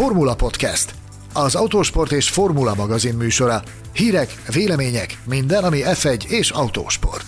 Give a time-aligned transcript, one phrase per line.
[0.00, 0.94] Formula Podcast,
[1.34, 3.62] az autósport és formula magazin műsora.
[3.92, 7.24] Hírek, vélemények, minden, ami F1 és autósport.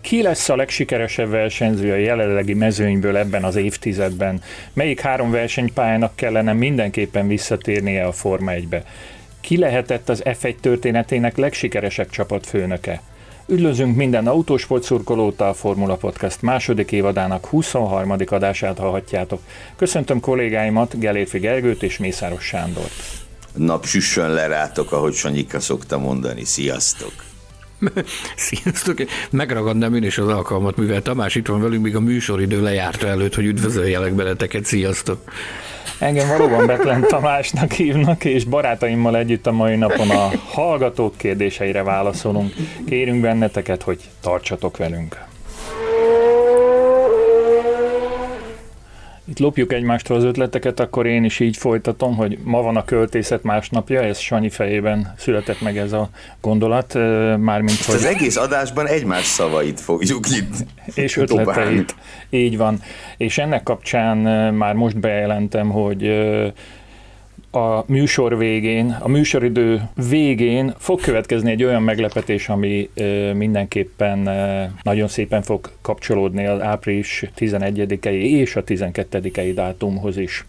[0.00, 4.42] Ki lesz a legsikeresebb versenyző a jelenlegi mezőnyből ebben az évtizedben?
[4.72, 8.84] Melyik három versenypályának kellene mindenképpen visszatérnie a Forma 1-be?
[9.40, 13.02] Ki lehetett az F1 történetének legsikeresebb csapatfőnöke?
[13.50, 18.14] Üdvözlünk minden autósport szurkolót a Formula Podcast második évadának 23.
[18.26, 19.40] adását hallhatjátok.
[19.76, 22.92] Köszöntöm kollégáimat, Gelérfi Gergőt és Mészáros Sándort.
[23.54, 26.44] Nap süssön le rátok, ahogy Sanyika szokta mondani.
[26.44, 27.12] Sziasztok!
[28.36, 28.98] Sziasztok!
[29.30, 33.34] Megragadnám én is az alkalmat, mivel Tamás itt van velünk, míg a műsoridő lejárta előtt,
[33.34, 34.64] hogy üdvözöljelek beleteket.
[34.64, 35.20] Sziasztok!
[35.98, 42.54] Engem valóban Betlen Tamásnak hívnak, és barátaimmal együtt a mai napon a hallgatók kérdéseire válaszolunk.
[42.86, 45.27] Kérünk benneteket, hogy tartsatok velünk.
[49.28, 53.42] Itt lopjuk egymástól az ötleteket, akkor én is így folytatom, hogy ma van a költészet
[53.42, 56.94] másnapja, ez Sanyi fejében született meg ez a gondolat,
[57.38, 57.94] mármint hogy...
[57.94, 60.54] Az egész adásban egymás szavait fogjuk itt
[60.96, 61.94] És ötleteit.
[62.30, 62.82] Így van.
[63.16, 64.16] És ennek kapcsán
[64.54, 66.02] már most bejelentem, hogy
[67.58, 72.90] a műsor végén, a műsoridő végén fog következni egy olyan meglepetés, ami
[73.34, 74.18] mindenképpen
[74.82, 80.44] nagyon szépen fog kapcsolódni az április 11-i és a 12-i dátumhoz is.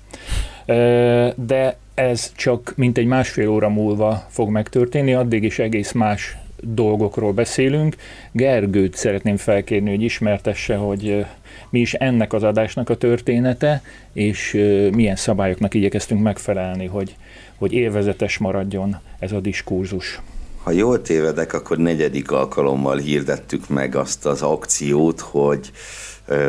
[1.35, 7.95] De ez csak mintegy másfél óra múlva fog megtörténni, addig is egész más dolgokról beszélünk.
[8.31, 11.25] Gergőt szeretném felkérni, hogy ismertesse, hogy
[11.69, 13.81] mi is ennek az adásnak a története,
[14.13, 14.51] és
[14.93, 17.15] milyen szabályoknak igyekeztünk megfelelni, hogy,
[17.55, 20.21] hogy élvezetes maradjon ez a diskurzus.
[20.63, 25.71] Ha jól tévedek, akkor negyedik alkalommal hirdettük meg azt az akciót, hogy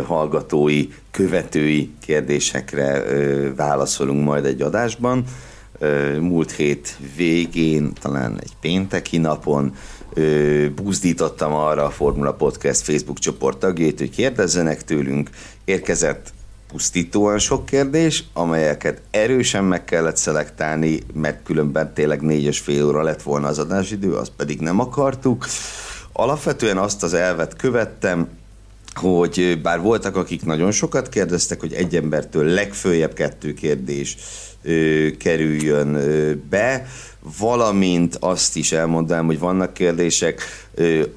[0.06, 3.02] hallgatói, követői kérdésekre
[3.56, 5.24] válaszolunk majd egy adásban.
[6.20, 9.74] Múlt hét végén, talán egy pénteki napon
[10.74, 15.30] buzdítottam arra a Formula Podcast Facebook csoport tagjait, hogy kérdezzenek tőlünk.
[15.64, 16.32] Érkezett
[16.68, 23.22] pusztítóan sok kérdés, amelyeket erősen meg kellett szelektálni, mert különben tényleg négyes fél óra lett
[23.22, 25.46] volna az adásidő, azt pedig nem akartuk.
[26.12, 28.28] Alapvetően azt az elvet követtem,
[28.94, 34.16] hogy bár voltak, akik nagyon sokat kérdeztek, hogy egy embertől legfőjebb kettő kérdés
[34.62, 36.86] ö, kerüljön ö, be,
[37.38, 40.42] valamint azt is elmondanám, hogy vannak kérdések,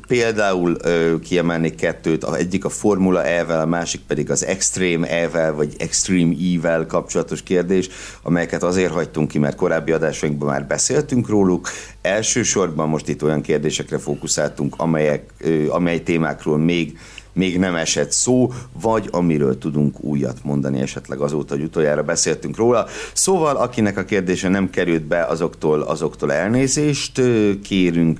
[0.08, 0.78] például
[1.20, 6.86] kiemelnék kettőt, egyik a Formula E-vel, a másik pedig az Extreme E-vel, vagy Extreme E-vel
[6.86, 7.90] kapcsolatos kérdés,
[8.22, 11.70] amelyeket azért hagytunk ki, mert korábbi adásainkban már beszéltünk róluk.
[12.02, 15.34] Elsősorban most itt olyan kérdésekre fókuszáltunk, amelyek,
[15.70, 16.98] amely témákról még
[17.34, 18.52] még nem esett szó,
[18.82, 22.86] vagy amiről tudunk újat mondani esetleg azóta, hogy utoljára beszéltünk róla.
[23.14, 27.22] Szóval, akinek a kérdése nem került be, azoktól, azoktól elnézést
[27.64, 28.20] kérünk,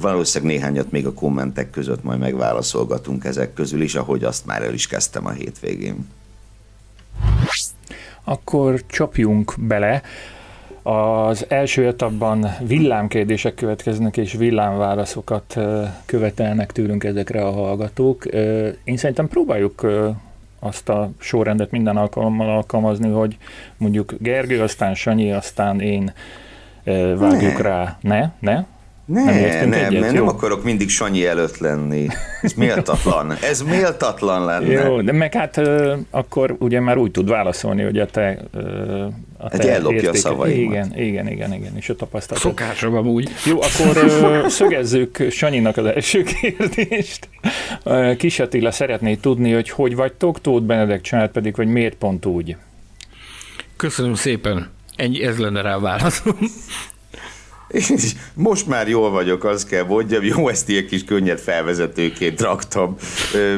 [0.00, 4.74] valószínűleg néhányat még a kommentek között majd megválaszolgatunk ezek közül is, ahogy azt már el
[4.74, 6.08] is kezdtem a hétvégén.
[8.24, 10.02] Akkor csapjunk bele.
[10.82, 15.56] Az első etapban villámkérdések következnek, és villámválaszokat
[16.06, 18.24] követelnek tőlünk ezekre a hallgatók.
[18.84, 19.86] Én szerintem próbáljuk
[20.58, 23.36] azt a sorrendet minden alkalommal alkalmazni, hogy
[23.76, 26.12] mondjuk Gergő, aztán Sanyi, aztán én
[27.16, 27.62] vágjuk ne.
[27.62, 27.98] rá.
[28.00, 28.30] Ne?
[28.38, 28.64] Ne?
[29.04, 30.00] Ne, nem, nem, egyet?
[30.00, 32.06] nem, nem akarok mindig Sanyi előtt lenni.
[32.42, 33.32] Ez méltatlan.
[33.42, 34.66] Ez méltatlan lenne.
[34.66, 35.60] Jó, de meg hát
[36.10, 38.38] akkor ugye már úgy tud válaszolni, hogy a te,
[39.42, 40.12] a hát ellopja értéke.
[40.12, 40.56] a szavaimat.
[40.56, 42.42] Igen, igen, igen, igen, és a tapasztalat.
[42.42, 43.30] Szokásom amúgy.
[43.44, 44.10] Jó, akkor
[44.50, 47.28] szögezzük Sanyinak az első kérdést.
[48.16, 52.56] Kis Attila szeretné tudni, hogy hogy vagytok, Tóth Benedek család pedig, hogy miért pont úgy?
[53.76, 54.70] Köszönöm szépen.
[54.96, 56.36] Ennyi, ez lenne rá válaszom.
[58.34, 62.96] Most már jól vagyok, az kell mondjam, jó, ezt ilyen kis könnyed felvezetőként raktam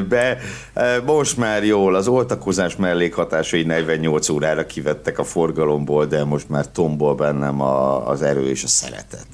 [0.09, 0.37] be.
[1.05, 7.15] Most már jól, az oltakozás mellékhatásai 48 órára kivettek a forgalomból, de most már tombol
[7.15, 9.27] bennem a, az erő és a szeretet.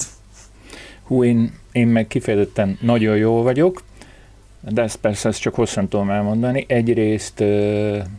[1.03, 3.81] Hú, én, én meg kifejezetten nagyon jól vagyok,
[4.61, 6.65] de ezt persze ezt csak hosszan tudom elmondani.
[6.67, 7.43] Egyrészt...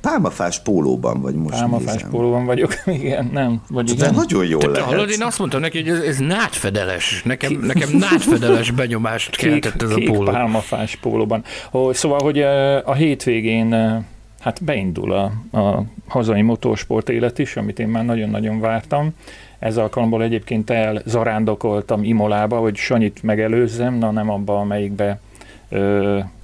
[0.01, 2.11] Pálmafás pólóban vagy most Pálmafás nézem.
[2.11, 3.63] pólóban vagyok, igen, nem.
[3.69, 4.11] Vagy igen.
[4.11, 4.89] De nagyon jól lehet.
[4.89, 7.23] Hallod, én azt mondtam neki, hogy ez, ez nátfedeles.
[7.25, 10.31] Nekem, nekem nátfedeles benyomást keltett ez kék a póló.
[10.31, 11.45] pálmafás pólóban.
[11.91, 12.41] Szóval, hogy
[12.85, 14.05] a hétvégén
[14.41, 19.15] hát beindul a, a hazai motorsport élet is, amit én már nagyon-nagyon vártam.
[19.59, 25.21] Ez alkalomból egyébként elzarándokoltam Imolába, hogy Sanyit megelőzzem, na nem abba, amelyikbe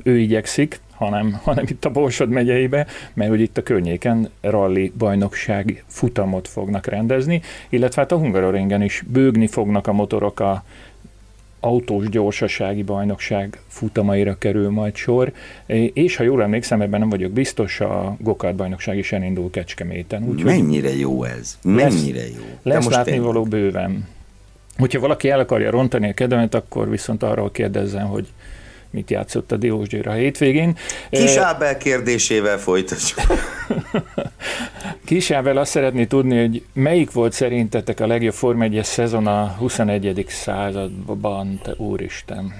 [0.02, 5.84] ő igyekszik, hanem, hanem itt a Borsod megyeibe, mert hogy itt a környéken rally bajnokság
[5.86, 10.64] futamot fognak rendezni, illetve hát a Hungaroringen is bőgni fognak a motorok a
[11.60, 15.32] autós gyorsasági bajnokság futamaira kerül majd sor,
[15.92, 20.28] és ha jól emlékszem, ebben nem vagyok biztos, a gokart bajnokság is elindul Kecskeméten.
[20.28, 21.58] Úgy, Mennyire jó ez?
[21.62, 22.44] Mennyire lesz, jó?
[22.62, 24.08] Lesz most látni való bőven.
[24.76, 28.26] Hogyha valaki el akarja rontani a kedvemet, akkor viszont arról kérdezzen, hogy
[28.96, 30.76] mit játszott a Diós Győr a hétvégén.
[31.10, 33.20] Kis Ábel kérdésével folytatjuk.
[35.04, 39.54] Kis Ábel azt szeretné tudni, hogy melyik volt szerintetek a legjobb Form 1 szezon a
[39.58, 40.24] 21.
[40.28, 42.54] században, te úristen?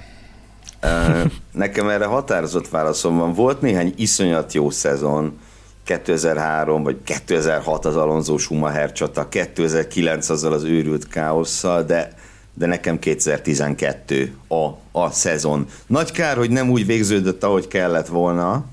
[1.51, 3.33] Nekem erre határozott válaszom van.
[3.33, 5.39] Volt néhány iszonyat jó szezon,
[5.83, 12.09] 2003 vagy 2006 az Alonso Schumacher csata, 2009 azzal az őrült káosszal, de
[12.57, 15.67] de nekem 2012 a, a szezon.
[15.87, 18.65] Nagy kár, hogy nem úgy végződött, ahogy kellett volna,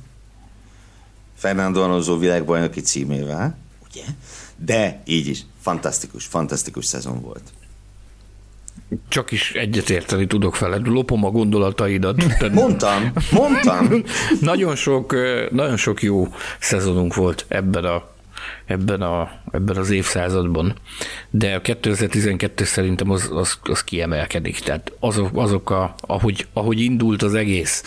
[1.37, 3.57] Fernando Alonso világbajnoki címével,
[3.91, 4.03] ugye?
[4.57, 7.43] De így is, fantasztikus, fantasztikus szezon volt.
[9.09, 12.25] Csak is egyetérteni tudok veled, lopom a gondolataidat.
[12.53, 14.03] mondtam, mondtam.
[14.41, 15.17] nagyon, sok,
[15.51, 16.29] nagyon sok jó
[16.61, 18.13] szezonunk volt ebben a
[18.67, 20.75] ebben, a, ebben az évszázadban,
[21.31, 24.59] de a 2012 szerintem az, az, az kiemelkedik.
[24.59, 27.83] Tehát azok, azok a, ahogy, ahogy indult az egész,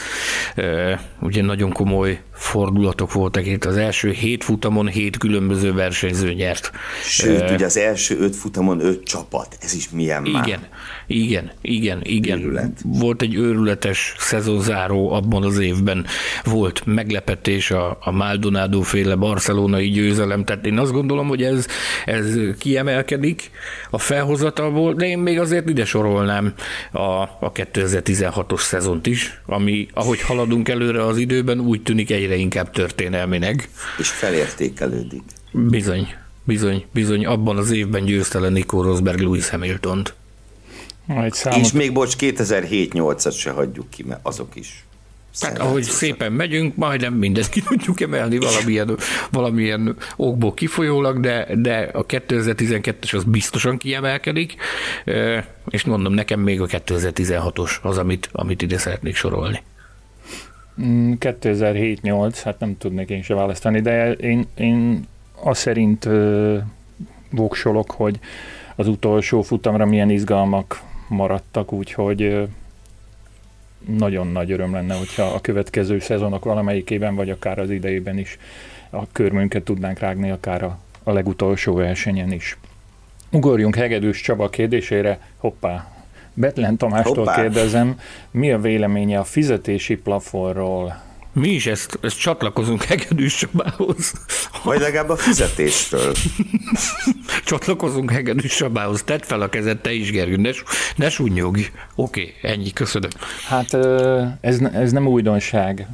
[1.20, 3.66] ugye nagyon komoly fordulatok voltak itt.
[3.66, 6.72] Az első hét futamon hét különböző versenyző nyert.
[7.04, 9.58] Sőt, ugye az első öt futamon öt csapat.
[9.62, 10.70] Ez is milyen igen, már.
[11.08, 12.40] Igen, igen, igen.
[12.40, 12.82] Őrület.
[12.84, 16.06] Volt egy őrületes szezonzáró abban az évben.
[16.44, 20.44] Volt meglepetés a, a Maldonado féle barcelonai győzelem.
[20.44, 21.68] Tehát én azt gondolom, hogy ez,
[22.06, 23.52] ez kiemelkedik
[23.90, 26.54] a felhozatalból, de én még azért ide sorolnám
[26.92, 32.36] a, a 2016-os szezont is, ami ahogy haladunk előre az időben, úgy tűnik egy egyre
[32.36, 33.70] inkább történelminek.
[33.98, 35.24] És felértékelődik.
[35.52, 37.26] Bizony, bizony, bizony.
[37.26, 40.14] Abban az évben győzte le Nico Rosberg Lewis Hamilton-t.
[41.30, 41.60] számot...
[41.60, 44.87] És még bocs, 2007-8-at se hagyjuk ki, mert azok is.
[45.40, 48.98] Hát ahogy szépen megyünk, majdnem mindent ki tudjuk emelni valamilyen,
[49.32, 54.56] valamilyen okból kifolyólag, de, de a 2012-es az biztosan kiemelkedik,
[55.70, 59.62] és mondom, nekem még a 2016-os az, amit, amit ide szeretnék sorolni.
[60.80, 65.08] 2007-8, mm, hát nem tudnék én se választani, de én, én
[65.42, 66.58] azt szerint ö,
[67.30, 68.20] voksolok, hogy
[68.76, 72.48] az utolsó futamra milyen izgalmak maradtak, úgyhogy
[73.86, 78.38] nagyon nagy öröm lenne, hogyha a következő szezonok valamelyikében, vagy akár az idejében is
[78.90, 82.58] a körmünket tudnánk rágni, akár a, a legutolsó versenyen is.
[83.32, 85.92] Ugorjunk Hegedűs Csaba kérdésére, hoppá,
[86.34, 87.36] Betlen Tamástól Hoppá.
[87.42, 88.00] kérdezem,
[88.32, 91.02] mi a véleménye a fizetési plafonról?
[91.40, 94.14] Mi is ezt, ezt csatlakozunk Hegedűs Csabához.
[94.64, 96.14] Vagy legalább a fizetésről.
[97.46, 99.04] csatlakozunk Hegedűs Csabához.
[99.04, 100.50] Tedd fel a kezed, te is, Gergő, ne,
[100.96, 101.62] ne sunnyogj.
[101.96, 103.10] Oké, okay, ennyi, köszönöm.
[103.48, 103.74] Hát
[104.42, 105.88] ez, ez nem újdonság.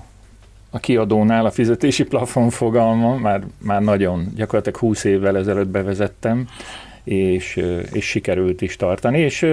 [0.69, 6.48] A kiadónál a fizetési plafon fogalma már, már nagyon, gyakorlatilag 20 évvel ezelőtt bevezettem,
[7.04, 7.60] és,
[7.92, 9.48] és sikerült is tartani, és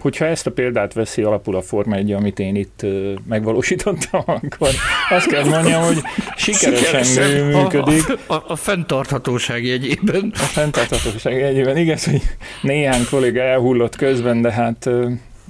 [0.00, 2.86] hogyha ezt a példát veszi alapul a Forma 1, amit én itt
[3.28, 4.68] megvalósítottam, akkor
[5.10, 5.98] azt kell mondjam, hogy
[6.36, 8.18] sikeresen, sikeresen működik.
[8.26, 10.30] A, a, a fenntarthatóság jegyében.
[10.34, 12.22] A fenntarthatóság jegyében, igaz, hogy
[12.62, 14.90] néhány kolléga elhullott közben, de hát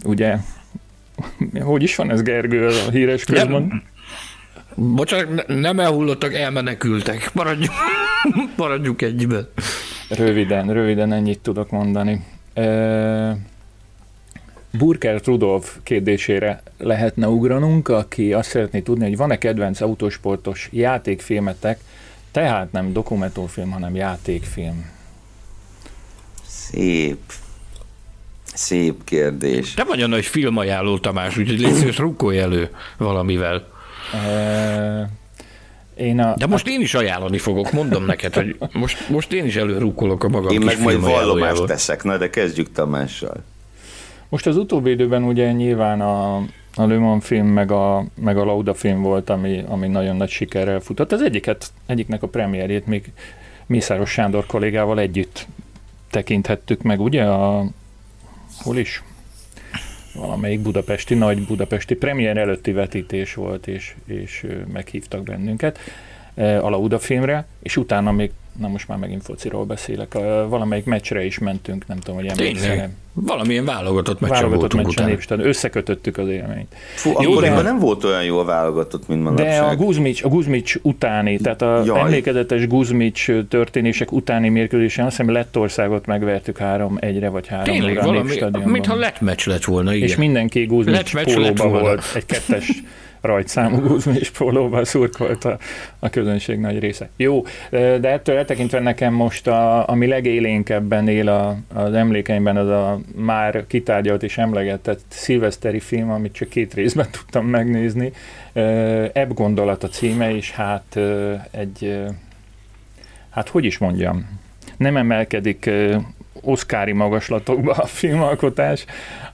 [0.04, 0.36] ugye,
[1.60, 3.82] hogy is van ez Gergő, a híres közben?
[4.74, 7.30] Bocsánat, nem elhullottak, elmenekültek.
[7.34, 7.72] Maradjunk,
[8.56, 9.48] maradjunk egyben.
[10.16, 12.24] Röviden, röviden ennyit tudok mondani.
[14.70, 21.80] Burker Rudolf kérdésére lehetne ugranunk, aki azt szeretné tudni, hogy van-e kedvenc autósportos játékfilmetek,
[22.30, 24.90] tehát nem dokumentumfilm, hanem játékfilm.
[26.46, 27.20] Szép.
[28.54, 29.74] Szép kérdés.
[29.74, 33.68] Te vagy a nagy filmajánló, Tamás, úgyhogy légy rukkolj elő valamivel.
[34.14, 35.20] E-
[35.96, 39.56] én a, De most én is ajánlani fogok, mondom neked, hogy most, most én is
[39.56, 43.42] előrúkolok a magam Én meg majd vallomást teszek, na de kezdjük Tamással.
[44.28, 46.36] Most az utóbbi időben ugye nyilván a,
[46.74, 50.30] a Le Mans film meg a, meg a Lauda film volt, ami, ami nagyon nagy
[50.30, 51.12] sikerrel futott.
[51.12, 53.12] Az egyiket, egyiknek a premierjét még
[53.66, 55.46] Mészáros Sándor kollégával együtt
[56.10, 57.24] tekinthettük meg, ugye?
[57.24, 57.64] A,
[58.62, 59.02] hol is?
[60.14, 65.78] Valamelyik budapesti, nagy budapesti premier előtti vetítés volt, és, és meghívtak bennünket
[66.34, 70.12] a Lauda filmre, és utána még, na most már megint fociról beszélek,
[70.48, 73.00] valamelyik meccsre is mentünk, nem tudom, hogy emlékszem.
[73.14, 75.44] Valamilyen válogatott meccsen válogatott voltunk meccsen utána.
[75.44, 76.74] Összekötöttük az élményt.
[76.94, 79.48] Fú, jó, akkoriban nem volt olyan jól válogatott, mint manapság.
[79.48, 82.00] De a Guzmics, a Guzmics utáni, tehát a Jaj.
[82.00, 88.30] emlékezetes Guzmics történések utáni mérkőzésen azt hiszem Lettországot megvertük három egyre vagy három Tényleg, valami,
[88.64, 90.08] mintha lett meccs lett volna, igen.
[90.08, 92.72] És mindenki Guzmics pólóba volt, egy kettes
[93.22, 95.58] rajtszámú guzmi és pólóval szurkolt a,
[95.98, 97.08] a közönség nagy része.
[97.16, 103.00] Jó, de ettől eltekintve nekem most, a, ami legélénkebben él a, az emlékeimben, az a
[103.14, 108.12] már kitárgyalt és emlegetett szilveszteri film, amit csak két részben tudtam megnézni.
[109.12, 110.98] Ebb gondolat a címe, és hát
[111.50, 112.00] egy,
[113.30, 114.40] hát hogy is mondjam,
[114.76, 115.70] nem emelkedik
[116.42, 118.84] oszkári magaslatokba a filmalkotás,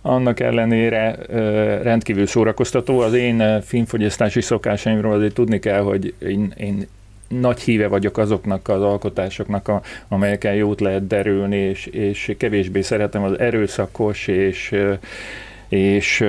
[0.03, 1.17] annak ellenére
[1.83, 3.01] rendkívül szórakoztató.
[3.01, 6.87] Az én filmfogyasztási szokásaimról azért tudni kell, hogy én, én
[7.29, 13.23] nagy híve vagyok azoknak az alkotásoknak, a, amelyeken jót lehet derülni, és, és kevésbé szeretem
[13.23, 14.75] az erőszakos és,
[15.69, 16.25] és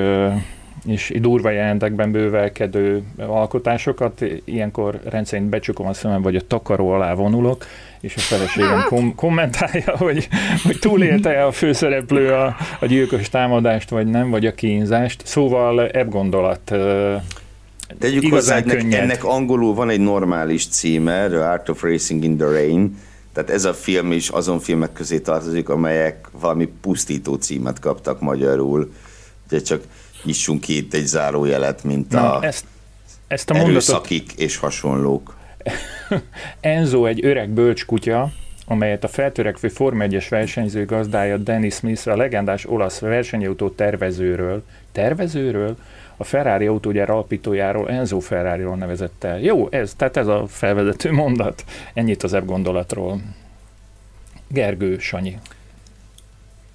[0.86, 7.66] és durva jelentekben bővelkedő alkotásokat, ilyenkor rendszerint becsukom a szemem, vagy a takaró alá vonulok,
[8.02, 10.28] és a feleségem kom- kommentálja, hogy,
[10.64, 15.22] hogy túlélte a főszereplő a, a gyilkos támadást, vagy nem, vagy a kínzást.
[15.26, 16.74] Szóval ebb gondolat
[18.00, 22.46] Tegyük hozzá, ennek, ennek angolul van egy normális címe, The Art of Racing in the
[22.46, 22.98] Rain,
[23.34, 28.94] tehát ez a film is azon filmek közé tartozik, amelyek valami pusztító címet kaptak magyarul.
[29.48, 29.84] Ugye csak
[30.24, 32.66] nyissunk ki itt egy zárójelet, mint Na, a ezt,
[33.28, 34.40] ezt a erőszakik mondatot...
[34.40, 35.38] és hasonlók.
[36.60, 38.32] Enzo egy öreg bölcs kutya,
[38.66, 45.78] amelyet a feltörekvő Form 1-es versenyző gazdája Dennis Smith, a legendás olasz versenyautó tervezőről, tervezőről,
[46.18, 49.40] a Ferrari autógyár alapítójáról, Enzo Ferrari-ról nevezett el.
[49.40, 51.64] Jó, ez, tehát ez a felvezető mondat.
[51.94, 53.22] Ennyit az ebb gondolatról.
[54.48, 55.38] Gergő, Sanyi.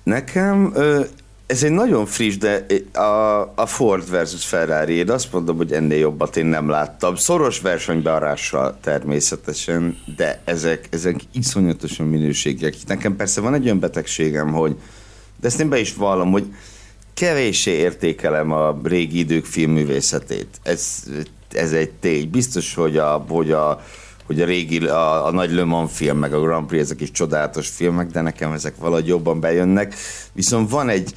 [0.03, 0.75] Nekem
[1.47, 5.99] ez egy nagyon friss, de a, a Ford versus Ferrari, én azt mondom, hogy ennél
[5.99, 7.17] jobbat én nem láttam.
[7.17, 12.75] Szoros versenybearással természetesen, de ezek, ezek iszonyatosan minőségek.
[12.87, 14.77] Nekem persze van egy olyan betegségem, hogy,
[15.41, 16.45] de ezt én be is vallom, hogy
[17.15, 20.61] kevéssé értékelem a régi idők filmművészetét.
[20.63, 21.03] Ez,
[21.53, 22.31] ez egy tény.
[22.31, 23.85] Biztos, hogy a, hogy a,
[24.27, 27.11] hogy a régi, a, a nagy Le Mans film, meg a Grand Prix, ezek is
[27.11, 29.95] csodálatos filmek, de nekem ezek valahogy jobban bejönnek.
[30.33, 31.13] Viszont van egy,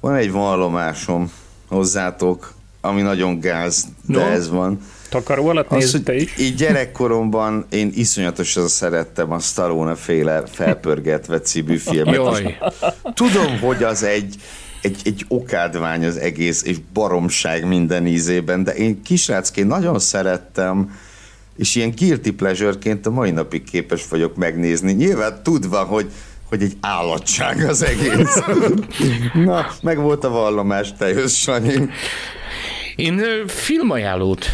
[0.00, 1.30] van egy vallomásom
[1.68, 4.24] hozzátok, ami nagyon gáz, de no.
[4.24, 4.80] ez van.
[5.08, 6.38] Takaró alatt nézd te is.
[6.38, 12.52] Így gyerekkoromban én iszonyatosan szerettem a Stallone féle felpörgetve című filmet.
[13.14, 14.34] Tudom, hogy az egy,
[14.82, 20.90] egy, egy okádvány az egész, és baromság minden ízében, de én kisrácként nagyon szerettem,
[21.58, 24.92] és ilyen guilty pleasure-ként a mai napig képes vagyok megnézni.
[24.92, 26.10] Nyilván tudva, hogy
[26.48, 28.42] hogy egy állatság az egész.
[29.46, 31.88] Na, meg volt a vallomás, te jössz, Sanyi.
[32.96, 34.46] Én filmajánlót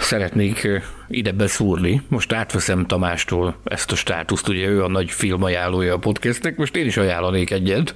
[0.00, 0.68] szeretnék
[1.08, 2.02] ide beszúrni.
[2.08, 6.86] Most átveszem Tamástól ezt a státuszt, ugye ő a nagy filmajánlója a podcastnek, most én
[6.86, 7.94] is ajánlanék egyet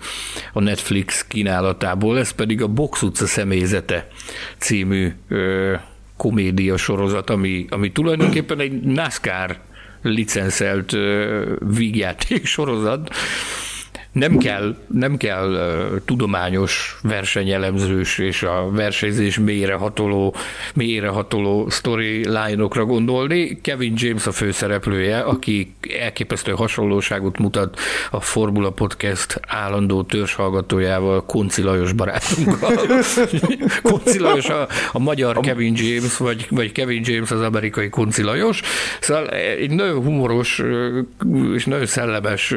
[0.52, 4.08] a Netflix kínálatából, ez pedig a Box utca személyzete
[4.58, 5.74] című ö,
[6.16, 9.60] komédia sorozat, ami, ami tulajdonképpen egy NASCAR
[10.02, 10.92] licenszelt
[11.58, 13.10] vígjáték sorozat,
[14.14, 20.34] nem kell, nem kell uh, tudományos versenyelemzős és a versenyzés mélyrehatoló,
[20.74, 23.60] mélyrehatoló storyline-okra gondolni.
[23.60, 27.78] Kevin James a főszereplője, aki elképesztő hasonlóságot mutat
[28.10, 32.76] a Formula Podcast állandó törzshallgatójával, Konci Lajos barátunkkal.
[33.82, 38.60] Konci Lajos a, a magyar Kevin James, vagy, vagy Kevin James az amerikai Konci Lajos.
[39.00, 40.62] Szóval egy nagyon humoros
[41.54, 42.54] és nagyon szellemes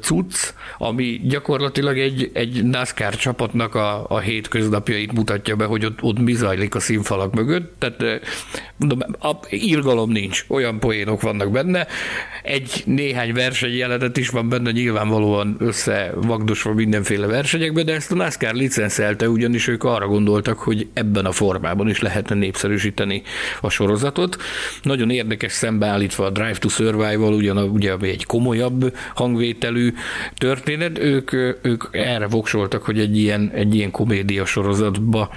[0.00, 6.02] cucc, cucc, ami gyakorlatilag egy, egy NASCAR csapatnak a, a hétköznapjait mutatja be, hogy ott,
[6.02, 7.74] ott mi zajlik a színfalak mögött.
[7.78, 8.20] Tehát
[8.76, 11.86] mondom, a, írgalom nincs, olyan poénok vannak benne.
[12.42, 19.28] Egy néhány versenyjelenet is van benne, nyilvánvalóan összevagdosva mindenféle versenyekbe, de ezt a NASCAR licenszelte,
[19.28, 23.22] ugyanis ők arra gondoltak, hogy ebben a formában is lehetne népszerűsíteni
[23.60, 24.36] a sorozatot.
[24.82, 29.92] Nagyon érdekes szembeállítva a Drive to Survival, ugyan, ugye egy komolyabb hangvételű
[30.38, 35.30] történet, ők, ők erre voksoltak, hogy egy ilyen, egy ilyen komédia sorozatba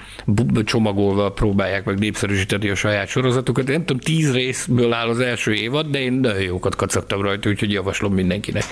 [0.63, 3.68] csomagolva próbálják meg népszerűsíteni a saját sorozatukat.
[3.68, 7.72] Nem tudom, tíz részből áll az első évad, de én nagyon jókat kacagtam rajta, úgyhogy
[7.72, 8.63] javaslom mindenkinek.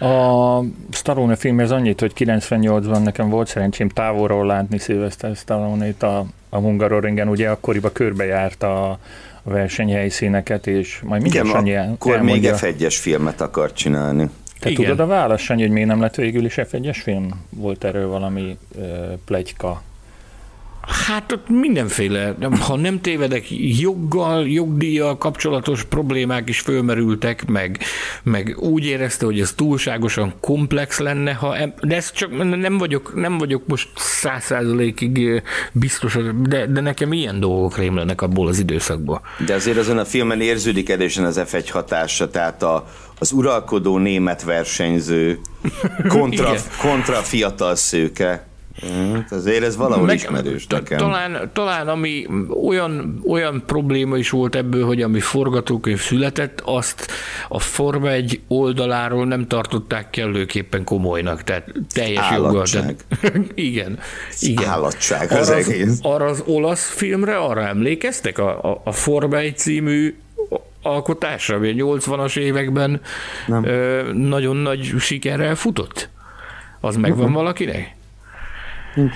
[0.00, 6.26] A Stallone film ez annyit, hogy 98-ban nekem volt szerencsém távolról látni Sylvester Stallone-t a,
[6.48, 8.90] a Hungaroringen, ugye akkoriban körbejárt a,
[9.42, 14.30] a versenyhelyszíneket, és majd mindjárt Igen, annyi akkor még F1-es filmet akar csinálni.
[14.64, 14.82] Te Igen.
[14.84, 17.28] tudod a választ, Sanyi, hogy miért nem lett végül is F1-es film?
[17.50, 18.84] Volt erről valami uh,
[19.24, 19.82] plegyka?
[20.86, 23.44] Hát ott mindenféle, ha nem tévedek,
[23.80, 27.78] joggal, jogdíjjal kapcsolatos problémák is fölmerültek, meg,
[28.22, 33.38] meg úgy érezte, hogy ez túlságosan komplex lenne, ha, de ez csak nem vagyok, nem
[33.38, 39.20] vagyok most száz százalékig biztos, de, de nekem ilyen dolgok rémlenek abból az időszakból.
[39.46, 42.86] De azért azon a filmen érződik erősen az F1 hatása, tehát a,
[43.18, 45.40] az uralkodó német versenyző
[46.08, 46.54] kontra,
[46.88, 48.46] kontra fiatal szőke
[48.82, 50.98] Hát azért ez valahol Meg, ismerős nekem.
[50.98, 52.26] Talán, talán ami
[52.64, 57.10] olyan, olyan probléma is volt ebből, hogy ami forgatókönyv született, azt
[57.48, 62.66] a Forma egy oldaláról nem tartották kellőképpen komolynak, tehát teljes joggal.
[62.66, 63.04] Tehát,
[63.54, 63.98] igen,
[64.40, 64.68] igen.
[64.68, 65.88] Állatság az arra egész.
[65.88, 68.38] Az, arra az olasz filmre, arra emlékeztek?
[68.38, 70.16] A, a, a Forma egy című
[70.82, 73.00] alkotásra, ami a 80-as években
[73.62, 76.08] ö, nagyon nagy sikerrel futott?
[76.80, 77.34] Az megvan uh-huh.
[77.34, 77.94] valakinek?
[78.94, 79.14] Nincs.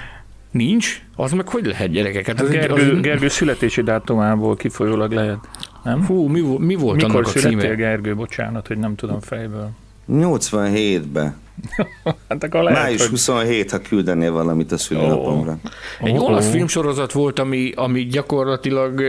[0.51, 1.03] Nincs?
[1.17, 2.39] Az meg hogy lehet gyerekeket?
[2.39, 3.01] Hát Gergő, az...
[3.01, 5.39] Gergő születési dátumából kifolyólag lehet.
[5.85, 6.07] Nem?
[6.07, 7.75] Hú, mi, mi volt Mikor annak a címe?
[7.75, 9.71] Gergő, bocsánat, hogy nem tudom fejből.
[10.13, 11.37] 87-ben.
[12.29, 13.11] hát akkor lehet, Május hogy...
[13.11, 15.59] 27, ha küldenél valamit a szülinapomra.
[15.65, 16.09] Oh.
[16.09, 16.23] Egy oh.
[16.23, 19.03] olasz filmsorozat volt, ami, ami gyakorlatilag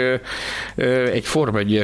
[1.14, 1.84] egy Form 1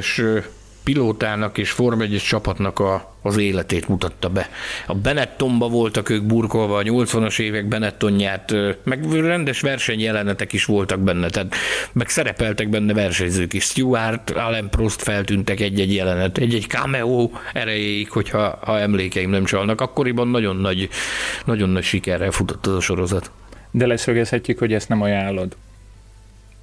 [0.86, 4.50] pilótának és Form 1 csapatnak a, az életét mutatta be.
[4.88, 11.30] A Benettonba voltak ők burkolva, a 80-as évek Benettonját, meg rendes versenyjelenetek is voltak benne,
[11.30, 11.56] tehát
[11.92, 13.64] meg szerepeltek benne versenyzők is.
[13.64, 19.82] Stuart, Allen Prost feltűntek egy-egy jelenet, egy-egy cameo erejéig, hogyha ha emlékeim nem csalnak.
[19.82, 20.90] Akkoriban nagyon nagy,
[21.46, 23.32] nagyon nagy sikerrel futott az a sorozat.
[23.72, 25.56] De leszögezhetjük, hogy ezt nem ajánlod.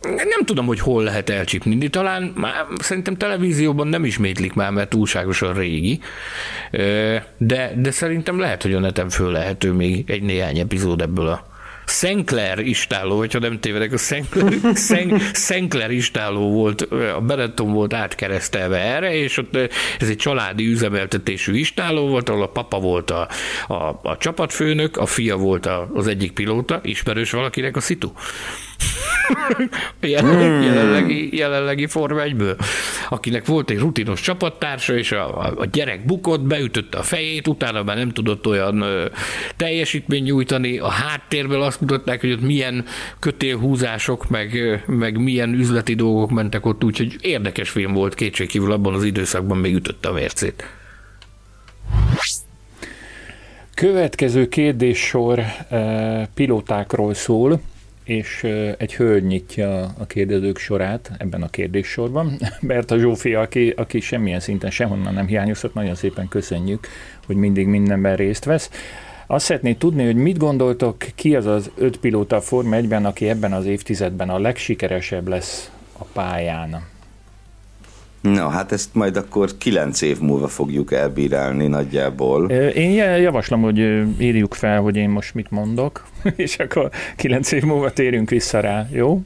[0.02, 1.88] Nem tudom, hogy hol lehet elcsípni.
[1.88, 6.00] Talán már szerintem televízióban nem ismétlik már, mert túlságosan régi,
[7.38, 11.50] de, de szerintem lehet, hogy a neten föl lehető még egy néhány epizód ebből a
[11.86, 14.60] Sinclair istáló, hogyha nem tévedek, a Sinclair,
[15.32, 16.80] Sinclair istáló volt,
[17.16, 19.56] a Benetton volt átkeresztelve erre, és ott
[20.00, 23.28] ez egy családi üzemeltetésű istáló volt, ahol a papa volt a,
[23.68, 28.12] a, a csapatfőnök, a fia volt a, az egyik pilóta, ismerős valakinek a szitu.
[30.02, 30.60] Hmm.
[30.62, 32.36] jelenlegi, jelenlegi Forma 1
[33.08, 37.96] akinek volt egy rutinos csapattársa, és a, a gyerek bukott, beütötte a fejét, utána már
[37.96, 39.06] nem tudott olyan ö,
[39.56, 42.84] teljesítmény nyújtani, a háttérből azt mutatták, hogy ott milyen
[43.18, 49.04] kötélhúzások, meg, meg milyen üzleti dolgok mentek ott, úgyhogy érdekes film volt, kétségkívül abban az
[49.04, 50.64] időszakban még ütötte a mércét.
[53.74, 55.42] Következő kérdéssor
[56.34, 57.60] pilótákról szól
[58.04, 58.42] és
[58.76, 62.38] egy hölgy nyitja a kérdezők sorát ebben a kérdéssorban.
[62.88, 66.88] a Zsófia, aki, aki semmilyen szinten sehonnan nem hiányozhat, nagyon szépen köszönjük,
[67.26, 68.70] hogy mindig mindenben részt vesz.
[69.26, 73.52] Azt szeretnéd tudni, hogy mit gondoltok, ki az az öt pilóta Forma 1-ben, aki ebben
[73.52, 76.91] az évtizedben a legsikeresebb lesz a pályán?
[78.22, 82.50] Na, hát ezt majd akkor kilenc év múlva fogjuk elbírálni nagyjából.
[82.50, 83.78] Én javaslom, hogy
[84.18, 86.06] írjuk fel, hogy én most mit mondok,
[86.36, 89.20] és akkor kilenc év múlva térünk vissza rá, jó?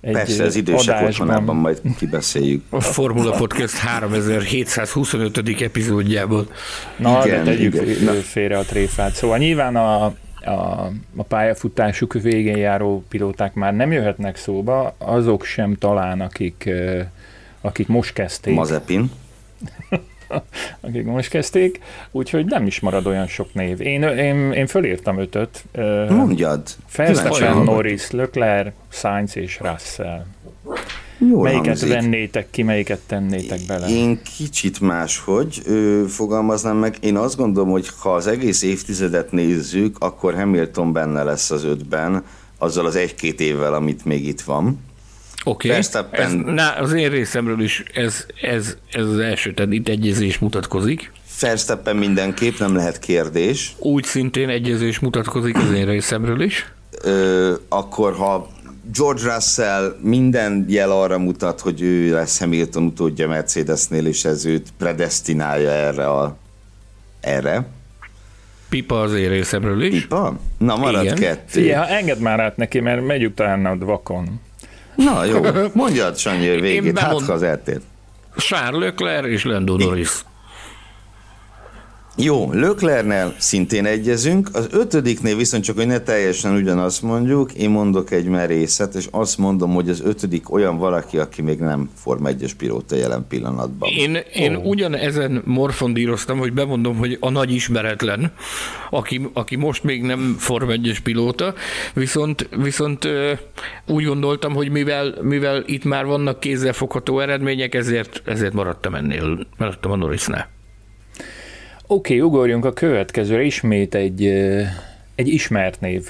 [0.00, 2.62] Egy Persze, az idősek otthonában majd kibeszéljük.
[2.68, 5.60] A Formula Podcast 3725.
[5.60, 6.46] epizódjából.
[6.96, 8.14] Na, igen, de tegyük igen.
[8.14, 9.12] félre a tréfát.
[9.12, 10.12] Szóval nyilván a, a,
[11.16, 16.70] a pályafutásuk végén járó pilóták már nem jöhetnek szóba, azok sem talán, akik
[17.62, 18.54] akik most kezdték.
[18.54, 19.10] Mazepin.
[20.80, 23.80] akik most kezdték, úgyhogy nem is marad olyan sok név.
[23.80, 25.64] Én, én, én fölírtam ötöt.
[26.08, 26.62] Mondjad.
[26.96, 30.24] Verstappen, Norris, Leclerc, Sainz és Russell.
[31.30, 31.88] Jól melyiket hangzik.
[31.88, 33.88] vennétek ki, melyiket tennétek bele?
[33.88, 36.96] Én kicsit máshogy ö, fogalmaznám meg.
[37.00, 42.24] Én azt gondolom, hogy ha az egész évtizedet nézzük, akkor Hamilton benne lesz az ötben,
[42.58, 44.78] azzal az egy-két évvel, amit még itt van.
[45.44, 45.70] Oké, okay.
[45.70, 46.58] Verstappen...
[46.58, 51.12] az én részemről is ez, ez, ez az első, tehát itt egyezés mutatkozik.
[51.40, 53.74] Verstappen mindenképp nem lehet kérdés.
[53.78, 56.72] Úgy szintén egyezés mutatkozik az én részemről is.
[57.02, 58.50] Ö, akkor ha
[58.94, 64.68] George Russell minden jel arra mutat, hogy ő lesz Hamilton utódja Mercedesnél, és ez őt
[64.78, 66.36] predestinálja erre a
[67.20, 67.66] erre.
[68.68, 70.00] Pipa az én részemről is.
[70.00, 70.38] Pipa?
[70.58, 71.16] Na, marad Igen.
[71.16, 71.60] kettő.
[71.60, 74.40] Fia, engedd már át neki, mert megyük talán a vakon.
[75.04, 75.40] Na jó,
[75.72, 77.80] mondjad Sanyi végét, hát ha az eltér.
[78.36, 80.10] Charles Leclerc és Lando Norris.
[82.16, 88.10] Jó, Löklernél szintén egyezünk, az ötödiknél viszont csak, hogy ne teljesen ugyanazt mondjuk, én mondok
[88.10, 92.50] egy merészet, és azt mondom, hogy az ötödik olyan valaki, aki még nem Form 1-es
[92.58, 93.88] pilóta jelen pillanatban.
[93.88, 94.66] Én, én oh.
[94.66, 98.32] ugyan ezen morfondíroztam, hogy bemondom, hogy a nagy ismeretlen,
[98.90, 101.54] aki, aki most még nem Form 1-es pilóta,
[101.94, 103.08] viszont, viszont
[103.86, 109.90] úgy gondoltam, hogy mivel, mivel itt már vannak kézzelfogható eredmények, ezért, ezért maradtam ennél, maradtam
[109.90, 110.60] a Norrisnál.
[111.86, 113.42] Oké, okay, ugorjunk a következőre.
[113.42, 114.26] Ismét egy,
[115.14, 116.08] egy ismert név.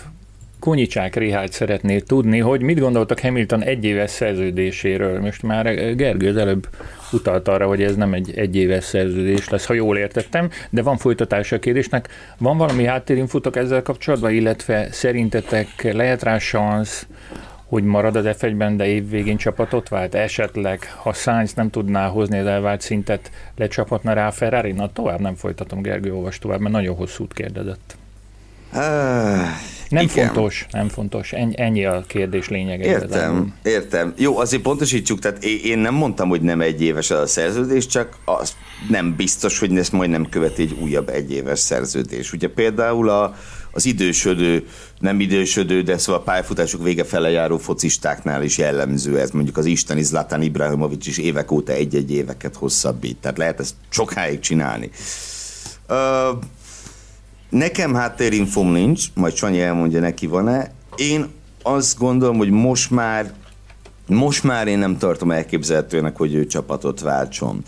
[0.59, 5.21] Kunyicsák Rihált szeretné tudni, hogy mit gondoltak Hamilton egyéves szerződéséről.
[5.21, 6.69] Most már Gergő az előbb
[7.13, 11.57] utalt arra, hogy ez nem egy egyéves szerződés lesz, ha jól értettem, de van folytatása
[11.57, 12.09] a kérdésnek.
[12.39, 17.07] Van valami háttérinfutok ezzel kapcsolatban, illetve szerintetek lehet rá szansz,
[17.73, 20.15] hogy marad az F1-ben, de évvégén csapatot vált?
[20.15, 25.21] Esetleg, ha Sainz nem tudná hozni az elvált szintet, lecsaphatna rá a ferrari Na, tovább
[25.21, 27.97] nem folytatom, Gergő, olvas tovább, mert nagyon hosszút kérdezett.
[28.73, 28.81] Uh,
[29.89, 30.09] nem igen.
[30.09, 31.33] fontos, nem fontos.
[31.33, 32.85] Ennyi, ennyi a kérdés lényege.
[32.85, 33.55] Értem, igazán.
[33.63, 34.15] értem.
[34.17, 38.57] Jó, azért pontosítsuk, tehát én nem mondtam, hogy nem egy éves a szerződés, csak az
[38.89, 42.33] nem biztos, hogy ezt majd nem követi egy újabb egyéves szerződés.
[42.33, 43.35] Ugye például a,
[43.73, 44.67] az idősödő,
[44.99, 49.31] nem idősödő, de szóval a pályafutásuk vége fele járó focistáknál is jellemző ez.
[49.31, 53.17] Mondjuk az isteni Zlatan Ibrahimovic is évek óta egy-egy éveket hosszabbít.
[53.17, 54.91] Tehát lehet ezt sokáig csinálni.
[55.89, 56.39] Uh,
[57.49, 60.73] nekem háttérinfom nincs, majd Sanyi elmondja neki van-e.
[60.97, 61.27] Én
[61.63, 63.33] azt gondolom, hogy most már
[64.07, 67.63] most már én nem tartom elképzelhetőnek, hogy ő csapatot váltson.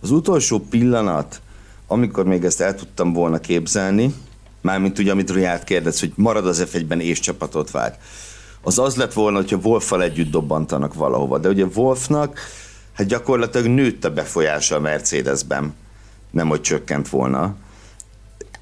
[0.00, 1.40] Az utolsó pillanat,
[1.86, 4.14] amikor még ezt el tudtam volna képzelni,
[4.62, 7.98] Mármint ugye, amit Riát kérdez, hogy marad az F1-ben és csapatot vált.
[8.62, 11.38] Az az lett volna, hogyha Wolffal együtt dobbantanak valahova.
[11.38, 12.38] De ugye Wolfnak
[12.92, 15.74] hát gyakorlatilag nőtt a befolyása a Mercedesben.
[16.30, 17.56] Nem, hogy csökkent volna.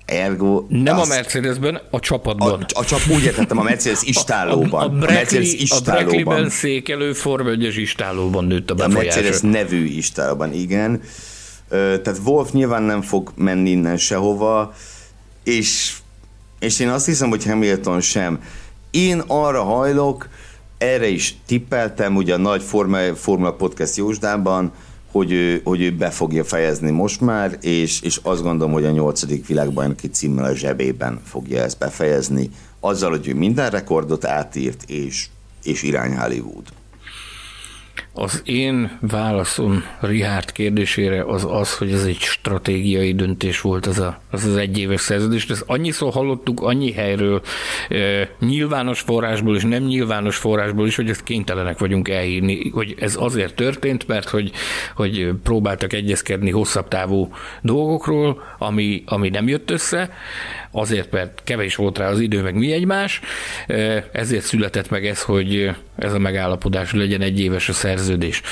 [0.05, 2.67] Ergo, nem azt, a Mercedesben, a csapatban.
[2.75, 4.83] A, a csap, úgy értettem, a Mercedes istálóban.
[4.83, 6.45] A, a, a, Mercedes istálóban.
[6.45, 9.19] A székelő Form 1 istálóban nőtt a befolyása.
[9.19, 11.03] A Mercedes nevű istálóban, igen.
[11.69, 14.75] Tehát Wolf nyilván nem fog menni innen sehova
[15.45, 15.97] és,
[16.59, 18.43] és én azt hiszem, hogy Hamilton sem.
[18.91, 20.29] Én arra hajlok,
[20.79, 24.73] erre is tippeltem, ugye a nagy Formula, Formula Podcast Jósdában,
[25.13, 28.91] hogy ő, hogy ő be fogja fejezni most már, és, és azt gondolom, hogy a
[28.91, 32.51] nyolcadik világbajnoki címmel a zsebében fogja ezt befejezni,
[32.81, 35.27] azzal, hogy ő minden rekordot átírt, és,
[35.63, 36.65] és irány Hollywood.
[38.13, 44.21] Az én válaszom Rihárd kérdésére az az, hogy ez egy stratégiai döntés volt az a,
[44.31, 45.47] az, az egyéves szerződés.
[45.47, 47.43] Ezt annyiszor hallottuk annyi helyről,
[47.89, 53.17] e, nyilvános forrásból és nem nyilvános forrásból is, hogy ezt kénytelenek vagyunk elhívni, hogy ez
[53.19, 54.51] azért történt, mert hogy,
[54.95, 60.11] hogy próbáltak egyezkedni hosszabb távú dolgokról, ami, ami nem jött össze,
[60.71, 63.21] azért, mert kevés volt rá az idő, meg mi egymás,
[64.13, 68.43] ezért született meg ez, hogy ez a megállapodás legyen egy éves a szerződés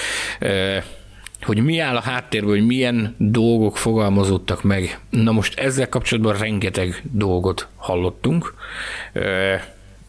[1.43, 4.99] hogy mi áll a háttérben, hogy milyen dolgok fogalmazottak meg.
[5.11, 8.55] Na most ezzel kapcsolatban rengeteg dolgot hallottunk.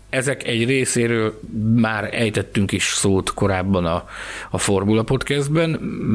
[0.10, 1.40] Ezek egy részéről
[1.76, 4.08] már ejtettünk is szót korábban a,
[4.50, 5.74] a Formula Podcastben,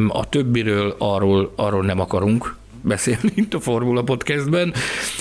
[0.09, 4.75] a többiről arról, arról nem akarunk beszélni, mint a Formula Podcastben.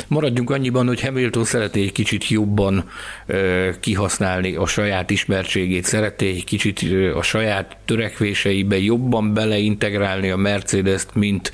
[0.08, 2.90] Maradjunk annyiban, hogy Hamilton szereti egy kicsit jobban
[3.80, 11.52] kihasználni a saját ismertségét, szereti egy kicsit a saját törekvéseibe jobban beleintegrálni a Mercedes-t, mint,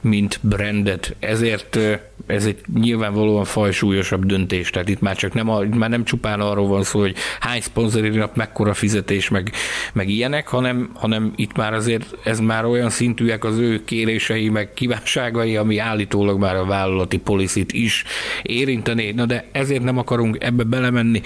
[0.00, 1.16] mint brandet.
[1.18, 1.78] Ezért
[2.26, 4.70] ez egy nyilvánvalóan fajsúlyosabb döntés.
[4.70, 8.08] Tehát itt már csak nem, a, már nem csupán arról van szó, hogy hány szponzori
[8.08, 9.52] nap mekkora fizetés, meg,
[9.92, 14.72] meg ilyenek, hanem, hanem itt már azért ez már olyan szintűek az ő kérései, meg
[14.74, 18.04] kívánságai, dolgai, ami állítólag már a vállalati policit is
[18.42, 21.20] érinteni, na de ezért nem akarunk ebbe belemenni.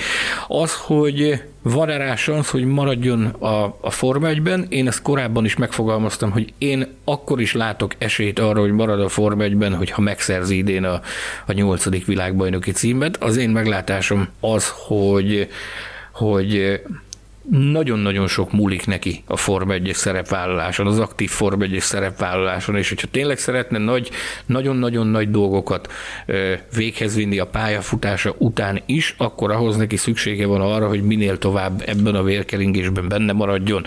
[0.49, 4.67] Az, hogy van-e rá szansz, hogy maradjon a, a Forma 1-ben?
[4.69, 9.09] Én ezt korábban is megfogalmaztam, hogy én akkor is látok esélyt arra, hogy marad a
[9.09, 11.01] Forma 1-ben, hogyha megszerzi idén a,
[11.47, 13.17] a nyolcadik világbajnoki címet.
[13.17, 15.49] Az én meglátásom az, hogy
[16.13, 16.81] hogy
[17.51, 23.09] nagyon-nagyon sok múlik neki a Form 1 szerepvállaláson, az aktív Form 1 szerepvállaláson, és hogyha
[23.11, 24.11] tényleg szeretne nagy,
[24.47, 25.93] nagyon-nagyon nagy dolgokat
[26.77, 31.83] véghez vinni a pályafutása után is, akkor ahhoz neki szüksége van arra, hogy minél tovább
[31.87, 33.85] ebben a vérkeringésben benne maradjon.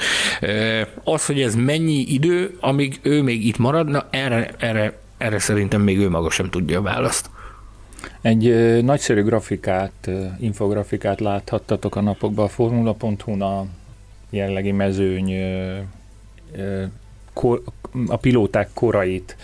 [1.04, 6.00] Az, hogy ez mennyi idő, amíg ő még itt maradna, erre, erre, erre szerintem még
[6.00, 7.30] ő maga sem tudja a választ.
[8.22, 13.66] Egy nagyszerű grafikát, infografikát láthattatok a napokban a Formula.hu-n a
[14.30, 15.34] jellegi mezőny
[18.08, 19.38] a pilóták korait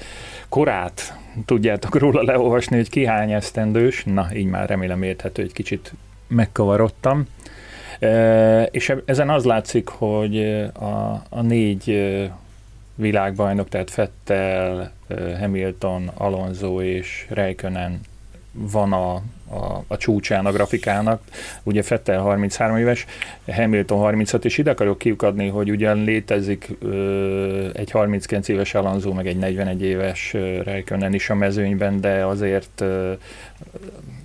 [0.50, 5.94] korát tudjátok róla leolvasni, hogy ki hány esztendős, na így már remélem érthető, hogy kicsit
[6.28, 7.28] megkavarodtam.
[8.72, 10.44] És ezen az látszik, hogy
[10.74, 12.12] a, a négy
[12.96, 14.92] világbajnok, tehát Fettel,
[15.40, 18.00] Hamilton, Alonso és Räikkönen
[18.60, 19.14] van a,
[19.50, 21.22] a, a csúcsán a grafikának.
[21.64, 23.06] Ugye Fettel 33 éves,
[23.46, 29.28] Hamilton 36, és ide akarok kiukadni, hogy ugyan létezik ö, egy 39 éves Alonso, meg
[29.28, 33.14] egy 41 éves Räikkönen is a mezőnyben, de azért ö,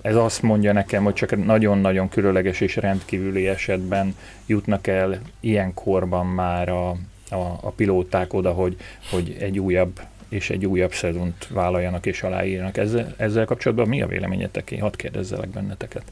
[0.03, 4.17] ez azt mondja nekem, hogy csak nagyon-nagyon különleges és rendkívüli esetben
[4.47, 6.89] jutnak el ilyen korban már a,
[7.31, 8.77] a, a pilóták oda, hogy,
[9.11, 12.77] hogy egy újabb és egy újabb szezont vállaljanak és aláírjanak.
[12.77, 14.71] Ezzel, ezzel kapcsolatban mi a véleményetek?
[14.71, 16.03] Én hadd kérdezzelek benneteket.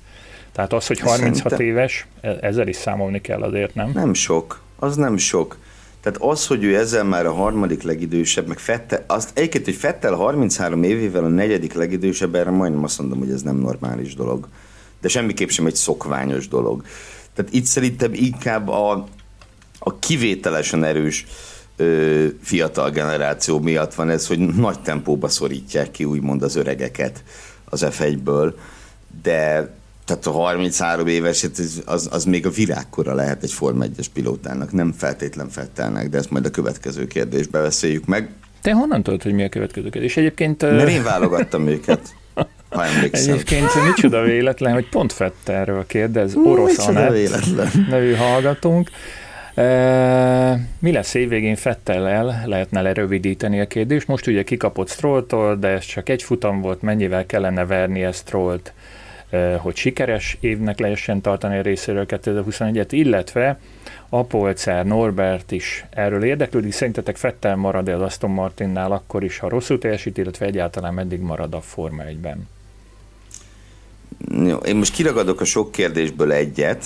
[0.52, 1.66] Tehát az, hogy 36 Szerintem...
[1.66, 3.90] éves, e- ezzel is számolni kell azért, nem?
[3.94, 4.60] Nem sok.
[4.78, 5.58] Az nem sok.
[6.00, 10.14] Tehát az, hogy ő ezzel már a harmadik legidősebb, meg Fettel, azt egyébként, hogy Fettel
[10.14, 14.48] 33 évével a negyedik legidősebb, erre majdnem azt mondom, hogy ez nem normális dolog.
[15.00, 16.84] De semmiképp sem egy szokványos dolog.
[17.34, 19.06] Tehát itt szerintem inkább a,
[19.78, 21.26] a kivételesen erős
[21.82, 27.22] ö, fiatal generáció miatt van ez, hogy nagy tempóba szorítják ki úgymond az öregeket
[27.64, 28.52] az F1-ből,
[29.22, 29.70] de
[30.04, 34.72] tehát a 33 éves, hát az, az még a virágkora lehet egy Form 1-es pilótának,
[34.72, 38.30] nem feltétlen fettelnek, de ezt majd a következő kérdésbe beszéljük meg.
[38.60, 40.16] Te honnan tudod, hogy mi a következő kérdés?
[40.16, 40.62] Egyébként...
[40.62, 42.14] Mert én válogattam őket.
[42.68, 43.32] Ha emlékszem.
[43.32, 48.90] Egyébként micsoda véletlen, hogy pont Fettelről kérdez, orosz Anett nevű hallgatónk.
[50.78, 52.42] Mi lesz évvégén Fettellel?
[52.46, 54.06] Lehetne lerövidíteni a kérdést.
[54.06, 58.72] Most ugye kikapott Strolltól, de ez csak egy futam volt, mennyivel kellene verni ezt Strollt,
[59.58, 63.58] hogy sikeres évnek lehessen tartani a részéről 2021-et, illetve
[64.08, 66.72] Apolcer Norbert is erről érdeklődik.
[66.72, 71.54] Szerintetek Fettel marad-e az Aston Martinnál akkor is, ha rosszul teljesít, illetve egyáltalán meddig marad
[71.54, 72.48] a Forma 1-ben?
[74.46, 76.84] Jó, én most kiragadok a sok kérdésből egyet,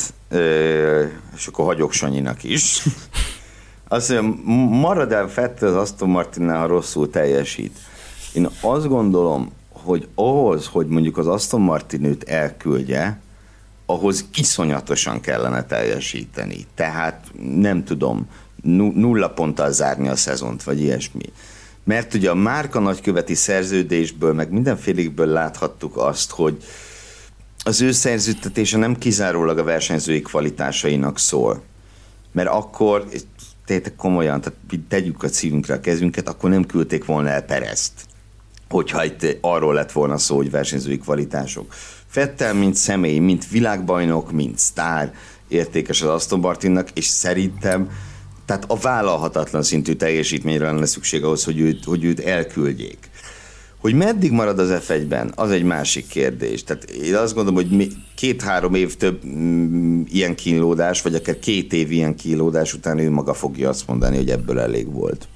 [1.36, 2.82] és akkor hagyok Sanyinak is.
[3.88, 4.42] Azt mondja,
[4.78, 7.78] marad el Fettel az Aston Martinnál, ha rosszul teljesít.
[8.34, 13.20] Én azt gondolom, hogy ahhoz, hogy mondjuk az Aston Martin elküldje,
[13.86, 16.66] ahhoz iszonyatosan kellene teljesíteni.
[16.74, 18.28] Tehát nem tudom,
[18.94, 21.32] nulla ponttal zárni a szezont, vagy ilyesmi.
[21.84, 26.62] Mert ugye a márka nagyköveti szerződésből, meg mindenfélékből láthattuk azt, hogy
[27.66, 31.62] az ő szerződtetése nem kizárólag a versenyzői kvalitásainak szól.
[32.32, 33.06] Mert akkor,
[33.64, 37.92] tétek komolyan, tehát tegyük a szívünkre a kezünket, akkor nem küldték volna el Perezt.
[38.68, 41.74] Hogyha itt arról lett volna szó, hogy versenyzői kvalitások.
[42.06, 45.14] Fettel, mint személy, mint világbajnok, mint sztár,
[45.48, 47.90] értékes az Aston Martinnak, és szerintem
[48.44, 53.10] tehát a vállalhatatlan szintű teljesítményre lenne szükség ahhoz, hogy őt, hogy őt elküldjék.
[53.86, 56.64] Hogy meddig marad az F1-ben, az egy másik kérdés.
[56.64, 61.90] Tehát én azt gondolom, hogy két-három év több mm, ilyen kínlódás, vagy akár két év
[61.90, 65.28] ilyen kínlódás után ő maga fogja azt mondani, hogy ebből elég volt.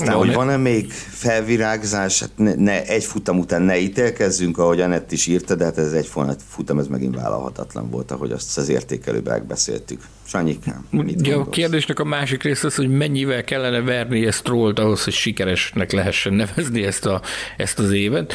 [0.00, 4.80] Aztán, no, hogy van-e még felvirágzás, hát ne, ne, egy futam után ne ítélkezzünk, ahogy
[4.80, 6.08] Anett is írta, de hát ez egy
[6.48, 10.00] futam, ez megint vállalhatatlan volt, ahogy azt az értékelőben megbeszéltük.
[10.26, 14.78] Sanyikám, mit ja, A kérdésnek a másik része az, hogy mennyivel kellene verni ezt trollt
[14.78, 17.22] ahhoz, hogy sikeresnek lehessen nevezni ezt, a,
[17.56, 18.32] ezt az évet.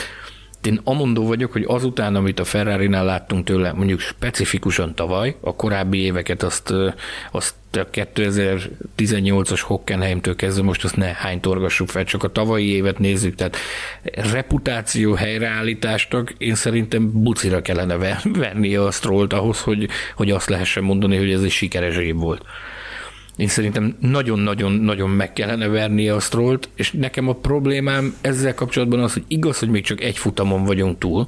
[0.64, 5.98] Én amondó vagyok, hogy azután, amit a Ferrari-nál láttunk tőle, mondjuk specifikusan tavaly, a korábbi
[5.98, 6.74] éveket azt,
[7.32, 13.00] azt a 2018-as Hockenheimtől kezdve most azt ne hány torgassuk fel, csak a tavalyi évet
[13.00, 13.58] nézzük, tehát
[14.32, 21.18] reputáció helyreállításnak én szerintem bucira kellene venni a Strollt ahhoz, hogy, hogy azt lehessen mondani,
[21.18, 22.46] hogy ez egy sikeres év volt.
[23.40, 29.14] Én szerintem nagyon-nagyon-nagyon meg kellene verni a strollt, és nekem a problémám ezzel kapcsolatban az,
[29.14, 31.28] hogy igaz, hogy még csak egy futamon vagyunk túl,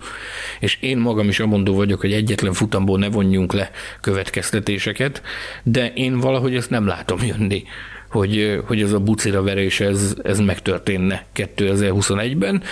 [0.60, 3.72] és én magam is amondó vagyok, hogy egyetlen futamból ne vonjunk le
[4.02, 5.22] következtetéseket,
[5.64, 7.64] de én valahogy ezt nem látom jönni
[8.10, 12.64] hogy, hogy ez a bucira verés ez, ez megtörténne 2021-ben.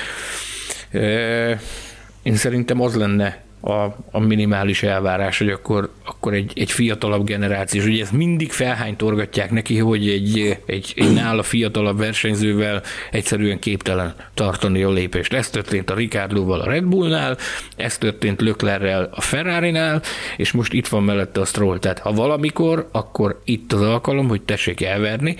[2.23, 7.81] Én szerintem az lenne a, a minimális elvárás, hogy akkor, akkor egy, egy fiatalabb generáció,
[7.81, 14.15] és ugye ezt mindig felhánytorgatják neki, hogy egy, egy, egy nála fiatalabb versenyzővel egyszerűen képtelen
[14.33, 15.33] tartani a lépést.
[15.33, 17.37] Ez történt a Ricardoval a Red Bullnál,
[17.75, 20.01] ez történt Löklerrel a Ferrari-nál,
[20.37, 21.79] és most itt van mellette a Stroll.
[21.79, 25.37] Tehát ha valamikor, akkor itt az alkalom, hogy tessék elverni,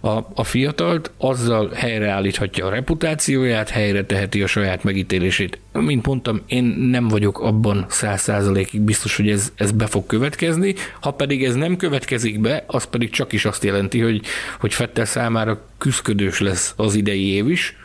[0.00, 5.58] a, a fiatalt, azzal helyreállíthatja a reputációját, helyre teheti a saját megítélését.
[5.72, 10.74] Mint mondtam, én nem vagyok abban száz százalékig biztos, hogy ez, ez be fog következni,
[11.00, 14.20] ha pedig ez nem következik be, az pedig csak is azt jelenti, hogy,
[14.60, 17.76] hogy Fettel számára küszködős lesz az idei év is,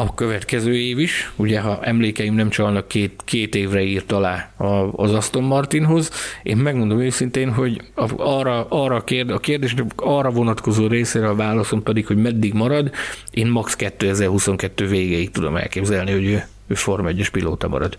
[0.00, 4.50] a következő év is, ugye ha emlékeim nem csalnak, két, két évre írt alá
[4.92, 6.10] az Aston Martinhoz.
[6.42, 7.82] Én megmondom őszintén, hogy
[8.16, 12.90] arra, arra a, kérd, a kérdés arra vonatkozó részére a válaszom pedig, hogy meddig marad,
[13.30, 17.98] én max 2022 végéig tudom elképzelni, hogy ő, ő Form 1 pilóta marad.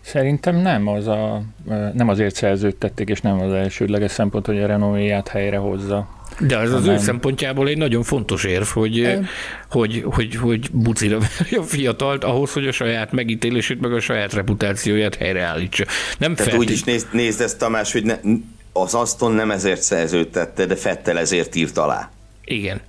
[0.00, 1.42] Szerintem nem, az a,
[1.92, 6.08] nem azért szerződtették, és nem az elsődleges szempont, hogy a Renault-ját helyre hozza.
[6.38, 9.18] De ez az ő szempontjából egy nagyon fontos érv, hogy,
[9.70, 11.18] hogy, hogy, hogy bucira
[11.50, 15.84] a fiatalt ahhoz, hogy a saját megítélését, meg a saját reputációját helyreállítsa.
[16.18, 18.14] Nem Tehát úgy is nézd, nézd ezt, Tamás, hogy ne,
[18.72, 22.10] az Aston nem ezért szerződtette, de Fettel ezért írt alá.
[22.44, 22.80] Igen.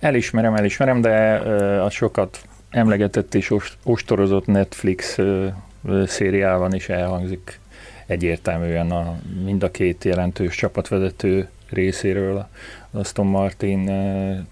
[0.00, 1.34] Elismerem, elismerem, de
[1.80, 3.52] a sokat emlegetett és
[3.82, 5.18] ostorozott Netflix
[6.06, 7.60] szériában is elhangzik
[8.06, 12.48] egyértelműen a, mind a két jelentős csapatvezető részéről
[12.90, 13.90] az Aston Martin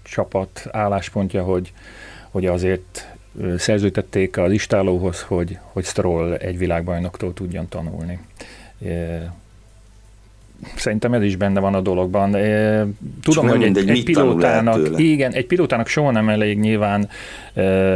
[0.03, 1.73] csapat álláspontja, hogy,
[2.29, 3.15] hogy azért
[3.57, 8.19] szerződtették az istálóhoz, hogy, hogy Stroll egy világbajnoktól tudjon tanulni.
[10.75, 12.31] Szerintem ez is benne van a dologban.
[13.21, 17.09] Tudom, hogy egy, egy pilótának, igen, egy pilótának soha nem elég nyilván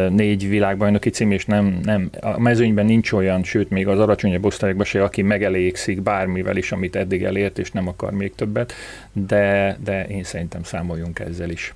[0.09, 4.85] négy világbajnoki cím, és nem, nem, a mezőnyben nincs olyan, sőt még az alacsonyabb osztályokban
[4.85, 8.73] se, aki megelégszik bármivel is, amit eddig elért, és nem akar még többet,
[9.13, 11.73] de, de én szerintem számoljunk ezzel is.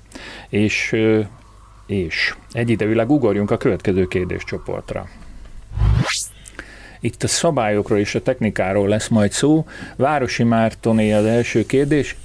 [0.49, 0.95] És,
[1.86, 5.08] és egyidejűleg ugorjunk a következő kérdéscsoportra.
[7.04, 9.66] Itt a szabályokról és a technikáról lesz majd szó.
[9.96, 12.16] Városi Mártoné az első kérdés.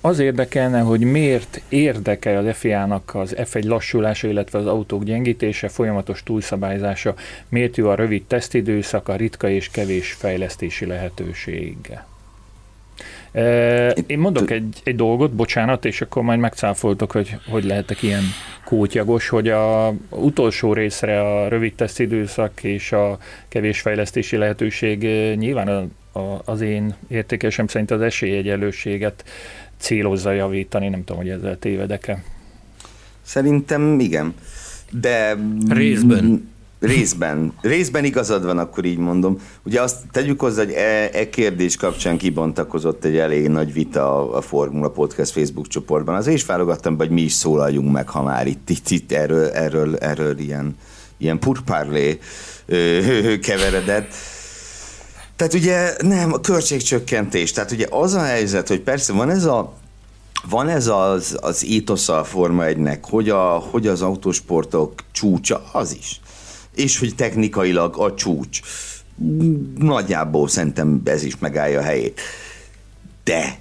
[0.00, 6.22] Az érdekelne, hogy miért érdekel az FIA-nak az F1 lassulása, illetve az autók gyengítése, folyamatos
[6.22, 7.14] túlszabályzása,
[7.48, 12.06] miért jó a rövid tesztidőszak, a ritka és kevés fejlesztési lehetősége?
[14.06, 18.22] Én mondok egy, egy dolgot, bocsánat, és akkor majd megcáfoltok, hogy hogy lehetek ilyen
[18.64, 23.18] kótyagos, hogy a utolsó részre a rövid tesztidőszak és a
[23.48, 25.02] kevés fejlesztési lehetőség
[25.36, 29.24] nyilván a, a, az én értékesem szerint az esélyegyelőséget
[29.76, 32.22] célozza javítani, nem tudom, hogy ezzel tévedek-e.
[33.22, 34.34] Szerintem igen.
[34.90, 35.36] De
[35.68, 36.50] részben.
[36.82, 37.52] Részben.
[37.60, 39.38] Részben igazad van, akkor így mondom.
[39.62, 44.40] Ugye azt tegyük hozzá, hogy e, e kérdés kapcsán kibontakozott egy elég nagy vita a,
[44.40, 46.14] Formula Podcast Facebook csoportban.
[46.14, 49.96] Azért is válogattam, hogy mi is szólaljunk meg, ha már itt, itt, itt erről, erről,
[49.96, 50.76] erről ilyen,
[51.16, 52.18] ilyen purpárlé
[53.42, 54.14] keveredett.
[55.36, 57.52] Tehát ugye nem, a költségcsökkentés.
[57.52, 59.80] Tehát ugye az a helyzet, hogy persze van ez a
[60.48, 65.96] van ez az, az étosza a Forma 1 hogy, a, hogy az autósportok csúcsa, az
[65.98, 66.20] is
[66.74, 68.60] és hogy technikailag a csúcs.
[69.78, 72.20] Nagyjából szerintem ez is megállja a helyét.
[73.24, 73.58] De,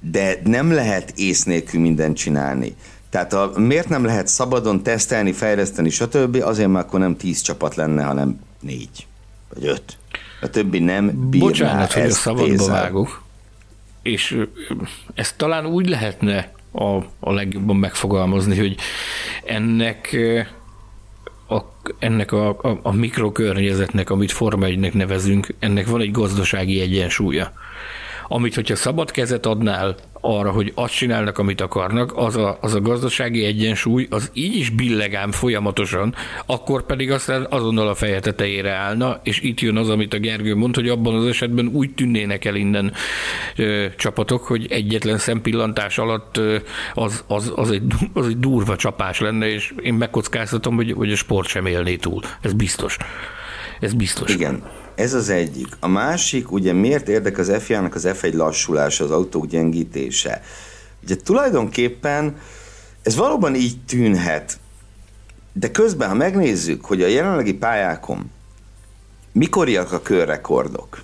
[0.00, 2.74] de nem lehet ész nélkül mindent csinálni.
[3.10, 6.42] Tehát a, miért nem lehet szabadon tesztelni, fejleszteni, stb.
[6.42, 9.06] Azért már akkor nem tíz csapat lenne, hanem négy,
[9.54, 9.98] vagy öt.
[10.40, 13.22] A többi nem bírná Bocsánat, hogy a szabadba vágok.
[14.02, 14.38] És
[15.14, 18.76] ezt talán úgy lehetne a, a legjobban megfogalmazni, hogy
[19.44, 20.16] ennek
[21.50, 27.52] a, ennek a, a, a mikrokörnyezetnek, amit Forma 1 nevezünk, ennek van egy gazdasági egyensúlya.
[28.28, 32.80] Amit, hogyha szabad kezet adnál arra, hogy azt csinálnak, amit akarnak, az a, az a
[32.80, 36.14] gazdasági egyensúly, az így is billegám folyamatosan,
[36.46, 40.54] akkor pedig aztán azonnal a feje tetejére állna, és itt jön az, amit a Gergő
[40.54, 42.92] mond, hogy abban az esetben úgy tűnnének el innen
[43.56, 46.56] ö, csapatok, hogy egyetlen szempillantás alatt ö,
[46.94, 51.16] az, az, az, egy, az egy durva csapás lenne, és én megkockáztatom, hogy, hogy a
[51.16, 52.22] sport sem élné túl.
[52.40, 52.96] Ez biztos.
[53.80, 54.34] Ez biztos.
[54.34, 54.62] Igen.
[55.00, 55.76] Ez az egyik.
[55.78, 60.42] A másik, ugye miért érdek az FIA-nak az F1 lassulása, az autók gyengítése?
[61.02, 62.36] Ugye tulajdonképpen
[63.02, 64.58] ez valóban így tűnhet,
[65.52, 68.30] de közben, ha megnézzük, hogy a jelenlegi pályákon
[69.32, 71.02] mikoriak a körrekordok,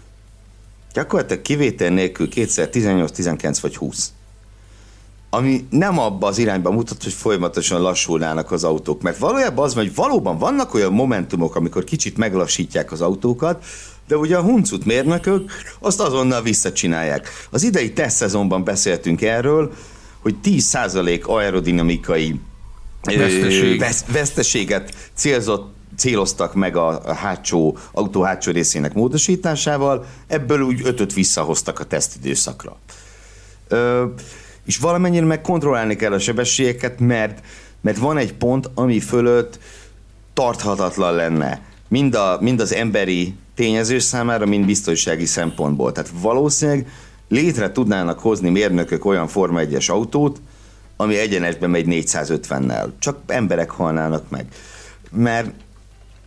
[0.92, 4.12] gyakorlatilag kivétel nélkül 2018, 19 vagy 20
[5.36, 9.02] ami nem abba az irányba mutat, hogy folyamatosan lassulnának az autók.
[9.02, 13.64] Mert valójában az, hogy valóban vannak olyan momentumok, amikor kicsit meglassítják az autókat,
[14.08, 17.28] de ugye a huncut mérnökök azt azonnal visszacsinálják.
[17.50, 19.72] Az idei teszt szezonban beszéltünk erről,
[20.22, 22.40] hogy 10% aerodinamikai
[23.02, 23.78] Veszteség.
[23.78, 31.12] Vesz, veszteséget célzott céloztak meg a, a hátsó, autó hátsó részének módosításával, ebből úgy ötöt
[31.12, 32.76] visszahoztak a tesztidőszakra.
[33.68, 34.04] Ö,
[34.66, 37.40] És valamennyire meg kontrollálni kell a sebességeket, mert,
[37.80, 39.58] mert van egy pont, ami fölött
[40.32, 41.60] tarthatatlan lenne.
[41.88, 45.92] Mind, a, mind az emberi tényező számára, mind biztonsági szempontból.
[45.92, 46.86] Tehát valószínűleg
[47.28, 50.40] létre tudnának hozni mérnökök olyan Forma 1-es autót,
[50.96, 52.88] ami egyenesben megy 450-nel.
[52.98, 54.46] Csak emberek halnának meg.
[55.10, 55.50] Mert,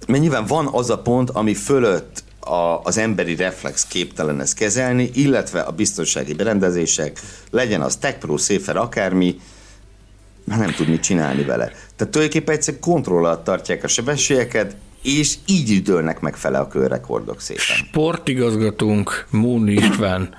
[0.08, 5.10] mert nyilván van az a pont, ami fölött a, az emberi reflex képtelen ezt kezelni,
[5.14, 7.20] illetve a biztonsági berendezések,
[7.52, 9.40] legyen az Tech Pro, Safer, akármi,
[10.44, 11.66] már nem tud mit csinálni vele.
[11.96, 17.42] Tehát tulajdonképpen egyszer kontroll alatt tartják a sebességeket, és így üdölnek meg fele a körrekordok
[17.42, 17.64] szépen.
[17.64, 20.36] Sportigazgatónk Móni István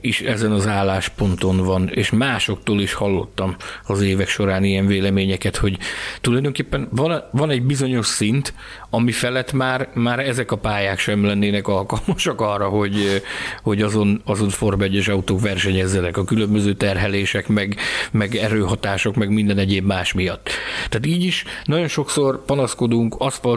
[0.00, 3.56] is ezen az állásponton van, és másoktól is hallottam
[3.86, 5.78] az évek során ilyen véleményeket, hogy
[6.20, 8.54] tulajdonképpen van, van egy bizonyos szint,
[8.90, 13.22] ami felett már, már ezek a pályák sem lennének alkalmasak arra, hogy,
[13.62, 17.76] hogy azon, azon Form 1 autók versenyezzenek a különböző terhelések, meg,
[18.10, 20.48] meg erőhatások, meg minden egyéb más miatt.
[20.88, 23.14] Tehát így is nagyon sokszor panaszkodunk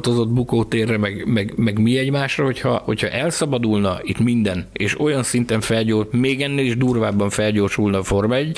[0.10, 5.62] aszfaltozott bukótérre, meg, meg, meg mi egymásra, hogyha, hogyha elszabadulna itt minden, és olyan szinten
[5.62, 8.58] felgyors, még ennél is durvábban felgyorsulna a Form 1,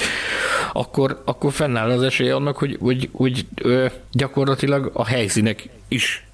[0.74, 6.26] akkor, akkor fennáll az esély annak, hogy, hogy, hogy ö, gyakorlatilag a helyszínek is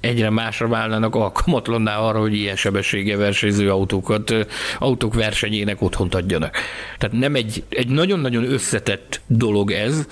[0.00, 4.34] egyre másra válnának alkalmatlanná arra, hogy ilyen sebessége versenyző autókat,
[4.78, 6.56] autók versenyének otthont adjanak.
[6.98, 10.06] Tehát nem egy, egy nagyon-nagyon összetett dolog ez.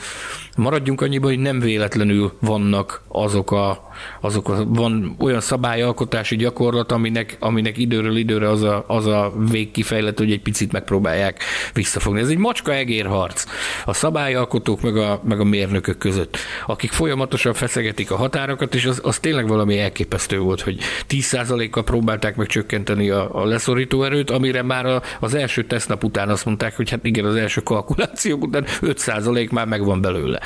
[0.57, 3.90] Maradjunk annyiban, hogy nem véletlenül vannak azok a
[4.20, 10.18] azok a, van olyan szabályalkotási gyakorlat, aminek, aminek időről időre az a, az a végkifejlet,
[10.18, 11.42] hogy egy picit megpróbálják
[11.74, 12.20] visszafogni.
[12.20, 13.44] Ez egy macska-egér harc
[13.84, 16.36] a szabályalkotók meg a, meg a mérnökök között,
[16.66, 20.78] akik folyamatosan feszegetik a határokat, és az, az tényleg valami elképesztő volt, hogy
[21.09, 26.28] 10%-kal próbálták meg csökkenteni a, a leszorító erőt, amire már a, az első tesztnap után
[26.28, 30.40] azt mondták, hogy hát igen, az első kalkulációk után 5% már megvan belőle.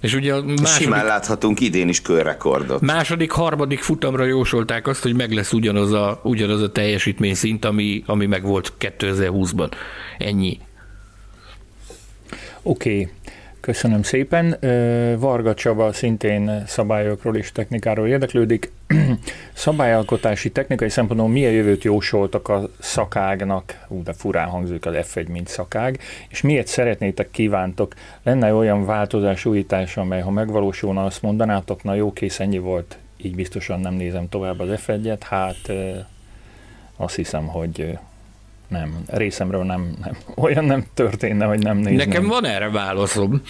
[0.00, 2.80] És ugye a második, Simán láthatunk idén is körrekordot.
[2.80, 8.02] Második, harmadik futamra jósolták azt, hogy meg lesz ugyanaz a, ugyanaz a teljesítmény szint, ami,
[8.06, 9.70] ami meg volt 2020-ban.
[10.18, 10.58] Ennyi.
[12.62, 12.90] Oké.
[12.90, 13.08] Okay.
[13.68, 14.56] Köszönöm szépen.
[15.18, 18.72] Varga Csaba szintén szabályokról és technikáról érdeklődik.
[19.52, 25.48] Szabályalkotási technikai szempontból milyen jövőt jósoltak a szakágnak, ú, de furán hangzik az F1, mint
[25.48, 25.98] szakág,
[26.28, 32.12] és miért szeretnétek, kívántok, lenne olyan változás, újítás, amely ha megvalósulna, azt mondanátok, na jó,
[32.12, 35.72] kész, ennyi volt, így biztosan nem nézem tovább az F1-et, hát
[36.96, 37.98] azt hiszem, hogy
[38.68, 41.96] nem, részemről nem, nem, olyan nem történne, hogy nem nézném.
[41.96, 43.42] Nekem van erre válaszom.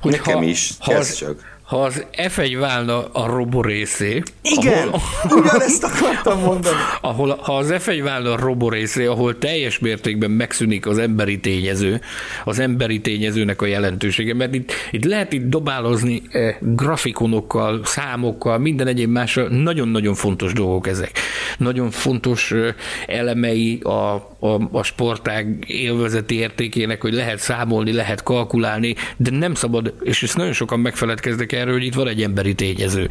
[0.00, 5.00] Hogy Nekem ha, is, ha az, csak ha az F1 válna a roborészé, igen, ahol,
[5.40, 6.76] ugyanezt akartam mondani.
[7.00, 12.00] Ahol, ha az F1 válna a roborészé, ahol teljes mértékben megszűnik az emberi tényező,
[12.44, 18.86] az emberi tényezőnek a jelentősége, mert itt, itt lehet itt dobálozni eh, grafikonokkal, számokkal, minden
[18.86, 21.18] egyéb másra, nagyon-nagyon fontos dolgok ezek.
[21.58, 22.74] Nagyon fontos eh,
[23.06, 29.94] elemei a, a, a sportág élvezeti értékének, hogy lehet számolni, lehet kalkulálni, de nem szabad,
[30.02, 33.08] és ezt nagyon sokan megfeledkeznek erről, hogy itt van egy emberi tényező.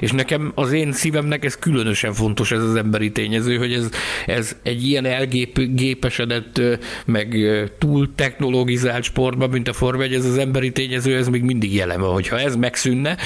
[0.00, 3.88] És nekem az én szívemnek ez különösen fontos, ez az emberi tényező, hogy ez,
[4.26, 6.60] ez egy ilyen elgépesedett,
[7.04, 7.36] meg
[7.78, 12.00] túl technologizált sportban, mint a Forma 1, ez az emberi tényező, ez még mindig jelen
[12.00, 12.12] van.
[12.12, 13.16] Hogyha ez megszűnne,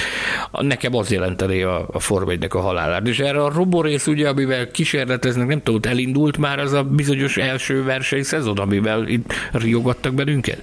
[0.51, 3.07] nekem az jelenteni a, a Forma 1 a halálát.
[3.07, 7.83] És erre a roborész, ugye, amivel kísérleteznek, nem tudom, elindult már az a bizonyos első
[7.83, 10.61] verseny szezon, amivel itt riogattak bennünket?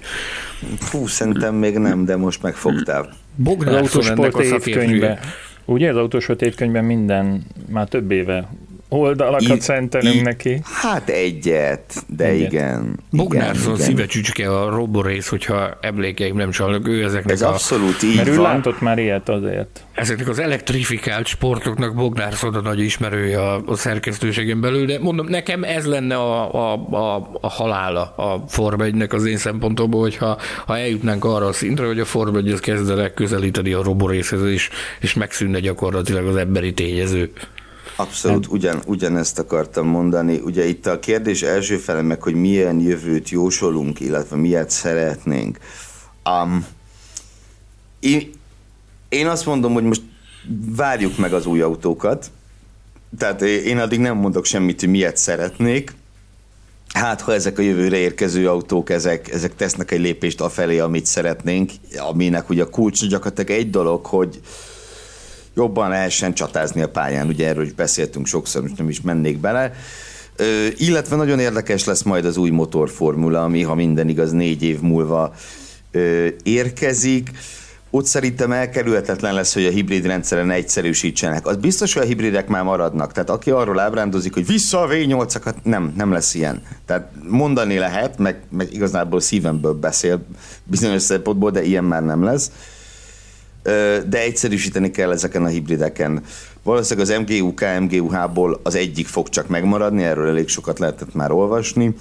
[0.91, 3.13] Hú, szerintem még nem, de most megfogtál.
[3.37, 5.19] Bognár az autósport évkönyvben.
[5.65, 8.49] Ugye az autósport évkönyvben minden, már több éve
[8.95, 10.61] oldalakat I, szentelünk I, neki.
[10.65, 12.53] Hát egyet, de egyet.
[12.53, 12.99] igen.
[13.11, 18.17] Bognárszon szíve csücske a roborész, hogyha emlékeim nem csalnak, ő ezeknek Ez a, abszolút így
[18.17, 18.39] Mert van.
[18.39, 19.85] ő látott már ilyet azért.
[19.95, 25.65] Ezeknek az elektrifikált sportoknak Bognárszon a nagy ismerője a, a szerkesztőségen belül, de mondom, nekem
[25.65, 30.79] ez lenne a, a, a, a halála a Forma 1 az én szempontomból, hogyha ha
[30.79, 34.69] eljutnánk arra a szintre, hogy a Forma 1 kezdene közelíteni a roborészhez, és,
[35.01, 37.33] és megszűnne gyakorlatilag az emberi tényező.
[37.97, 40.41] Abszolút ugyan, ugyanezt akartam mondani.
[40.45, 45.59] Ugye itt a kérdés első fele meg, hogy milyen jövőt jósolunk, illetve miért szeretnénk.
[46.25, 46.67] Um,
[48.01, 48.31] én,
[49.09, 50.03] én azt mondom, hogy most
[50.77, 52.31] várjuk meg az új autókat.
[53.19, 55.95] Tehát én addig nem mondok semmit, hogy miért szeretnék.
[56.93, 61.71] Hát, ha ezek a jövőre érkező autók, ezek, ezek tesznek egy lépést afelé, amit szeretnénk,
[61.97, 64.41] aminek ugye a kulcs gyakorlatilag egy dolog, hogy,
[65.55, 67.29] jobban lehessen csatázni a pályán.
[67.29, 69.73] Ugye erről is beszéltünk sokszor, most nem is mennék bele.
[70.37, 74.81] Ö, illetve nagyon érdekes lesz majd az új motorformula, ami, ha minden igaz, négy év
[74.81, 75.35] múlva
[75.91, 77.31] ö, érkezik
[77.95, 81.47] ott szerintem elkerülhetetlen lesz, hogy a hibrid rendszeren egyszerűsítsenek.
[81.47, 83.13] Az biztos, hogy a hibridek már maradnak.
[83.13, 86.63] Tehát aki arról ábrándozik, hogy vissza a V8-akat, nem, nem lesz ilyen.
[86.87, 90.27] Tehát mondani lehet, meg, meg igazából szívemből beszél
[90.65, 92.51] bizonyos szempontból, de ilyen már nem lesz.
[94.07, 96.23] De egyszerűsíteni kell ezeken a hibrideken.
[96.63, 101.95] Valószínűleg az MGUK, MGUH-ból az egyik fog csak megmaradni, erről elég sokat lehetett már olvasni.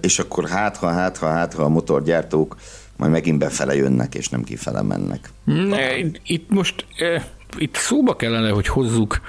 [0.00, 2.56] És akkor hát, ha, hát, ha, hát, ha a motorgyártók
[2.96, 5.30] majd megint befele jönnek, és nem kifele mennek.
[5.44, 6.86] Ne, itt most
[7.58, 9.20] itt szóba kellene, hogy hozzuk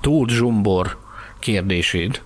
[0.00, 0.98] Tóth Zsombor
[1.38, 2.22] kérdését,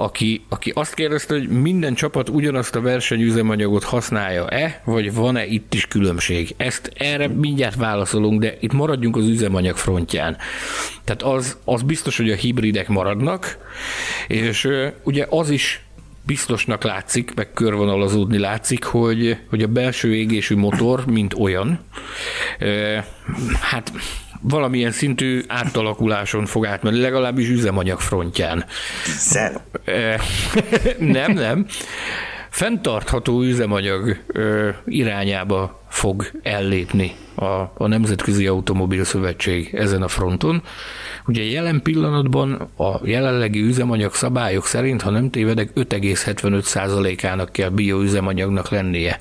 [0.00, 5.86] aki, aki azt kérdezte, hogy minden csapat ugyanazt a versenyüzemanyagot használja-e, vagy van-e itt is
[5.86, 6.54] különbség?
[6.56, 10.36] Ezt erre mindjárt válaszolunk, de itt maradjunk az üzemanyag frontján.
[11.04, 13.58] Tehát az, az biztos, hogy a hibridek maradnak,
[14.28, 14.68] és
[15.02, 15.84] ugye az is
[16.22, 21.80] biztosnak látszik, meg körvonalazódni látszik, hogy, hogy a belső égésű motor, mint olyan,
[23.60, 23.92] hát
[24.40, 28.64] valamilyen szintű átalakuláson fog átmenni, legalábbis üzemanyag frontján.
[29.18, 29.58] Zero.
[31.16, 31.66] nem, nem.
[32.50, 34.16] Fentartható üzemanyag
[34.84, 40.62] irányába fog ellépni a, a Nemzetközi Automobil Szövetség ezen a fronton.
[41.26, 49.18] Ugye jelen pillanatban a jelenlegi üzemanyag szabályok szerint, ha nem tévedek, 5,75%-ának kell bioüzemanyagnak lennie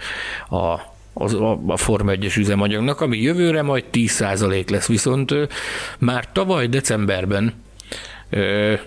[0.49, 5.35] a az, a, a Forma 1-es üzemanyagnak, ami jövőre majd 10% lesz, viszont
[5.99, 7.53] már tavaly decemberben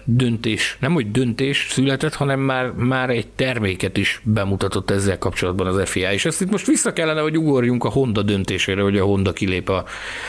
[0.05, 5.89] döntés, nem hogy döntés született, hanem már, már egy terméket is bemutatott ezzel kapcsolatban az
[5.89, 9.33] FIA, és ezt itt most vissza kellene, hogy ugorjunk a Honda döntésére, hogy a Honda
[9.33, 9.85] kilép a,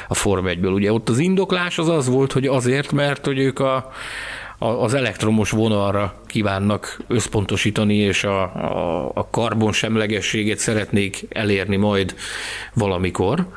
[0.07, 0.73] a Form 1-ből.
[0.73, 3.91] Ugye ott az indoklás az az volt, hogy azért, mert hogy ők a,
[4.63, 12.15] az elektromos vonalra kívánnak összpontosítani, és a, a, a karbonsemlegességet szeretnék elérni majd
[12.73, 13.47] valamikor.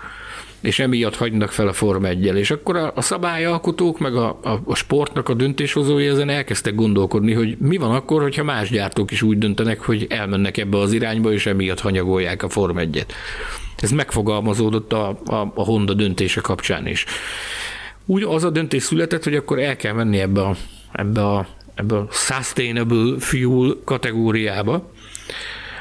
[0.60, 4.60] És emiatt hagynak fel a Forma 1 és akkor a, a szabályalkotók, meg a, a,
[4.64, 9.22] a sportnak a döntéshozói ezen elkezdtek gondolkodni, hogy mi van akkor, hogyha más gyártók is
[9.22, 13.06] úgy döntenek, hogy elmennek ebbe az irányba, és emiatt hanyagolják a Forma 1
[13.76, 17.04] Ez megfogalmazódott a, a, a Honda döntése kapcsán is.
[18.06, 20.56] Úgy az a döntés született, hogy akkor el kell menni ebbe a,
[20.96, 24.90] ebbe a, ebbe a sustainable fuel kategóriába,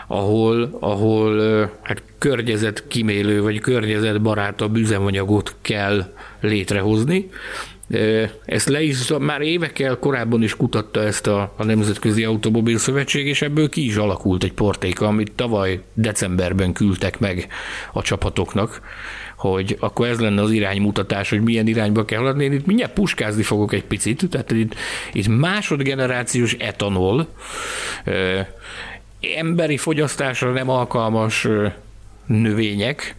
[0.08, 1.40] ahol, ahol
[1.82, 7.30] hát környezetkímélő vagy környezetbarátabb üzemanyagot kell létrehozni.
[8.46, 13.42] Ezt le is, már évekkel korábban is kutatta ezt a, a Nemzetközi Automobil Szövetség, és
[13.42, 17.48] ebből ki is alakult egy portéka, amit tavaly decemberben küldtek meg
[17.94, 18.82] a csapatoknak,
[19.36, 22.44] hogy akkor ez lenne az iránymutatás, hogy milyen irányba kell haladni.
[22.44, 24.76] Én itt mindjárt puskázni fogok egy picit, tehát itt,
[25.14, 27.28] itt másodgenerációs etanol,
[29.38, 31.48] emberi fogyasztásra nem alkalmas
[32.26, 33.16] növények.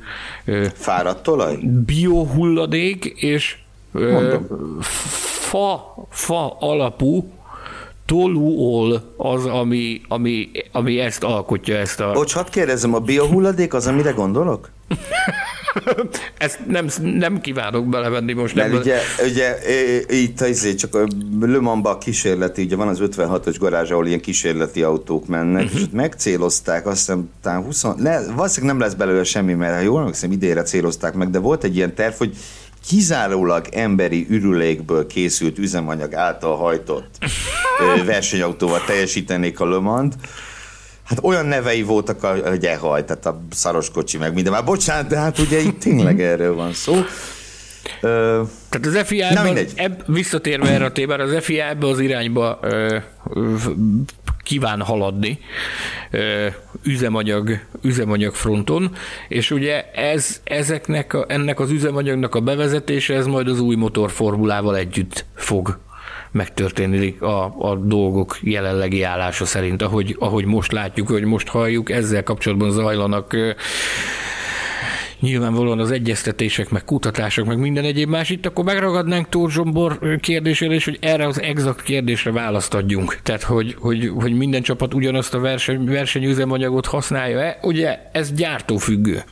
[0.74, 1.56] Fáradt olaj?
[1.86, 3.56] Biohulladék és
[5.20, 7.32] fa, fa alapú
[8.06, 12.12] tolúol az, ami, ami, ami ezt alkotja, ezt a...
[12.12, 14.70] Bocs, hadd kérdezem, a biohulladék az, amire gondolok?
[16.38, 18.54] Ezt nem, nem kívánok belevenni most.
[18.54, 19.58] Mert nem ugye, ugye
[20.08, 21.06] itt azért csak a
[21.40, 25.78] Le Mans-ba kísérleti, ugye van az 56-os garázs, ahol ilyen kísérleti autók mennek, uh-huh.
[25.78, 29.80] és ott megcélozták, azt hiszem, talán 20, le, valószínűleg nem lesz belőle semmi, mert ha
[29.80, 32.36] jól emlékszem, idénre célozták meg, de volt egy ilyen terv, hogy
[32.86, 37.18] kizárólag emberi ürülékből készült üzemanyag által hajtott
[38.04, 40.18] versenyautóval teljesítenék a Le Mans-t,
[41.06, 44.52] Hát olyan nevei voltak, hogy ehaj, tehát a szaros kocsi, meg minden.
[44.52, 46.94] Már bocsánat, de hát ugye itt tényleg erről van szó.
[48.00, 52.58] Ö, Tehát az FIA ebben, ebb, visszatérve erre a témára, az FIA ebbe az irányba
[52.62, 52.96] ö,
[53.34, 53.54] ö,
[54.42, 55.38] kíván haladni
[56.10, 56.46] ö,
[56.82, 58.94] üzemanyag, üzemanyag fronton,
[59.28, 64.76] és ugye ez, ezeknek a, ennek az üzemanyagnak a bevezetése, ez majd az új motorformulával
[64.76, 65.78] együtt fog
[66.30, 72.22] megtörténik a, a dolgok jelenlegi állása szerint, ahogy, ahogy most látjuk, hogy most halljuk, ezzel
[72.22, 73.36] kapcsolatban zajlanak
[75.20, 78.30] nyilvánvalóan az egyeztetések, meg kutatások, meg minden egyéb más.
[78.30, 83.18] Itt akkor megragadnánk Tóth Zsombor kérdésére, és hogy erre az exakt kérdésre választ adjunk.
[83.22, 89.22] Tehát, hogy, hogy, hogy minden csapat ugyanazt a verseny, versenyüzemanyagot használja-e, ugye ez gyártófüggő.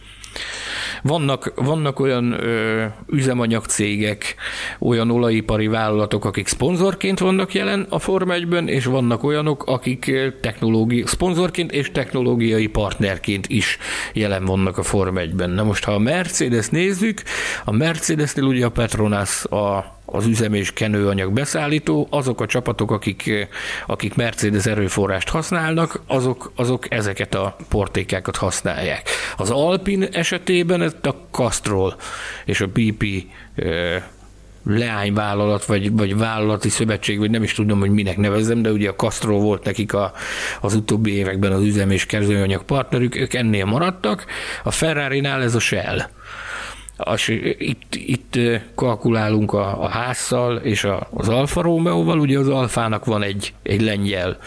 [1.07, 4.35] Vannak, vannak olyan ö, üzemanyagcégek,
[4.79, 11.03] olyan olajipari vállalatok, akik szponzorként vannak jelen a Forma 1-ben, és vannak olyanok, akik technológi,
[11.07, 13.79] szponzorként és technológiai partnerként is
[14.13, 15.51] jelen vannak a Forma 1-ben.
[15.51, 17.23] Na most, ha a Mercedes nézzük,
[17.65, 23.49] a Mercedesnél ugye a Petronas a az üzem és kenőanyag beszállító, azok a csapatok, akik,
[23.87, 29.09] akik Mercedes erőforrást használnak, azok, azok ezeket a portékákat használják.
[29.37, 31.97] Az Alpin esetében ez a Castrol
[32.45, 33.05] és a BP
[34.67, 38.95] leányvállalat, vagy, vagy vállalati szövetség, vagy nem is tudom, hogy minek nevezzem, de ugye a
[38.95, 40.13] Castrol volt nekik a,
[40.61, 44.25] az utóbbi években az üzem és kezdőanyag partnerük, ők ennél maradtak.
[44.63, 45.99] A Ferrari-nál ez a Shell.
[46.97, 47.29] Az,
[47.59, 48.39] itt, itt
[48.75, 53.81] kalkulálunk a, a házszal és a, az Alfa Romeo-val, ugye az Alfának van egy, egy
[53.81, 54.39] lengyel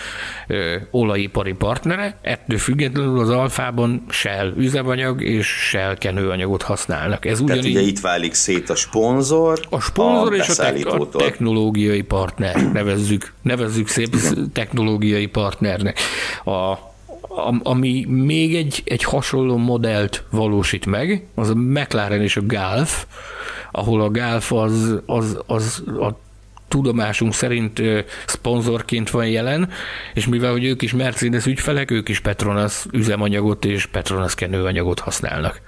[0.48, 7.26] ö, olajipari partnere, ettől függetlenül az Alfában Shell üzemanyag és Shell kenőanyagot használnak.
[7.26, 10.90] Ez ugyanígy, Tehát ugye itt válik szét a sponzor, a sponsor a és a, te-
[10.90, 14.16] a technológiai partner, nevezzük, nevezzük szép
[14.54, 16.00] technológiai partnernek.
[16.44, 16.78] A,
[17.64, 23.06] ami még egy, egy hasonló modellt valósít meg, az a McLaren és a Golf,
[23.72, 26.20] ahol a Golf az, az, az a
[26.68, 27.82] tudomásunk szerint
[28.26, 29.70] szponzorként van jelen,
[30.14, 35.62] és mivel hogy ők is Mercedes ügyfelek, ők is Petronas üzemanyagot és Petronas kenőanyagot használnak.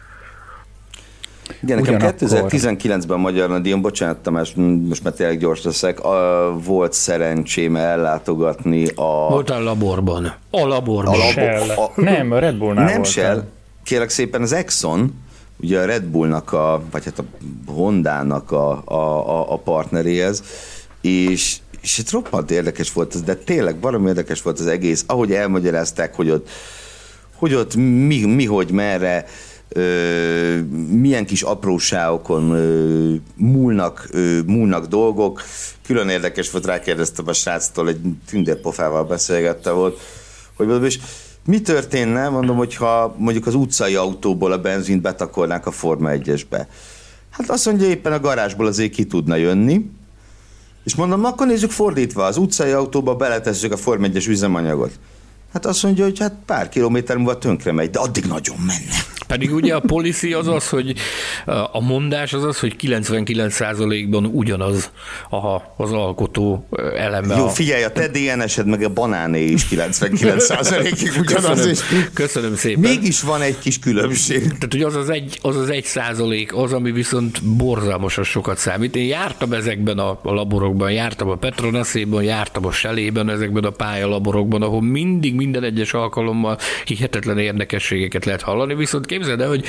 [1.64, 2.28] Igen, nekem Ugyanakkor...
[2.30, 4.54] 2019-ben a Magyar Nadion, bocsánat Tamás,
[4.88, 9.28] most már tényleg gyors leszek, a, volt szerencsém ellátogatni a...
[9.30, 10.34] Volt a laborban.
[10.50, 11.14] A laborban.
[11.14, 13.44] A labor, a, nem, a Red Bullnál Nem Shell,
[13.84, 15.14] kérlek szépen az Exxon,
[15.62, 17.24] ugye a Red Bullnak, a, vagy hát a
[17.72, 20.44] Hondának a, a, a, a partneréhez,
[21.02, 25.32] és, és itt roppant érdekes volt ez, de tényleg valami érdekes volt az egész, ahogy
[25.32, 26.50] elmagyarázták, hogy ott,
[27.36, 29.26] hogy ott mi, mi hogy merre,
[29.70, 30.60] ö,
[30.92, 35.42] milyen kis apróságokon ö, múlnak, ö, múlnak dolgok.
[35.86, 40.00] Külön érdekes volt, rákérdeztem a sráctól, egy tündérpofával beszélgette volt,
[40.56, 41.00] hogy és
[41.46, 46.66] mi történne, mondom, hogyha mondjuk az utcai autóból a benzint betakolnák a Forma 1-esbe?
[47.30, 49.90] Hát azt mondja, éppen a garázsból azért ki tudna jönni,
[50.84, 54.92] és mondom, akkor nézzük fordítva, az utcai autóba beletesszük a Forma 1-es üzemanyagot.
[55.54, 59.19] Hát azt mondja, hogy hát pár kilométer múlva tönkre megy, de addig nagyon menne.
[59.30, 60.96] Pedig ugye a policy az az, hogy
[61.72, 64.92] a mondás az az, hogy 99%-ban ugyanaz
[65.30, 67.36] a, az alkotó eleme.
[67.36, 71.48] Jó, figyelj, a te DNS-ed meg a banáné is 99%-ig ugyanaz.
[71.48, 71.80] Köszönöm, és
[72.14, 72.80] köszönöm szépen.
[72.80, 74.42] Mégis van egy kis különbség.
[74.42, 78.96] Tehát, hogy az az egy, az az egy százalék, az, ami viszont borzalmasan sokat számít.
[78.96, 84.62] Én jártam ezekben a, a laborokban, jártam a Petronaszéban, jártam a Selében, ezekben a pályalaborokban,
[84.62, 89.66] ahol mindig minden egyes alkalommal hihetetlen érdekességeket lehet hallani, viszont képzeld el, hogy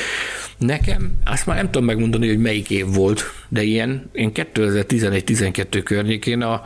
[0.58, 6.42] nekem, azt már nem tudom megmondani, hogy melyik év volt, de ilyen, én 2011-12 környékén
[6.42, 6.62] a,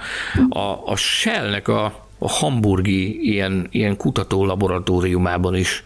[0.49, 1.85] a, a Shell-nek a,
[2.19, 5.85] a hamburgi ilyen, ilyen kutató laboratóriumában is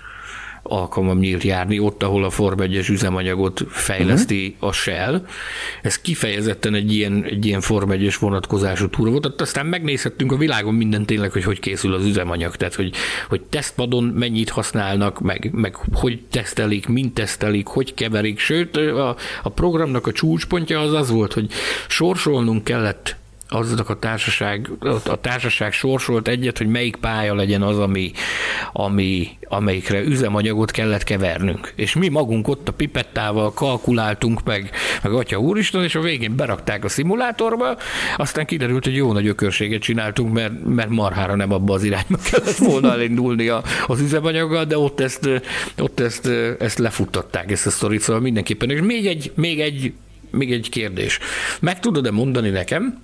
[0.69, 4.69] alkalmam nyílt járni, ott, ahol a Form 1 üzemanyagot fejleszti uh-huh.
[4.69, 5.27] a Shell.
[5.83, 9.27] Ez kifejezetten egy ilyen, egy ilyen Form 1 vonatkozású túra volt.
[9.27, 12.93] Ott aztán megnézhettünk a világon minden tényleg, hogy hogy készül az üzemanyag, tehát hogy,
[13.29, 19.49] hogy tesztpadon mennyit használnak, meg, meg hogy tesztelik, mint tesztelik, hogy keverik, sőt a, a
[19.49, 21.51] programnak a csúcspontja az az volt, hogy
[21.89, 23.16] sorsolnunk kellett
[23.49, 24.71] aznak a társaság,
[25.05, 28.13] a társaság sorsolt egyet, hogy melyik pálya legyen az, ami,
[28.73, 31.73] ami, amelyikre üzemanyagot kellett kevernünk.
[31.77, 34.71] És mi magunk ott a pipettával kalkuláltunk meg,
[35.03, 37.77] meg atya úristen, és a végén berakták a szimulátorba,
[38.17, 42.57] aztán kiderült, hogy jó nagy ökörséget csináltunk, mert, mert marhára nem abba az irányba kellett
[42.57, 45.29] volna elindulni a, az üzemanyaggal, de ott ezt,
[45.79, 46.27] ott ezt,
[46.59, 48.71] ezt lefuttatták, ezt a sztorit, szóval mindenképpen.
[48.71, 49.93] És még egy, még egy
[50.31, 51.19] még egy kérdés.
[51.61, 53.01] Meg tudod-e mondani nekem,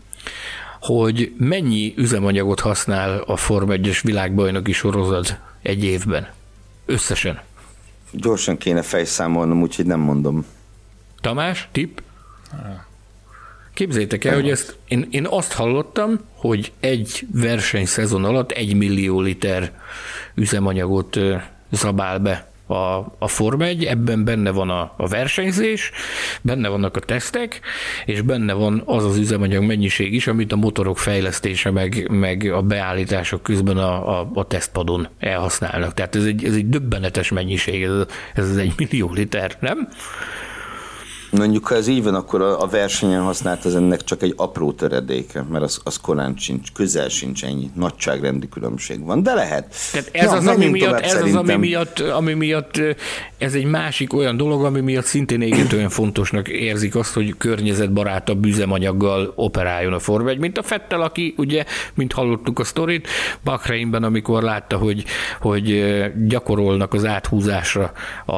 [0.80, 6.28] hogy mennyi üzemanyagot használ a Form 1-es világbajnoki sorozat egy évben?
[6.86, 7.40] Összesen.
[8.10, 10.44] Gyorsan kéne fejszámolnom, úgyhogy nem mondom.
[11.20, 11.98] Tamás, tipp?
[13.74, 19.80] Képzétek el, hogy ezt, én, én azt hallottam, hogy egy versenyszezon alatt egy millió liter
[20.34, 21.18] üzemanyagot
[21.70, 22.74] zabál be a,
[23.18, 25.90] a Forma 1, ebben benne van a, a versenyzés,
[26.42, 27.60] benne vannak a tesztek,
[28.04, 32.62] és benne van az az üzemanyag mennyiség is, amit a motorok fejlesztése meg, meg a
[32.62, 35.94] beállítások közben a, a, a tesztpadon elhasználnak.
[35.94, 39.88] Tehát ez egy, ez egy döbbenetes mennyiség, ez, ez egy millió liter, nem?
[41.36, 44.72] Mondjuk, ha ez így van, akkor a, a versenyen használt az ennek csak egy apró
[44.72, 49.76] töredéke, mert az, az korán sincs, közel sincs ennyi, nagyságrendi különbség van, de lehet.
[49.92, 52.80] Tehát ez, ja, az, ami miatt, ez az, ami miatt, ami miatt
[53.38, 59.32] ez egy másik olyan dolog, ami miatt szintén égetően fontosnak érzik azt, hogy környezetbarátabb üzemanyaggal
[59.36, 61.64] operáljon a Form 1, mint a Fettel, aki ugye,
[61.94, 63.08] mint hallottuk a sztorit,
[63.44, 65.04] Bakreinben, amikor látta, hogy,
[65.40, 65.84] hogy
[66.26, 67.92] gyakorolnak az áthúzásra
[68.26, 68.34] a,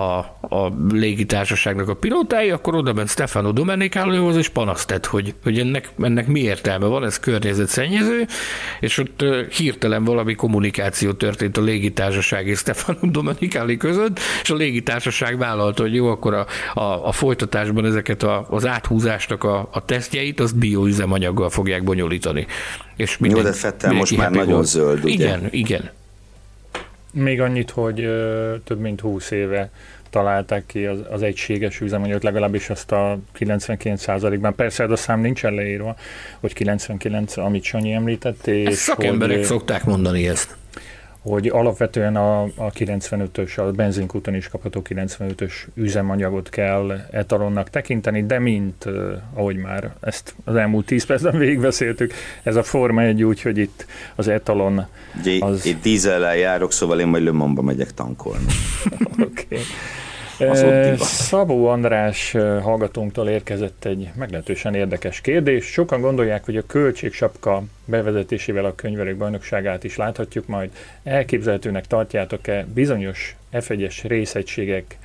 [0.57, 5.91] a légitársaságnak a pilótái, akkor oda ment Stefano Domenicalihoz, és panaszt tett, hogy, hogy ennek,
[6.03, 8.27] ennek mi értelme van, ez környezetszennyező,
[8.81, 9.25] és ott
[9.57, 15.95] hirtelen valami kommunikáció történt a légitársaság és Stefano Domenicali között, és a légitársaság vállalta, hogy
[15.95, 21.51] jó, akkor a, a, a folytatásban ezeket a, az áthúzásnak a, a tesztjeit, azt bioüzemanyaggal
[21.51, 22.47] fogják bonyolítani.
[22.97, 24.67] És minden, jó, de Fettel most már nagyon volt.
[24.67, 25.13] zöld, ugye?
[25.13, 25.91] Igen, igen.
[27.19, 29.71] Még annyit, hogy ö, több mint 20 éve
[30.11, 34.55] találták ki az, az egységes üzemanyagot, legalábbis azt a 99%-ban.
[34.55, 35.97] Persze ez a szám nincsen leírva,
[36.41, 38.47] hogy 99, amit Sanyi említett.
[38.47, 40.57] És ezt szakemberek hogy, szokták mondani ezt
[41.29, 48.39] hogy alapvetően a, a 95-ös, a benzinkúton is kapható 95-ös üzemanyagot kell etalonnak tekinteni, de
[48.39, 48.85] mint,
[49.35, 52.13] ahogy már ezt az elmúlt 10 percben végigbeszéltük,
[52.43, 54.87] ez a Forma egy úgy, hogy itt az etalon
[55.41, 55.67] az...
[55.67, 58.45] Itt dízellel járok, szóval én majd Le megyek tankolni.
[59.11, 59.45] Oké.
[59.45, 59.59] okay.
[60.99, 62.33] Szabó András
[62.63, 65.65] hallgatónktól érkezett egy meglehetősen érdekes kérdés.
[65.65, 70.71] Sokan gondolják, hogy a költségsapka bevezetésével a könyvelők bajnokságát is láthatjuk majd.
[71.03, 73.71] Elképzelhetőnek tartjátok-e bizonyos f
[74.03, 74.99] részegységek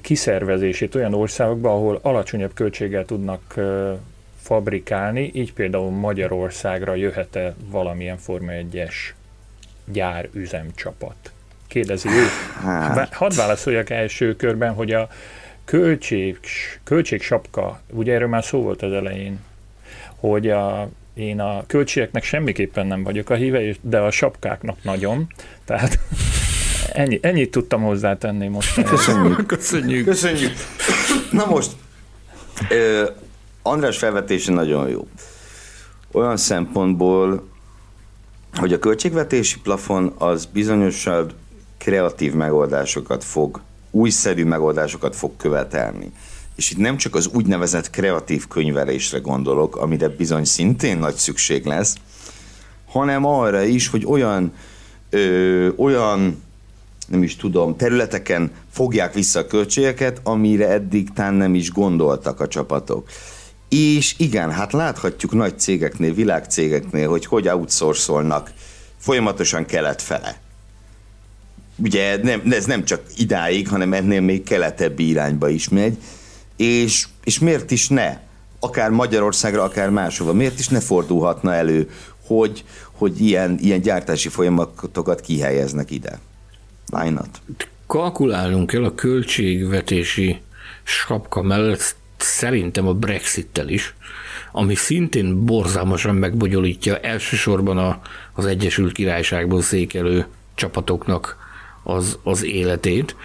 [0.00, 3.54] kiszervezését olyan országokban, ahol alacsonyabb költséggel tudnak
[4.40, 8.94] fabrikálni, így például Magyarországra jöhet-e valamilyen Forma 1-es
[9.84, 11.32] gyárüzemcsapat?
[11.70, 12.24] Kérdezi ő.
[12.62, 13.14] Hát.
[13.14, 15.08] Hadd válaszoljak első körben, hogy a
[15.64, 16.38] költség,
[16.84, 19.38] költségsapka, ugye erről már szó volt az elején,
[20.16, 25.26] hogy a, én a költségeknek semmiképpen nem vagyok a híve, de a sapkáknak nagyon.
[25.64, 25.98] Tehát
[26.92, 28.82] ennyi, ennyit tudtam hozzátenni most.
[28.82, 29.46] Köszönjük.
[29.46, 30.04] Köszönjük.
[30.04, 30.52] Köszönjük.
[31.30, 31.72] Na most,
[33.62, 35.08] András felvetése nagyon jó.
[36.12, 37.48] Olyan szempontból,
[38.54, 41.32] hogy a költségvetési plafon az bizonyosabb
[41.80, 43.60] kreatív megoldásokat fog,
[43.90, 46.12] újszerű megoldásokat fog követelni.
[46.56, 51.96] És itt nem csak az úgynevezett kreatív könyvelésre gondolok, amire bizony szintén nagy szükség lesz,
[52.86, 54.52] hanem arra is, hogy olyan,
[55.10, 56.42] ö, olyan
[57.08, 62.48] nem is tudom, területeken fogják vissza a költségeket, amire eddig tán nem is gondoltak a
[62.48, 63.08] csapatok.
[63.68, 68.52] És igen, hát láthatjuk nagy cégeknél, világcégeknél, hogy hogy outsourcolnak
[68.98, 70.40] folyamatosan kelet fele
[71.82, 75.96] ugye nem, ez nem csak idáig, hanem ennél még keletebbi irányba is megy,
[76.56, 78.18] és, és miért is ne?
[78.60, 80.32] Akár Magyarországra, akár máshova.
[80.32, 81.90] Miért is ne fordulhatna elő,
[82.26, 86.18] hogy, hogy ilyen, ilyen gyártási folyamatokat kihelyeznek ide?
[86.92, 87.40] Why not?
[87.86, 90.40] Kalkulálnunk kell a költségvetési
[90.82, 93.94] sapka mellett szerintem a Brexit-tel is,
[94.52, 98.00] ami szintén borzalmasan megbonyolítja elsősorban a,
[98.32, 101.39] az Egyesült Királyságból székelő csapatoknak
[101.82, 103.16] az, az életét.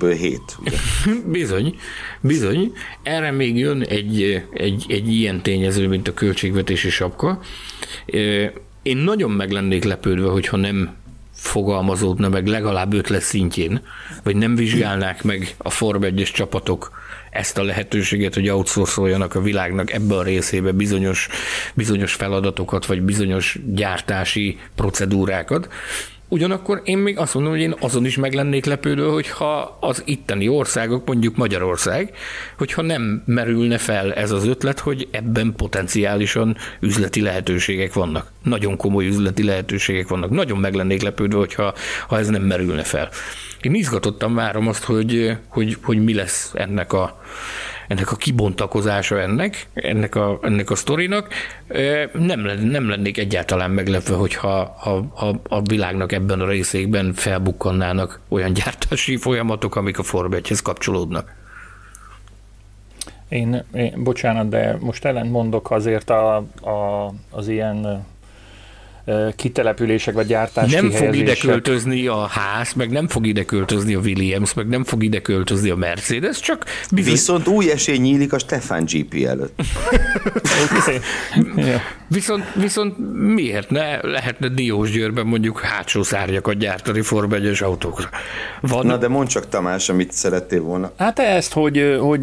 [0.00, 0.56] Hét.
[0.60, 0.76] Ugye?
[1.38, 1.78] bizony,
[2.20, 2.72] bizony.
[3.02, 7.40] Erre még jön egy, egy, egy ilyen tényező, mint a költségvetési sapka.
[8.82, 10.94] Én nagyon meg lennék lepődve, hogyha nem
[11.32, 13.80] fogalmazódna meg legalább ötlet szintjén,
[14.22, 16.90] vagy nem vizsgálnák meg a Form 1 csapatok
[17.30, 21.28] ezt a lehetőséget, hogy outsourcoljanak a világnak ebbe a részébe bizonyos,
[21.74, 25.68] bizonyos feladatokat, vagy bizonyos gyártási procedúrákat,
[26.28, 30.48] Ugyanakkor én még azt mondom, hogy én azon is meg lennék lepődő, hogyha az itteni
[30.48, 32.14] országok, mondjuk Magyarország,
[32.58, 38.32] hogyha nem merülne fel ez az ötlet, hogy ebben potenciálisan üzleti lehetőségek vannak.
[38.42, 40.30] Nagyon komoly üzleti lehetőségek vannak.
[40.30, 41.74] Nagyon meg lennék lepődve, hogyha
[42.08, 43.08] ha ez nem merülne fel.
[43.60, 47.22] Én izgatottan várom azt, hogy, hogy, hogy mi lesz ennek a,
[47.88, 51.28] ennek a kibontakozása ennek, ennek a, ennek a sztorinak.
[52.12, 58.52] Nem, nem lennék egyáltalán meglepve, hogyha ha, ha a világnak ebben a részékben felbukkannának olyan
[58.52, 61.34] gyártási folyamatok, amik a Form kapcsolódnak.
[63.28, 68.06] Én, én, bocsánat, de most ellent mondok azért a, a, az ilyen
[69.36, 73.98] kitelepülések vagy gyártás Nem fog ide költözni a ház, meg nem fog ide költözni a
[73.98, 77.12] Williams, meg nem fog ide költözni a Mercedes, csak bizony...
[77.12, 79.60] Viszont új esély nyílik a Stefan GP előtt.
[82.08, 82.94] viszont, viszont
[83.34, 88.08] miért ne lehetne Diósgyőrben mondjuk hátsó szárnyakat gyártani Form 1 autókra?
[88.60, 88.86] Van...
[88.86, 90.92] Na de mondd csak Tamás, amit szerettél volna.
[90.98, 92.20] Hát ezt, hogy, hogy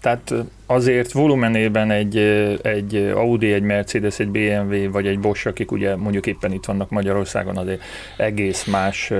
[0.00, 0.34] tehát
[0.66, 2.16] azért volumenében egy,
[2.62, 6.90] egy Audi, egy Mercedes, egy BMW vagy egy Bosch, akik ugye mondjuk éppen itt vannak
[6.90, 7.82] Magyarországon, azért
[8.16, 9.12] egész más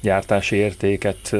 [0.00, 1.36] gyártási értéket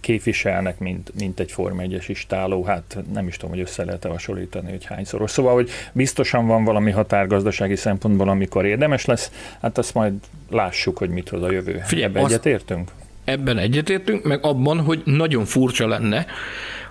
[0.00, 4.70] képviselnek, mint, mint egy Form 1-es istáló, hát nem is tudom, hogy össze lehet hasonlítani,
[4.70, 5.30] hogy hányszoros.
[5.30, 10.12] Szóval, hogy biztosan van valami határgazdasági szempontból, amikor érdemes lesz, hát azt majd
[10.50, 11.80] lássuk, hogy mit hoz a jövő.
[11.84, 12.90] Figyelj, Ebbe egyet értünk?
[13.24, 16.26] ebben egyetértünk, meg abban, hogy nagyon furcsa lenne,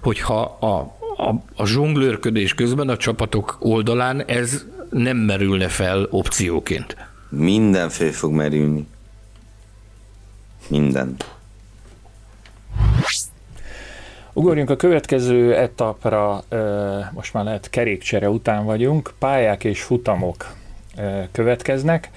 [0.02, 6.96] hogyha a, a, a zsonglőrködés közben a csapatok oldalán ez nem merülne fel opcióként.
[7.30, 8.88] Minden fel fog merülni.
[10.68, 11.16] Minden.
[14.34, 16.44] Ugorjunk a következő etapra,
[17.14, 20.56] most már lehet kerékcsere után vagyunk, pályák és futamok
[21.32, 22.10] következnek.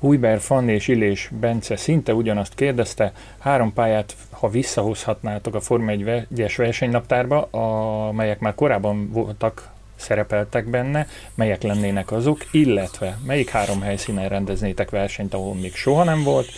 [0.00, 6.54] Újber Fanni és Illés Bence szinte ugyanazt kérdezte, három pályát, ha visszahozhatnátok a Forma 1-es
[6.56, 14.90] versenynaptárba, amelyek már korábban voltak, szerepeltek benne, melyek lennének azok, illetve melyik három helyszínen rendeznétek
[14.90, 16.48] versenyt, ahol még soha nem volt,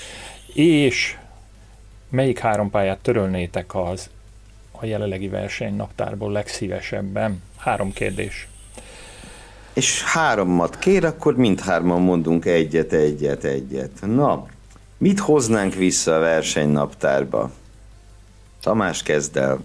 [0.55, 1.17] és
[2.09, 4.11] melyik három pályát törölnétek az
[4.71, 7.43] a jelenlegi versenynaptárból legszívesebben?
[7.57, 8.49] Három kérdés.
[9.73, 13.91] És hárommat kér, akkor mindhárman mondunk egyet, egyet, egyet.
[14.07, 14.47] Na,
[14.99, 17.51] mit hoznánk vissza a versenynaptárba?
[18.63, 19.59] Tamás, kezd el.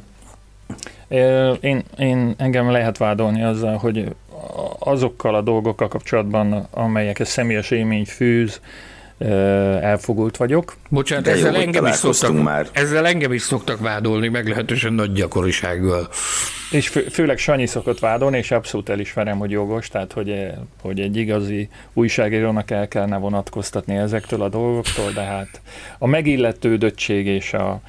[1.61, 4.15] Én, én engem lehet vádolni azzal, hogy
[4.79, 8.61] azokkal a dolgokkal kapcsolatban, amelyek személyes élmény fűz,
[9.81, 10.75] elfogult vagyok.
[10.89, 12.67] Bocsánat, De ezzel, jó, engem is szoktak, már.
[12.71, 16.09] ezzel engem is szoktak vádolni, meglehetősen nagy gyakorisággal.
[16.71, 20.47] És fő, főleg Sanyi szokott vádolni, és abszolút elismerem, hogy jogos, tehát hogy,
[20.81, 25.61] hogy egy igazi újságírónak el kellene vonatkoztatni ezektől a dolgoktól, de hát
[25.97, 27.81] a megilletődöttség és a,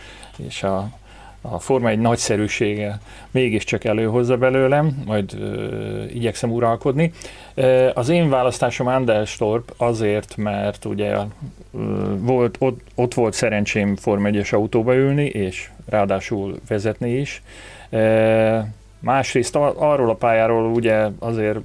[0.49, 0.91] és a
[1.41, 7.12] a Forma egy nagyszerűsége mégiscsak előhozza belőlem, majd ö, igyekszem uralkodni.
[7.95, 11.24] Az én választásom Andelstorp azért, mert ugye ö,
[12.18, 17.43] volt, ott, ott volt szerencsém Forma 1 autóba ülni, és ráadásul vezetni is.
[17.91, 21.59] E, másrészt arról a pályáról ugye azért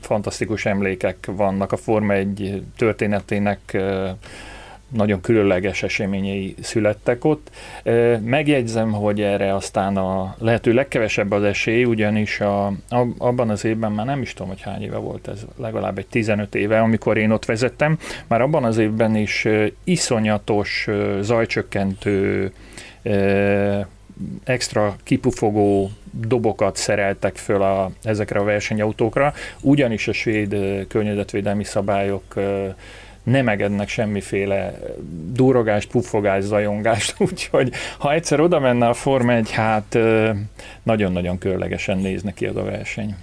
[0.00, 3.76] fantasztikus emlékek vannak a Forma 1 történetének
[4.88, 7.50] nagyon különleges eseményei születtek ott.
[8.24, 12.72] Megjegyzem, hogy erre aztán a lehető legkevesebb az esély, ugyanis a,
[13.18, 16.54] abban az évben már nem is tudom, hogy hány éve volt ez, legalább egy 15
[16.54, 19.46] éve, amikor én ott vezettem, már abban az évben is
[19.84, 20.88] iszonyatos
[21.20, 22.52] zajcsökkentő
[24.44, 30.56] extra kipufogó dobokat szereltek föl a, ezekre a versenyautókra, ugyanis a svéd
[30.88, 32.34] környezetvédelmi szabályok
[33.26, 34.78] nem egednek semmiféle
[35.32, 39.98] durrogást, puffogást, zajongást, úgyhogy ha egyszer oda menne a Forma 1, hát
[40.82, 43.16] nagyon-nagyon körlegesen néz neki az a verseny.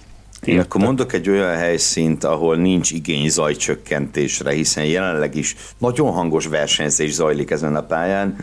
[0.44, 6.46] Én akkor mondok egy olyan helyszínt, ahol nincs igény zajcsökkentésre, hiszen jelenleg is nagyon hangos
[6.46, 8.36] versenyzés zajlik ezen a pályán,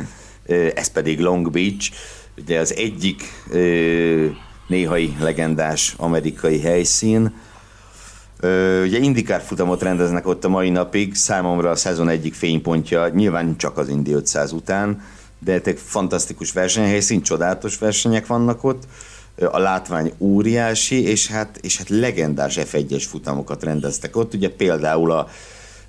[0.76, 1.92] ez pedig Long Beach,
[2.38, 3.24] ugye az egyik
[4.68, 7.34] néhai legendás amerikai helyszín,
[8.84, 13.78] Ugye indikár futamot rendeznek ott a mai napig, számomra a szezon egyik fénypontja, nyilván csak
[13.78, 15.02] az Indi 500 után,
[15.40, 18.84] de egy fantasztikus versenyhelyszín, csodálatos versenyek vannak ott,
[19.52, 25.28] a látvány óriási, és hát, és hát legendás F1-es futamokat rendeztek ott, ugye például a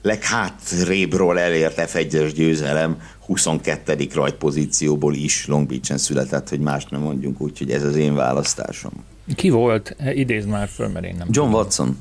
[0.03, 2.97] leghátrébbről elért F1-es győzelem
[3.27, 4.07] 22.
[4.15, 8.93] rajtpozícióból is Long Beach-en született, hogy más nem mondjunk, úgyhogy ez az én választásom.
[9.35, 9.97] Ki volt?
[10.15, 11.53] Idézd már föl, mert én nem John tudom.
[11.53, 11.97] Watson.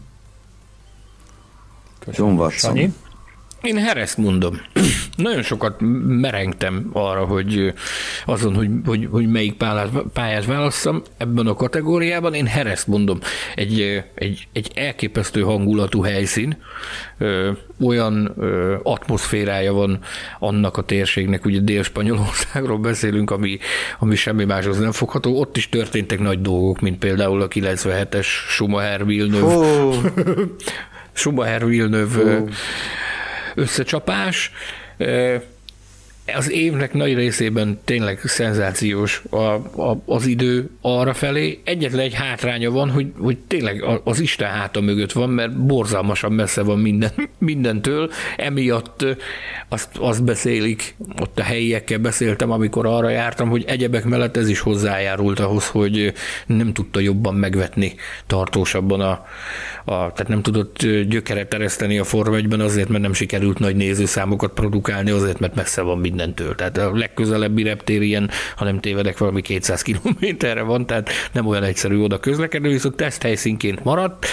[2.05, 2.29] Köszönöm.
[2.29, 2.75] John Watson.
[2.75, 2.93] Sanyi?
[3.61, 4.61] Én Hereszt mondom.
[5.15, 5.75] Nagyon sokat
[6.05, 7.73] merengtem arra, hogy
[8.25, 12.33] azon, hogy, hogy, hogy melyik pályát, pályát válasszam ebben a kategóriában.
[12.33, 13.19] Én Hereszt mondom.
[13.55, 16.57] Egy, egy, egy elképesztő hangulatú helyszín,
[17.17, 19.99] ö, olyan ö, atmoszférája van
[20.39, 23.57] annak a térségnek, ugye Dél-Spanyolországról beszélünk, ami,
[23.99, 25.39] ami semmi máshoz nem fogható.
[25.39, 29.55] Ott is történtek nagy dolgok, mint például a 97-es Schumacher Villeneuve.
[29.55, 29.95] Oh.
[31.21, 32.49] Schumacher Villeneuve oh.
[33.55, 34.51] összecsapás.
[36.25, 41.59] Az évnek nagy részében tényleg szenzációs a, a, az idő arra felé.
[41.63, 46.61] Egyetlen egy hátránya van, hogy, hogy tényleg az Isten háta mögött van, mert borzalmasan messze
[46.61, 48.11] van minden, mindentől.
[48.37, 49.05] Emiatt
[49.69, 54.59] azt, azt beszélik, ott a helyiekkel beszéltem, amikor arra jártam, hogy egyebek mellett ez is
[54.59, 56.13] hozzájárult ahhoz, hogy
[56.45, 57.95] nem tudta jobban megvetni
[58.27, 59.11] tartósabban a,
[59.85, 64.53] a tehát nem tudott gyökeret ereszteni a Forma 1 azért, mert nem sikerült nagy nézőszámokat
[64.53, 66.55] produkálni, azért, mert messze van mindentől.
[66.55, 71.63] Tehát a legközelebbi reptér ilyen, ha nem tévedek, valami 200 kilométerre van, tehát nem olyan
[71.63, 74.25] egyszerű oda közlekedni, viszont teszt helyszínként maradt,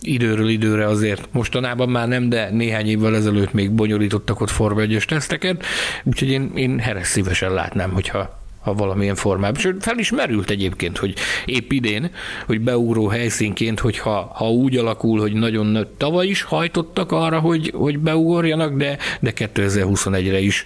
[0.00, 5.04] időről időre azért mostanában már nem, de néhány évvel ezelőtt még bonyolítottak ott Forma 1
[5.08, 5.64] teszteket,
[6.04, 9.60] úgyhogy én, én Heres szívesen látnám, hogyha ha valamilyen formában.
[9.60, 11.14] Sőt, fel is merült egyébként, hogy
[11.44, 12.10] épp idén,
[12.46, 17.98] hogy beugró helyszínként, hogyha ha úgy alakul, hogy nagyon tavaly is hajtottak arra, hogy, hogy
[17.98, 20.64] beugorjanak, de, de 2021-re is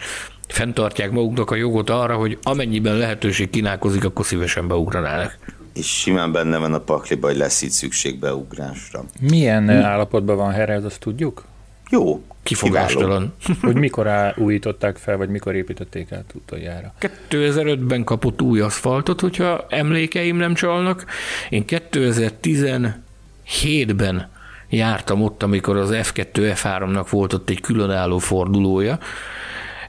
[0.53, 5.39] fenntartják maguknak a jogot arra, hogy amennyiben lehetőség kínálkozik, akkor szívesen beugranának.
[5.75, 9.05] És simán benne van a pakliba, hogy lesz itt szükség beugrásra.
[9.21, 9.71] Milyen hm.
[9.71, 11.45] állapotban van Herez, azt tudjuk?
[11.91, 13.35] Jó, kifogástalan.
[13.63, 16.95] hogy mikor újították fel, vagy mikor építették át utoljára?
[17.31, 21.05] 2005-ben kapott új aszfaltot, hogyha emlékeim nem csalnak.
[21.49, 24.31] Én 2017-ben
[24.69, 28.99] jártam ott, amikor az F2, F3-nak volt ott egy különálló fordulója.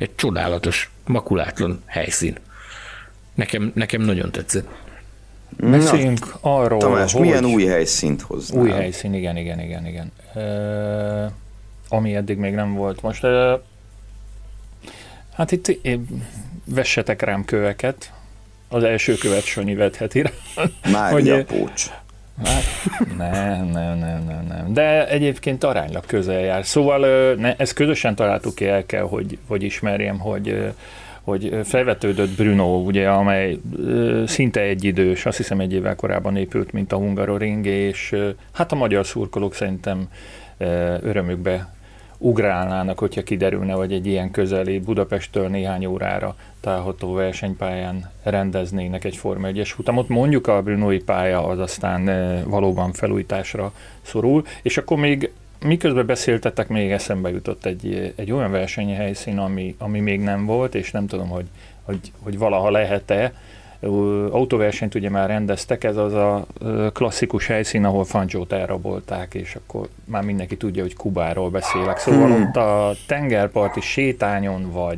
[0.02, 2.38] Egy csodálatos, makulátlan helyszín.
[3.34, 4.68] Nekem, nekem nagyon tetszett.
[5.58, 7.22] Beszéljünk Na, arról, Tamás, hogy...
[7.22, 8.62] milyen új helyszínt hoznál?
[8.62, 10.12] Új helyszín, igen, igen, igen, igen.
[10.34, 11.32] Uh,
[11.90, 13.02] ami eddig még nem volt.
[13.02, 13.60] Most uh,
[15.34, 15.80] hát itt
[16.66, 18.14] vessetek rám köveket.
[18.68, 20.32] Az első követ Sanyi vetheti rá.
[20.92, 21.92] Mária hogy, Pócs.
[22.44, 22.64] Hát,
[23.18, 24.74] nem, nem, nem, nem, nem.
[24.74, 26.66] De egyébként aránylag közel jár.
[26.66, 27.00] Szóval
[27.36, 30.74] ne, ezt közösen találtuk ki, el kell, hogy, hogy ismerjem, hogy
[31.24, 33.58] hogy felvetődött Bruno, ugye, amely
[34.26, 38.16] szinte egyidős, azt hiszem egy évvel korábban épült, mint a Hungaroring, és
[38.52, 40.08] hát a magyar szurkolók szerintem
[41.02, 41.74] örömükbe
[42.18, 49.48] ugrálnának, hogyha kiderülne, hogy egy ilyen közeli Budapesttől néhány órára található versenypályán rendeznének egy Forma
[49.52, 50.08] 1-es futamot.
[50.08, 52.06] Mondjuk a Brunoi pálya az aztán
[52.50, 55.32] valóban felújításra szorul, és akkor még
[55.66, 60.92] miközben beszéltetek, még eszembe jutott egy, egy olyan versenyhelyszín, ami, ami még nem volt, és
[60.92, 61.46] nem tudom, hogy,
[61.84, 63.34] hogy, hogy valaha lehet-e,
[64.32, 66.46] autóversenyt ugye már rendeztek, ez az a
[66.94, 71.98] klasszikus helyszín, ahol Fancsót elrabolták, és akkor már mindenki tudja, hogy Kubáról beszélek.
[71.98, 72.42] Szóval hmm.
[72.42, 74.98] ott a tengerparti sétányon, vagy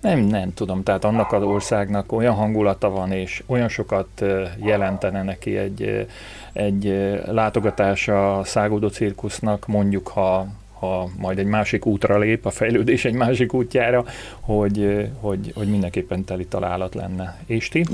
[0.00, 4.24] nem, nem tudom, tehát annak az országnak olyan hangulata van, és olyan sokat
[4.56, 6.06] jelentene neki egy,
[6.52, 10.46] egy látogatás a Szágódó cirkusznak, mondjuk ha
[10.78, 14.04] ha majd egy másik útra lép, a fejlődés egy másik útjára,
[14.40, 17.38] hogy, hogy, hogy mindenképpen teli találat lenne.
[17.46, 17.84] És ti?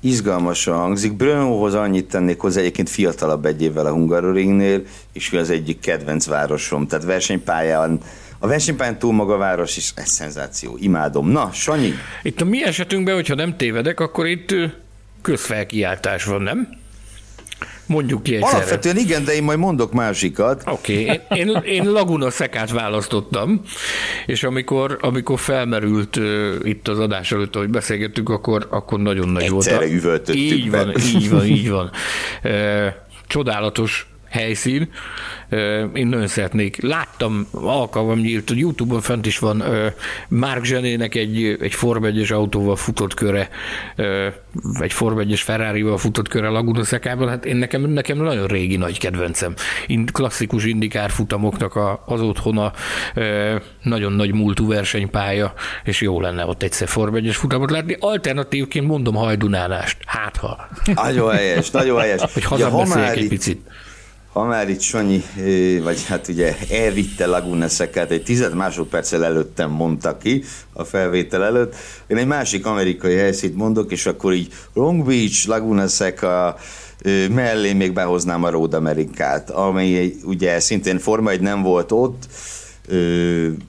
[0.00, 1.12] Izgalmasan hangzik.
[1.12, 4.82] Brnóhoz annyit tennék hozzá, egyébként fiatalabb egy évvel a Hungaroringnél,
[5.12, 8.00] és ő az egyik kedvenc városom, tehát versenypályán
[8.42, 10.76] a versenypályán túl maga a város is egy szenzáció.
[10.80, 11.28] Imádom.
[11.28, 11.92] Na, Sanyi?
[12.22, 14.54] Itt a mi esetünkben, hogyha nem tévedek, akkor itt
[15.22, 16.79] közfelkiáltás van, nem?
[17.90, 18.56] Mondjuk ki egyszerre.
[18.56, 20.62] Alapvetően igen, de én majd mondok másikat.
[20.66, 21.20] Oké, okay.
[21.38, 23.60] én, én, én Laguna Szekát választottam,
[24.26, 29.50] és amikor, amikor felmerült uh, itt az adás előtt, hogy beszélgettünk, akkor, akkor nagyon nagy
[29.50, 29.66] volt.
[29.66, 31.90] Egyszerre üvöltöttük Így van, így van, így van.
[32.44, 32.86] Uh,
[33.26, 34.90] csodálatos helyszín.
[35.94, 36.82] Én nagyon szeretnék.
[36.82, 39.64] Láttam alkalmam nyílt, Youtube-on fent is van
[40.28, 43.48] Mark Zsenének egy, egy Form 1 autóval futott köre,
[44.80, 47.28] egy Form 1 Ferrari-val futott köre Laguna Szekában.
[47.28, 49.54] Hát én nekem, nekem nagyon régi nagy kedvencem.
[50.12, 52.72] Klasszikus indikár futamoknak a, az otthona,
[53.82, 55.52] nagyon nagy múltú versenypálya,
[55.84, 57.96] és jó lenne ott egyszer Form 1 futamot látni.
[58.00, 59.98] Alternatívként mondom hajdunálást.
[60.06, 60.68] Hát ha.
[60.94, 62.20] Nagyon helyes, nagyon helyes.
[62.32, 63.60] Hogy hazabeszéljek egy picit
[64.32, 65.22] ha már itt Sanyi,
[65.82, 71.74] vagy hát ugye elvitte Laguna Szekát, egy tized másodperccel előttem mondta ki a felvétel előtt.
[72.06, 76.56] Én egy másik amerikai helyszínt mondok, és akkor így Long Beach, Laguna Seca,
[77.30, 82.26] mellé még behoznám a Road Amerikát, ami ugye szintén Forma egy nem volt ott,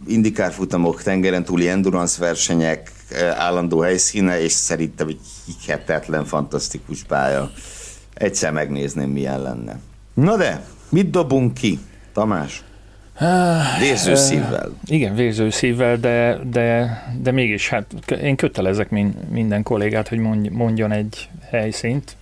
[0.07, 2.91] indikárfutamok, tengeren túli endurance versenyek
[3.37, 7.51] állandó helyszíne, és szerintem egy hihetetlen, fantasztikus pálya.
[8.13, 9.79] Egyszer megnézném, milyen lenne.
[10.13, 11.79] Na de, mit dobunk ki,
[12.13, 12.63] Tamás?
[13.79, 14.71] Vérző szívvel.
[14.85, 17.85] Igen, vérző szívvel, de, de, de mégis hát
[18.21, 18.89] én kötelezek
[19.29, 20.19] minden kollégát, hogy
[20.51, 22.15] mondjon egy helyszínt,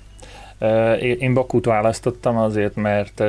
[1.02, 3.20] én Bakut választottam azért, mert,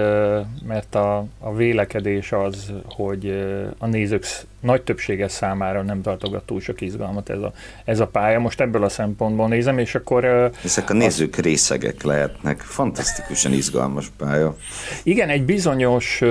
[0.66, 3.44] mert a, a vélekedés az, hogy
[3.78, 4.24] a nézők
[4.60, 7.52] nagy többsége számára nem tartogat túl sok izgalmat ez a,
[7.84, 8.38] ez a pálya.
[8.38, 10.50] Most ebből a szempontból nézem, és akkor...
[10.64, 11.44] Ezek a nézők az...
[11.44, 12.60] részegek lehetnek.
[12.60, 14.56] Fantasztikusan izgalmas pálya.
[15.02, 16.22] Igen, egy bizonyos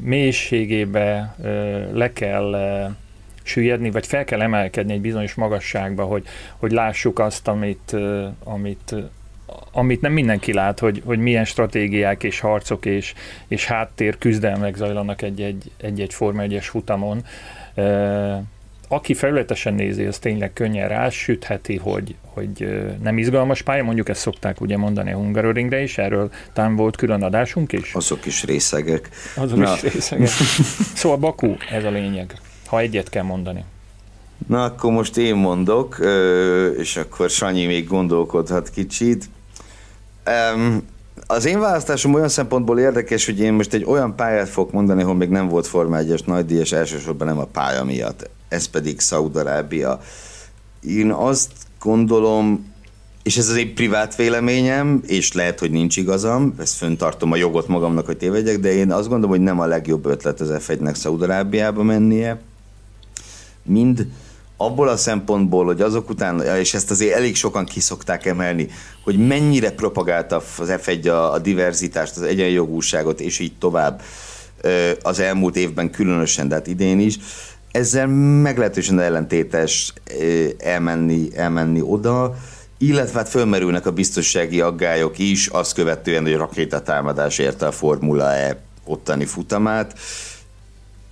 [0.00, 1.36] mélységébe
[1.92, 2.54] le kell
[3.42, 6.24] süllyedni, vagy fel kell emelkedni egy bizonyos magasságba, hogy,
[6.56, 7.96] hogy lássuk azt, amit,
[8.44, 8.94] amit
[9.74, 13.14] amit nem mindenki lát, hogy, hogy milyen stratégiák és harcok és,
[13.48, 17.24] és háttér küzdelmek zajlanak egy-egy, egy-egy Forma 1 futamon.
[18.88, 24.60] Aki felületesen nézi, az tényleg könnyen rásütheti, hogy, hogy nem izgalmas pálya, mondjuk ezt szokták
[24.60, 27.94] ugye mondani a Hungaroringre is, erről talán volt külön adásunk is.
[27.94, 29.08] Azok is részegek.
[29.36, 29.72] Azok Na.
[29.74, 30.28] is részegek.
[31.00, 32.34] Szóval Baku, ez a lényeg,
[32.66, 33.64] ha egyet kell mondani.
[34.46, 35.98] Na, akkor most én mondok,
[36.78, 39.24] és akkor Sanyi még gondolkodhat kicsit.
[41.26, 45.14] Az én választásom olyan szempontból érdekes, hogy én most egy olyan pályát fogok mondani, ahol
[45.14, 48.30] még nem volt Forma 1-es nagydíjas, elsősorban nem a pálya miatt.
[48.48, 50.00] Ez pedig Szaudarábia.
[50.80, 51.50] én azt
[51.80, 52.72] gondolom,
[53.22, 57.68] és ez az egy privát véleményem, és lehet, hogy nincs igazam, ezt föntartom a jogot
[57.68, 61.82] magamnak, hogy tévedjek, de én azt gondolom, hogy nem a legjobb ötlet az F1-nek Szaudarábiába
[61.82, 62.40] mennie.
[63.62, 64.06] Mind
[64.56, 68.68] abból a szempontból, hogy azok után, és ezt azért elég sokan kiszokták emelni,
[69.04, 74.02] hogy mennyire propagálta az F1 a, a diverzitást, az egyenjogúságot, és így tovább
[75.02, 77.18] az elmúlt évben különösen, de hát idén is,
[77.70, 78.06] ezzel
[78.42, 79.92] meglehetősen ellentétes
[80.58, 82.36] elmenni, elmenni oda,
[82.78, 88.58] illetve hát fölmerülnek a biztonsági aggályok is, azt követően, hogy rakétatámadás érte a Formula E
[88.84, 89.98] ottani futamát.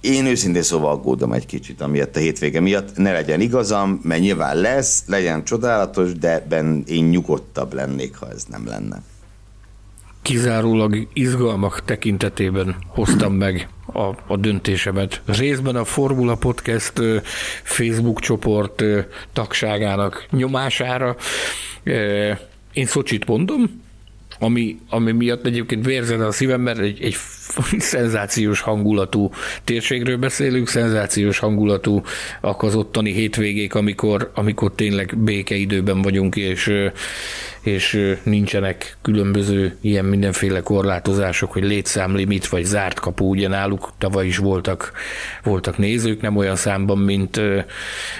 [0.03, 2.97] Én őszintén szóval aggódom egy kicsit amiatt a hétvége miatt.
[2.97, 8.45] Ne legyen igazam, mert nyilván lesz, legyen csodálatos, de ben én nyugodtabb lennék, ha ez
[8.45, 9.03] nem lenne
[10.23, 15.23] kizárólag izgalmak tekintetében hoztam meg a, a döntésemet.
[15.25, 16.93] Részben a Formula Podcast
[17.63, 18.85] Facebook csoport
[19.33, 21.17] tagságának nyomására.
[22.73, 23.83] Én Szocsit mondom,
[24.39, 27.15] ami, ami miatt egyébként vérzene a szívem, mert egy, egy
[27.79, 29.31] szenzációs hangulatú
[29.65, 32.03] térségről beszélünk, szenzációs hangulatú
[32.41, 36.73] az ottani hétvégék, amikor, amikor tényleg békeidőben vagyunk, és,
[37.63, 44.37] és nincsenek különböző ilyen mindenféle korlátozások, hogy létszámlimit vagy zárt kapu, ugye náluk tavaly is
[44.37, 44.93] voltak,
[45.43, 47.41] voltak nézők, nem olyan számban, mint,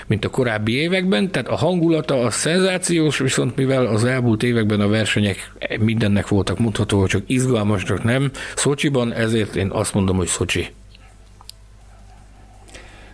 [0.07, 4.89] mint a korábbi években, tehát a hangulata a szenzációs, viszont mivel az elmúlt években a
[4.89, 6.59] versenyek mindennek voltak
[6.89, 10.69] hogy csak izgalmasnak nem, Szocsiban ezért én azt mondom, hogy Szocsi.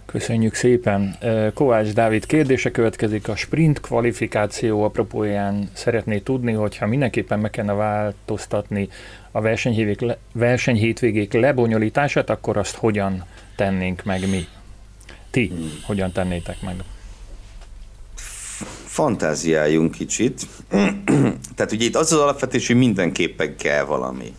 [0.07, 1.19] Köszönjük szépen.
[1.55, 3.29] Kovács Dávid kérdése következik.
[3.29, 8.89] A sprint kvalifikáció apropóján szeretné tudni, hogyha mindenképpen meg kellene változtatni
[9.31, 9.41] a
[10.33, 13.25] versenyhétvégék lebonyolítását, akkor azt hogyan
[13.57, 14.47] tennénk meg mi?
[15.31, 15.53] Ti
[15.83, 16.75] hogyan tennétek meg?
[18.85, 20.47] Fantáziáljunk kicsit.
[21.57, 24.35] Tehát ugye itt az az alapvetés, hogy mindenképpen kell valami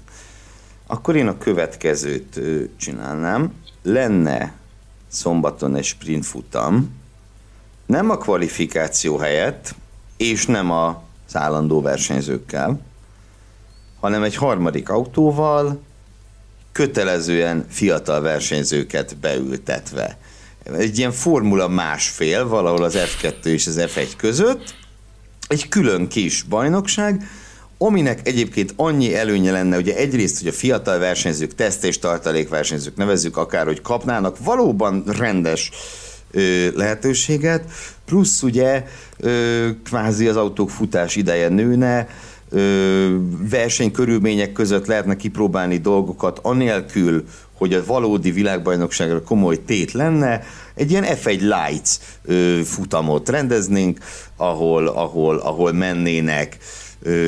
[0.92, 2.40] akkor én a következőt
[2.78, 3.54] csinálnám.
[3.84, 4.54] Lenne
[5.08, 6.90] szombaton egy sprint futam,
[7.86, 9.76] nem a kvalifikáció helyett,
[10.18, 10.94] és nem az
[11.34, 12.82] állandó versenyzőkkel,
[14.00, 15.82] hanem egy harmadik autóval,
[16.72, 20.18] kötelezően fiatal versenyzőket beültetve.
[20.64, 24.76] Egy ilyen formula másfél, valahol az F2 és az F1 között,
[25.48, 27.24] egy külön kis bajnokság,
[27.82, 33.38] Aminek egyébként annyi előnye lenne, ugye egyrészt, hogy a fiatal versenyzők, teszt és tartalékversenyzők nevezzük
[33.38, 35.72] akár, hogy kapnának valóban rendes
[36.32, 37.64] ö, lehetőséget,
[38.06, 38.86] plusz ugye
[39.18, 42.08] ö, kvázi az autók futás ideje nőne,
[42.50, 43.16] ö,
[43.50, 47.24] versenykörülmények között lehetne kipróbálni dolgokat, anélkül,
[47.58, 50.44] hogy a valódi világbajnokságra komoly tét lenne,
[50.76, 51.90] egy ilyen F1 Lights
[52.26, 54.00] ö, futamot rendeznénk,
[54.36, 56.58] ahol, ahol, ahol mennének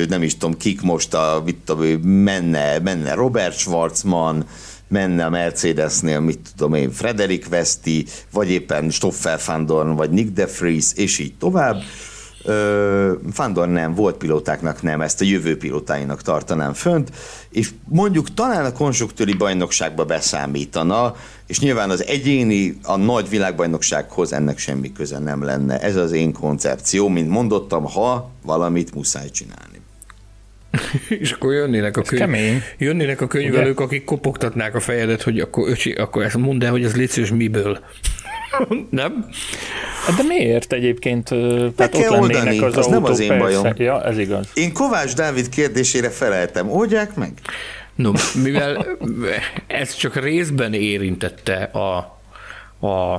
[0.08, 4.46] nem is tudom, kik most a, mit tudom, menne, menne Robert Schwarzman,
[4.88, 10.46] menne a Mercedesnél, mit tudom én, Frederik Vesti, vagy éppen Stoffel Fandorn, vagy Nick de
[10.58, 11.82] Vries, és így tovább.
[13.32, 17.10] Fandor nem, volt pilótáknak nem, ezt a jövő pilótáinak tartanám fönt,
[17.50, 21.14] és mondjuk talán a konstruktőri bajnokságba beszámítana,
[21.52, 25.80] és nyilván az egyéni, a nagy világbajnoksághoz ennek semmi köze nem lenne.
[25.80, 29.80] Ez az én koncepció, mint mondottam, ha valamit muszáj csinálni.
[31.22, 33.84] és akkor jönnének a, könyv, jönnének a könyvelők, Ugye?
[33.84, 37.78] akik kopogtatnák a fejedet, hogy akkor, öcsi, akkor ezt mondd el, hogy ez létszős miből.
[38.90, 39.28] nem?
[40.16, 41.30] De miért egyébként?
[41.30, 43.44] Meg tehát kell ott oldani, az, az nem az én persze.
[43.44, 43.72] bajom.
[43.76, 44.48] Ja, ez igaz.
[44.54, 46.70] Én Kovács Dávid kérdésére feleltem.
[46.70, 47.32] Oldják meg?
[47.94, 48.12] No,
[48.42, 48.86] mivel
[49.66, 52.18] ez csak részben érintette a,
[52.86, 53.14] a,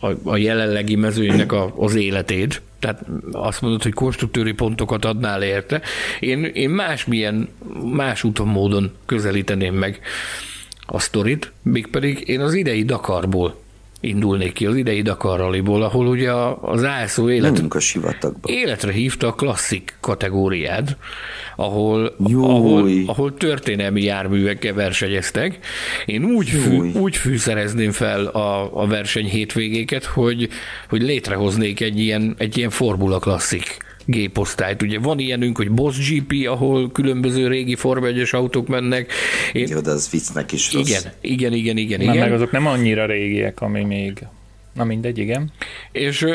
[0.00, 5.80] a, a jelenlegi mezőnynek a, az életét, tehát azt mondod, hogy konstruktőri pontokat adnál érte.
[6.20, 7.48] Én, én másmilyen,
[7.92, 10.00] más úton, módon közelíteném meg
[10.86, 13.64] a sztorit, mégpedig én az idei Dakarból
[14.00, 18.48] indulnék ki az idei Dakar Rallyból, ahol ugye az ASO élet, a sivatagba.
[18.52, 20.96] életre hívta a klasszik kategóriát,
[21.56, 25.58] ahol, ahol, ahol történelmi járművekkel versenyeztek.
[26.06, 30.48] Én úgy, fű, úgy fűszerezném fel a, a verseny hétvégéket, hogy,
[30.88, 34.82] hogy létrehoznék egy ilyen, egy ilyen Formula klasszik géposztályt.
[34.82, 39.12] Ugye van ilyenünk, hogy Boss GP, ahol különböző régi Forma 1 autók mennek.
[39.52, 39.66] Én...
[39.70, 40.88] Jó, de az viccnek is rossz.
[40.88, 42.00] Igen, igen, igen, igen.
[42.00, 42.16] igen.
[42.16, 44.26] meg azok nem annyira régiek, ami még
[44.76, 45.50] Na mindegy, igen.
[45.92, 46.26] És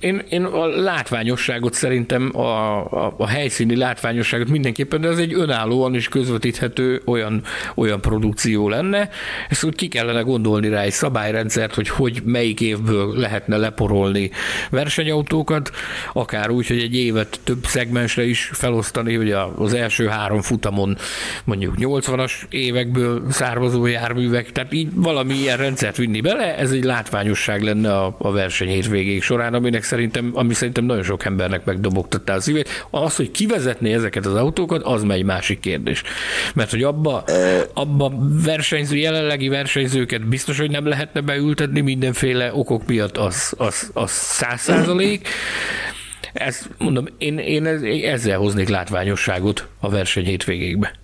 [0.00, 2.76] én, én a látványosságot szerintem, a,
[3.06, 7.42] a, a helyszíni látványosságot mindenképpen, de ez egy önállóan is közvetíthető olyan,
[7.74, 9.08] olyan produkció lenne.
[9.48, 14.30] Ezt úgy ki kellene gondolni rá egy szabályrendszert, hogy hogy melyik évből lehetne leporolni
[14.70, 15.70] versenyautókat,
[16.12, 20.96] akár úgy, hogy egy évet több szegmensre is felosztani, hogy az első három futamon
[21.44, 27.59] mondjuk 80-as évekből származó járművek, tehát így valami ilyen rendszert vinni bele, ez egy látványosság
[27.62, 32.40] lenne a, a verseny hétvégéig során, aminek szerintem, ami szerintem nagyon sok embernek megdobogtatta a
[32.40, 32.86] szívét.
[32.90, 36.02] Az, hogy kivezetné ezeket az autókat, az egy másik kérdés.
[36.54, 37.24] Mert hogy abba,
[37.74, 38.12] abba
[38.44, 44.60] versenyző, jelenlegi versenyzőket biztos, hogy nem lehetne beültetni mindenféle okok miatt, az, az, az száz
[44.60, 45.28] százalék.
[46.32, 47.66] Ezt mondom, én, én
[48.04, 50.99] ezzel hoznék látványosságot a verseny hétvégékbe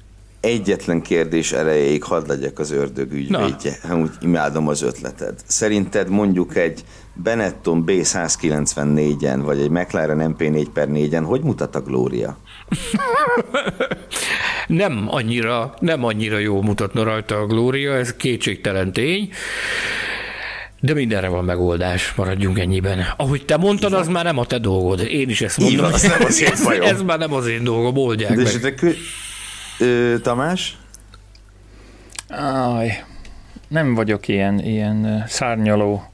[0.46, 3.72] egyetlen kérdés erejéig hadd legyek az ördög ügyvédje.
[3.92, 5.34] Úgy imádom az ötleted.
[5.46, 12.38] Szerinted mondjuk egy Benetton B194-en, vagy egy McLaren MP4 per 4-en, hogy mutat a Glória?
[14.66, 19.30] nem annyira, nem annyira jó mutatna rajta a Glória, ez kétségtelen tény.
[20.80, 23.06] De mindenre van megoldás, maradjunk ennyiben.
[23.16, 25.00] Ahogy te mondtad, az már nem a te dolgod.
[25.00, 25.76] Én is ezt mondom.
[25.76, 28.42] Így van, az nem az én ez, ez már nem az én dolgom, oldják De
[28.42, 28.96] meg.
[29.78, 30.78] Ö, Tamás?
[32.28, 33.04] Aj,
[33.68, 36.10] nem vagyok ilyen, ilyen szárnyaló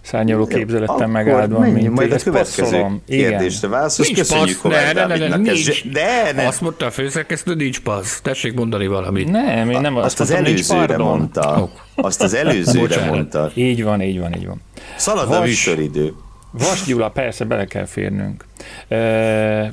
[0.00, 5.06] szárnyaló képzeletten megáldva, menj, mint majd a következő kérdésre válaszol, és köszönjük passz, ne, ne,
[5.06, 6.46] ne, ne, nincs, de, ne.
[6.46, 8.20] Azt mondta a főszerkesztő, nincs passz.
[8.20, 9.30] Tessék mondani valamit.
[9.30, 11.60] Nem, én nem azt, azt az előzőre mondta.
[11.62, 11.70] Oh.
[11.94, 13.50] Azt az előzőre mondta.
[13.54, 14.60] Így van, így van, így van.
[14.96, 16.14] Szalad Vas, a műsoridő.
[16.50, 18.44] Vas Gyula, persze bele kell férnünk.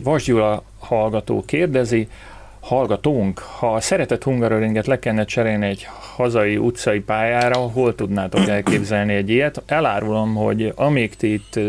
[0.03, 2.07] Vas Gyula hallgató kérdezi,
[2.68, 9.30] hallgatónk, ha szeretett Hungaroringet le kellene cserélni egy hazai utcai pályára, hol tudnátok elképzelni egy
[9.30, 9.61] ilyet?
[9.65, 11.60] Elárulom, hogy amíg ti itt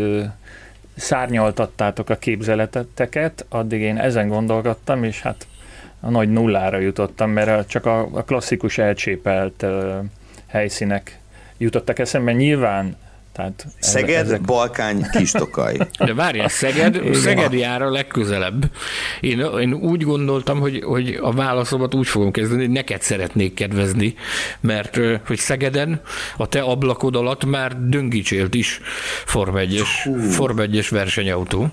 [0.95, 5.47] szárnyaltattátok a képzeleteket, addig én ezen gondolkodtam, és hát
[5.99, 9.65] a nagy nullára jutottam, mert csak a, a klasszikus elcsépelt
[10.47, 11.19] helyszínek
[11.57, 12.31] jutottak eszembe.
[12.31, 12.95] Nyilván
[13.31, 14.41] tehát Szeged, ezek...
[14.41, 15.77] Balkány, Kistokaj.
[16.05, 18.71] De várjál, Szeged, Szeged jár a legközelebb.
[19.19, 24.15] Én, én úgy gondoltam, hogy, hogy a válaszomat úgy fogom kezdeni, hogy neked szeretnék kedvezni,
[24.59, 26.01] mert hogy Szegeden
[26.37, 28.81] a te ablakod alatt már döngicsélt is
[29.25, 29.87] Form 1-es,
[30.31, 31.67] Form 1-es versenyautó.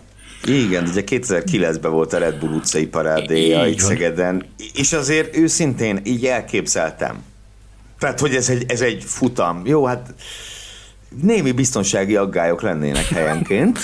[0.45, 6.27] Igen, ugye 2009-ben volt a Red Bull utcai parádéja itt Szegeden, és azért őszintén így
[6.27, 7.23] elképzeltem.
[7.99, 9.63] Tehát, hogy ez egy, ez egy futam.
[9.65, 10.15] Jó, hát
[11.23, 13.79] némi biztonsági aggályok lennének helyenként,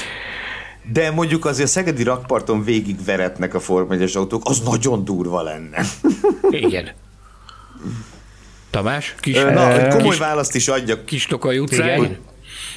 [0.93, 5.85] de mondjuk azért a Szegedi rakparton végig veretnek a formegyes autók, az nagyon durva lenne.
[6.51, 6.91] Igen.
[8.71, 9.15] Tamás?
[9.21, 11.05] Kis, Na, komoly kis, választ is adjak.
[11.05, 12.17] Kis Tokaj utcáin?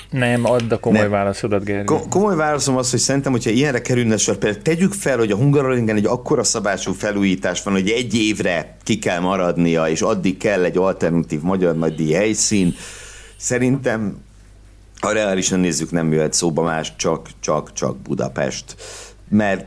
[0.10, 1.10] Nem, add a komoly Nem.
[1.10, 1.84] válaszodat, Gergely.
[1.86, 5.36] Ko- komoly válaszom az, hogy szerintem, hogyha ilyenre kerülne sor, például tegyük fel, hogy a
[5.36, 10.64] Hungaroringen egy akkora szabású felújítás van, hogy egy évre ki kell maradnia, és addig kell
[10.64, 12.76] egy alternatív magyar nagydíj helyszín,
[13.38, 14.18] szerintem
[15.01, 18.76] ha reálisan nézzük, nem jöhet szóba más, csak, csak, csak Budapest.
[19.30, 19.65] Mert,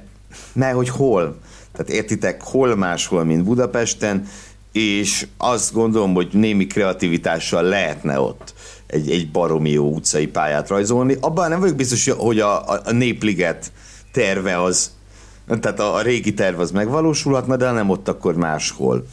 [0.52, 1.38] mert hogy hol?
[1.72, 4.28] Tehát értitek, hol máshol, mint Budapesten,
[4.72, 8.54] és azt gondolom, hogy némi kreativitással lehetne ott
[8.86, 11.16] egy, egy baromi jó utcai pályát rajzolni.
[11.20, 13.72] Abban nem vagyok biztos, hogy a, a, a Népliget
[14.12, 14.90] terve az,
[15.60, 19.06] tehát a, a régi terv az megvalósulhatna, de nem ott akkor máshol.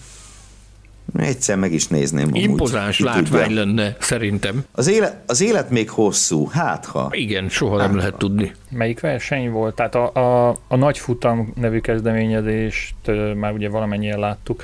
[1.18, 2.30] Egyszer meg is nézném.
[2.34, 3.16] Impozáns amúgy.
[3.16, 3.64] látvány tudja.
[3.64, 4.64] lenne, szerintem.
[4.72, 7.10] Az élet, az élet még hosszú, hát ha.
[7.12, 8.56] Igen, soha hát, nem lehet tudni.
[8.70, 9.76] Melyik verseny volt?
[9.76, 12.96] Tehát a, a, a Nagy Futam nevű kezdeményezést
[13.36, 14.64] már ugye valamennyien láttuk.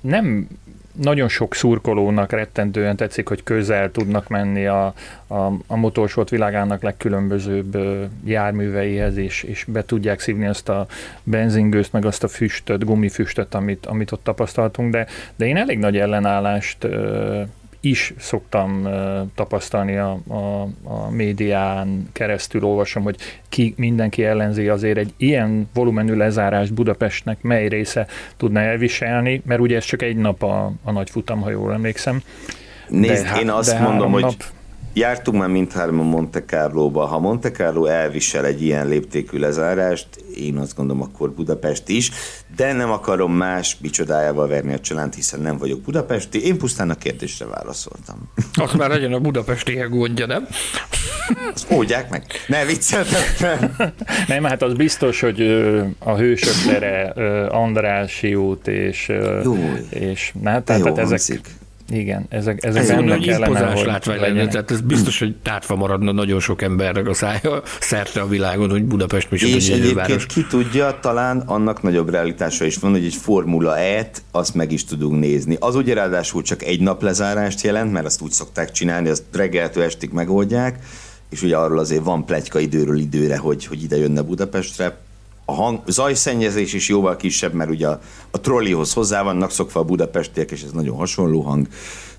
[0.00, 0.48] Nem
[1.02, 4.94] nagyon sok szurkolónak rettentően tetszik, hogy közel tudnak menni a,
[5.26, 7.78] a, a motorsport világának legkülönbözőbb
[8.24, 10.86] járműveihez, és, és be tudják szívni azt a
[11.22, 15.06] benzingőzt, meg azt a füstöt, gumifüstöt, amit, amit ott tapasztaltunk, de,
[15.36, 16.86] de én elég nagy ellenállást
[17.84, 18.88] is szoktam
[19.34, 23.16] tapasztalni a, a, a médián keresztül olvasom, hogy
[23.48, 28.06] ki mindenki ellenzi azért egy ilyen volumenű lezárást Budapestnek mely része
[28.36, 32.22] tudna elviselni, mert ugye ez csak egy nap a, a nagy futam, ha jól emlékszem.
[32.88, 34.34] Nézd, de, én azt mondom, hogy nap...
[34.96, 37.04] Jártunk már mindhárman Monte Carlo-ba.
[37.06, 40.06] Ha Monte Carlo elvisel egy ilyen léptékű lezárást,
[40.36, 42.10] én azt gondolom, akkor Budapest is,
[42.56, 46.46] de nem akarom más bicsodájával verni a csalánt, hiszen nem vagyok budapesti.
[46.46, 48.30] Én pusztán a kérdésre válaszoltam.
[48.64, 50.46] Azt már legyen a budapesti gondja, nem?
[51.54, 52.24] Azt mondják meg.
[52.46, 53.22] Ne vicceltem.
[54.28, 55.40] nem, hát az biztos, hogy
[55.98, 57.02] a hősök tere,
[57.48, 59.08] Andrási út és,
[59.44, 59.56] Jó,
[59.90, 61.40] és na, tehát, tehát ezek,
[61.88, 66.12] Igen, ezek, ezek ez benne kellene, hogy látvány lenne, tehát ez biztos, hogy tátva maradna
[66.12, 70.98] nagyon sok embernek a szája szerte a világon, hogy Budapest mi És egyébként ki tudja,
[71.00, 75.56] talán annak nagyobb realitása is van, hogy egy Formula E-t azt meg is tudunk nézni.
[75.60, 79.82] Az ugye ráadásul csak egy nap lezárást jelent, mert azt úgy szokták csinálni, azt reggeltől
[79.82, 80.78] estig megoldják,
[81.30, 84.96] és ugye arról azért van plegyka időről időre, hogy, hogy ide jönne Budapestre,
[85.44, 88.00] a hang, zajszennyezés is jóval kisebb, mert ugye a,
[88.30, 91.66] a trollihoz hozzá vannak szokva a budapestiek, és ez nagyon hasonló hang,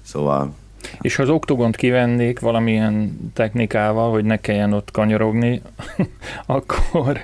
[0.02, 0.54] szóval...
[1.02, 5.62] És ha az oktogont kivennék valamilyen technikával, hogy ne kelljen ott kanyarogni,
[6.46, 7.20] akkor,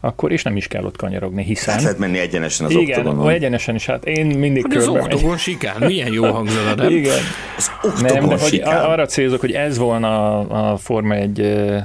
[0.00, 1.74] akkor is nem is kell ott kanyarogni, hiszen...
[1.74, 3.30] Hát lehet menni egyenesen az Igen, oktogonon.
[3.30, 6.90] egyenesen is, hát én mindig hogy az oktogon sikán, milyen jó hangzana, nem?
[6.90, 7.18] Igen.
[7.56, 11.34] Az nem, de hogy arra célzok, hogy ez volna a, Forma egy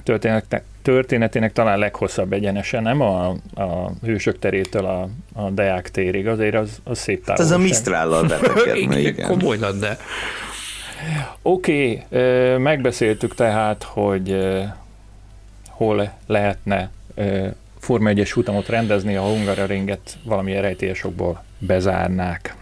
[0.03, 6.55] történet, történetének talán leghosszabb egyenesen, nem a, a hősök terétől a, a Deák térig, azért
[6.55, 7.45] az, az szép távolság.
[7.45, 9.27] Hát ez a Mistrállal betekedne, igen.
[9.27, 9.97] Komoly de.
[11.41, 14.38] Oké, okay, megbeszéltük tehát, hogy
[15.69, 16.89] hol lehetne
[17.80, 21.05] Forma 1-es futamot rendezni, a Hungaroringet valami rejtélyes
[21.59, 22.55] bezárnák.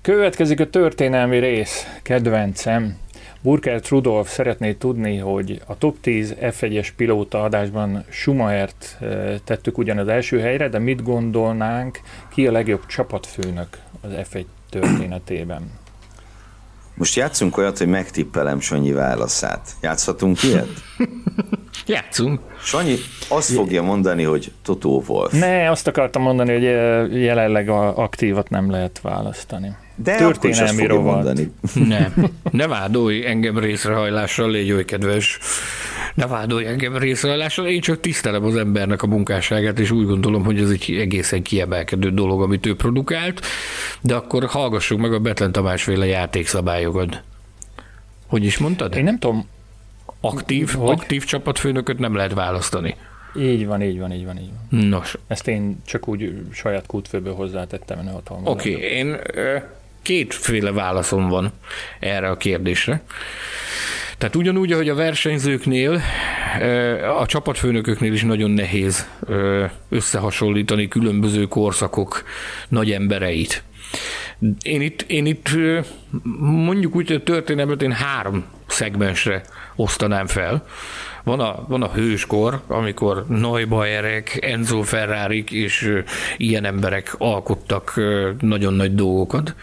[0.00, 3.02] Következik a történelmi rész, kedvencem.
[3.44, 8.98] Burkert Rudolf szeretné tudni, hogy a top 10 F1-es pilóta adásban Schumachert
[9.44, 13.68] tettük ugyan az első helyre, de mit gondolnánk, ki a legjobb csapatfőnök
[14.00, 15.70] az F1 történetében?
[16.94, 19.70] Most játszunk olyat, hogy megtippelem Sanyi válaszát.
[19.80, 20.68] Játszhatunk ilyet?
[21.86, 22.40] Játszunk.
[22.62, 22.96] Sanyi
[23.28, 25.32] azt fogja mondani, hogy Totó Wolf.
[25.32, 26.62] Ne, azt akartam mondani, hogy
[27.22, 29.76] jelenleg a aktívat nem lehet választani.
[29.94, 31.40] De történelmi rovat.
[31.88, 32.08] Ne,
[32.50, 35.38] ne vádolj engem részrehajlással, légy oly kedves.
[36.14, 40.60] Ne vádolj engem részrehajlással, én csak tisztelem az embernek a munkásságát, és úgy gondolom, hogy
[40.60, 43.40] ez egy egészen kiemelkedő dolog, amit ő produkált,
[44.00, 47.22] de akkor hallgassuk meg a Betlen Tamás féle játékszabályokat.
[48.26, 48.96] Hogy is mondtad?
[48.96, 49.48] Én nem tudom.
[50.20, 50.90] Aktív, hogy?
[50.90, 52.96] aktív csapatfőnököt nem lehet választani.
[53.38, 54.86] Így van, így van, így van, így van.
[54.86, 55.18] Nos.
[55.26, 59.16] Ezt én csak úgy saját kútfőből hozzátettem, mert otthon Oké, okay, én
[60.04, 61.52] kétféle válaszom van
[62.00, 63.02] erre a kérdésre.
[64.18, 66.00] Tehát ugyanúgy, ahogy a versenyzőknél,
[67.18, 69.08] a csapatfőnököknél is nagyon nehéz
[69.88, 72.22] összehasonlítani különböző korszakok
[72.68, 73.62] nagy embereit.
[74.62, 75.48] Én itt, én itt
[76.40, 79.42] mondjuk úgy, hogy a történelmet én három szegmensre
[79.76, 80.66] osztanám fel.
[81.24, 86.02] Van a, van a hőskor, amikor Neubayerek, Enzo Ferrari és
[86.36, 88.00] ilyen emberek alkottak
[88.40, 89.54] nagyon nagy dolgokat.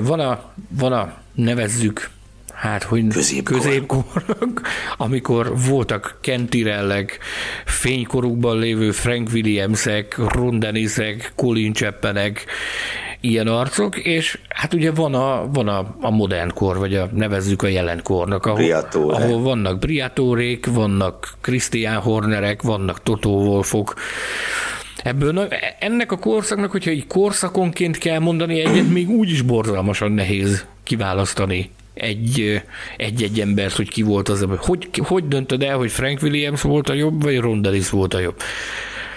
[0.00, 2.10] Van a, van a nevezzük
[2.56, 3.56] hát hogy középkor.
[3.56, 4.60] középkorok,
[4.96, 7.18] amikor voltak Kentirellek,
[7.64, 12.46] fénykorukban lévő Frank Williamsek, Ron Dennisek, Colin Chapmanek,
[13.20, 17.62] ilyen arcok, és hát ugye van a, van a, a modern kor, vagy a nevezzük
[17.62, 18.60] a jelenkornak, ahol,
[18.92, 23.94] ahol vannak Briatórék, vannak Christian Hornerek, vannak Toto Wolfok,
[25.02, 25.48] Ebből
[25.78, 31.70] ennek a korszaknak, hogyha így korszakonként kell mondani egyet, még úgy is borzalmasan nehéz kiválasztani
[31.94, 32.62] egy,
[32.96, 36.92] egy-egy embert, hogy ki volt az, hogy, hogy döntöd el, hogy Frank Williams volt a
[36.92, 38.36] jobb, vagy Ron Dennis volt a jobb?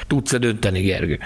[0.10, 1.20] Tudsz-e dönteni, Gergő?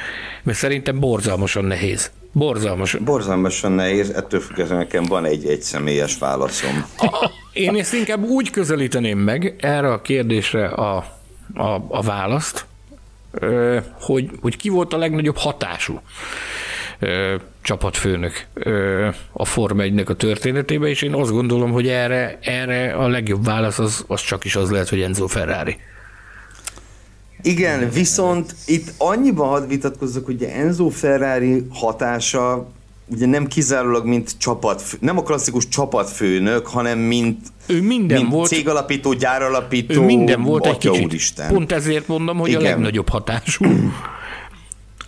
[0.44, 2.12] Mert szerintem borzalmasan nehéz.
[2.32, 2.96] Borzalmas.
[2.96, 6.86] Borzalmasan nehéz, ettől függetlenül nekem van egy egy személyes válaszom.
[6.98, 10.96] A, én ezt inkább úgy közelíteném meg erre a kérdésre a,
[11.54, 12.66] a, a választ,
[14.00, 16.02] hogy, hogy ki volt a legnagyobb hatású
[17.62, 18.46] csapatfőnök
[19.32, 23.80] a Forma 1 a történetében, és én azt gondolom, hogy erre, erre a legjobb válasz
[23.80, 25.78] az, az csak is az lehet, hogy Enzo Ferrari.
[27.44, 32.68] Igen, viszont itt annyiban hadd vitatkozzak, hogy Enzo Ferrari hatása
[33.08, 38.50] ugye nem kizárólag mint csapat, nem a klasszikus csapatfőnök, hanem mint, ő minden mint volt,
[38.50, 41.04] cégalapító, gyáralapító, ő minden volt egy kicsit.
[41.04, 41.54] Úristen.
[41.54, 42.62] Pont ezért mondom, hogy Igen.
[42.62, 43.66] a legnagyobb hatású.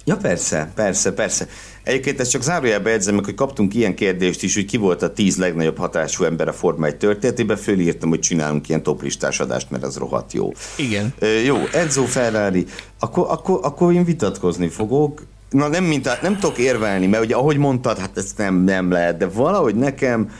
[0.07, 1.47] Ja persze, persze, persze.
[1.83, 5.13] Egyébként ezt csak zárójelbe edzem meg, hogy kaptunk ilyen kérdést is, hogy ki volt a
[5.13, 9.83] tíz legnagyobb hatású ember a Forma 1 történetében, fölírtam, hogy csinálunk ilyen toplistás adást, mert
[9.83, 10.51] az rohadt jó.
[10.77, 11.13] Igen.
[11.19, 12.65] Ö, jó, Enzo Ferrari,
[12.99, 15.25] akkor, akkor, akkor én vitatkozni fogok.
[15.49, 18.91] Na nem, mint a, nem tudok érvelni, mert ugye ahogy mondtad, hát ez nem, nem
[18.91, 20.31] lehet, de valahogy nekem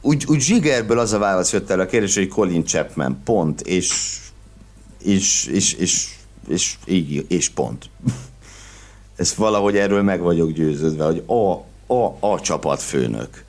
[0.00, 4.18] úgy, úgy zsigerből az a válasz jött el a kérdés, hogy Colin Chapman, pont, és
[5.06, 6.06] és, és, és,
[6.48, 7.90] és, és, és pont
[9.16, 11.52] ezt valahogy erről meg vagyok győződve, hogy a,
[11.94, 13.44] a, a csapatfőnök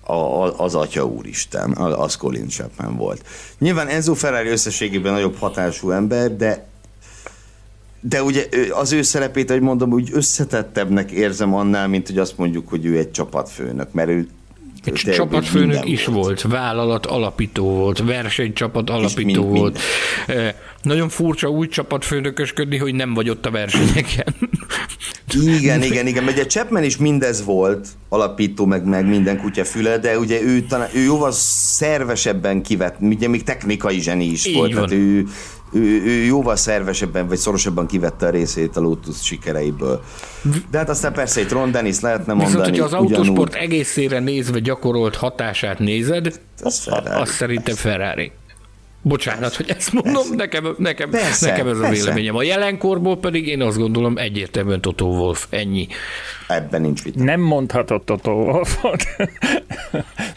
[0.00, 3.24] a, a, az Atya Úristen, az Colin Chapman volt.
[3.58, 6.70] Nyilván Enzo Ferrari összességében nagyobb hatású ember, de
[8.04, 12.68] de ugye az ő szerepét, hogy mondom, úgy összetettebbnek érzem annál, mint hogy azt mondjuk,
[12.68, 14.28] hogy ő egy csapatfőnök, mert ő
[14.84, 16.24] egy csapatfőnök is volt.
[16.24, 19.78] volt, vállalat alapító volt, versenycsapat alapító volt.
[20.82, 24.34] Nagyon furcsa úgy csapatfőnökösködni, hogy nem vagy ott a versenyeken.
[25.58, 26.24] Igen, igen, igen.
[26.24, 30.88] Ugye Chapman is mindez volt, alapító, meg, meg minden kutya füle, de ugye ő, talán,
[30.94, 34.86] ő jóval szervesebben kivett, ugye még technikai zseni is Így volt, van.
[34.86, 35.26] tehát ő,
[35.72, 40.02] ő, ő jóval szervesebben vagy szorosabban kivette a részét a Lotus sikereiből.
[40.70, 42.56] De hát aztán persze itt Ron Dennis lehetne mondani.
[42.56, 48.32] Viszont, hogyha az autósport egészére nézve gyakorolt hatását nézed, az, az szerintem Ferrari.
[49.02, 50.34] Bocsánat, hogy ezt mondom, persze.
[50.34, 52.00] nekem, nekem, persze, nekem ez a persze.
[52.00, 52.36] véleményem.
[52.36, 55.86] A jelenkorból pedig én azt gondolom egyértelműen Toto Wolf, ennyi.
[56.48, 57.24] Ebben nincs vita.
[57.24, 59.02] Nem mondhatott Toto Wolfot.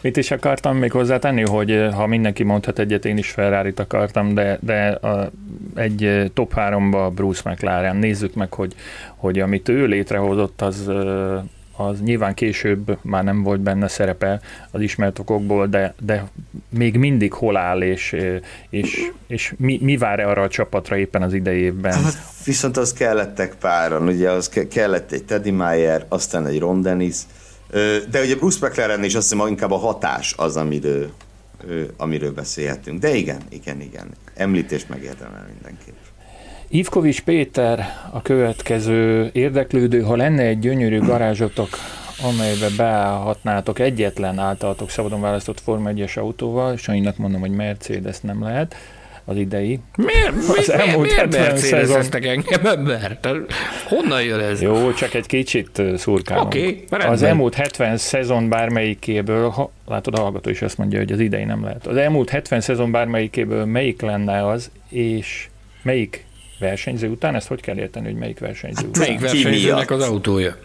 [0.02, 4.34] Mit is akartam még hozzátenni, hogy eh, ha mindenki mondhat egyet, én is ferrari akartam,
[4.34, 5.30] de, de a,
[5.74, 7.96] egy eh, top 3-ba Bruce McLaren.
[7.96, 8.74] Nézzük meg, hogy,
[9.16, 11.42] hogy amit ő létrehozott, az eh,
[11.76, 14.40] az nyilván később már nem volt benne szerepe
[14.70, 16.24] az ismert okokból, de, de
[16.68, 18.16] még mindig hol áll, és,
[18.70, 22.02] és, és mi, mi vár arra a csapatra éppen az idejében?
[22.02, 27.16] Hát, viszont az kellettek páran, ugye az kellett egy Teddy Meyer, aztán egy Ron Dennis,
[28.10, 31.10] de ugye Bruce McLaren is azt hiszem inkább a hatás az, amiről,
[31.96, 33.00] amiről beszélhetünk.
[33.00, 34.06] De igen, igen, igen.
[34.34, 36.05] Említés megérdemel mindenképp.
[36.68, 41.68] Ivkovics Péter a következő érdeklődő, ha lenne egy gyönyörű garázsotok,
[42.22, 48.42] amelybe beállhatnátok egyetlen általatok szabadon választott Forma 1-es autóval, és annak mondom, hogy Mercedes nem
[48.42, 48.76] lehet,
[49.24, 49.80] az idei.
[49.96, 53.18] Miért, az miért, elmúlt miért Mercedes-eztek engem ember?
[53.88, 54.62] Honnan jön ez?
[54.62, 56.46] Jó, csak egy kicsit szurkálunk.
[56.46, 61.20] Okay, az elmúlt 70 szezon bármelyikéből, ha, látod, a hallgató is azt mondja, hogy az
[61.20, 61.86] idei nem lehet.
[61.86, 65.48] Az elmúlt 70 szezon bármelyikéből melyik lenne az, és
[65.82, 66.24] melyik
[66.58, 67.34] versenyző után?
[67.34, 69.02] Ezt hogy kell érteni, hogy melyik versenyző hát, után?
[69.02, 70.56] Melyik versenyzőnek az autója?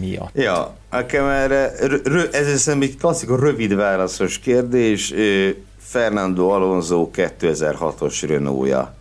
[0.00, 0.36] Miatt.
[0.36, 1.72] Ja, nekem erre,
[2.32, 5.14] ez hiszem egy klasszikus rövid válaszos kérdés.
[5.78, 8.94] Fernando Alonso 2006-os Renault-ja.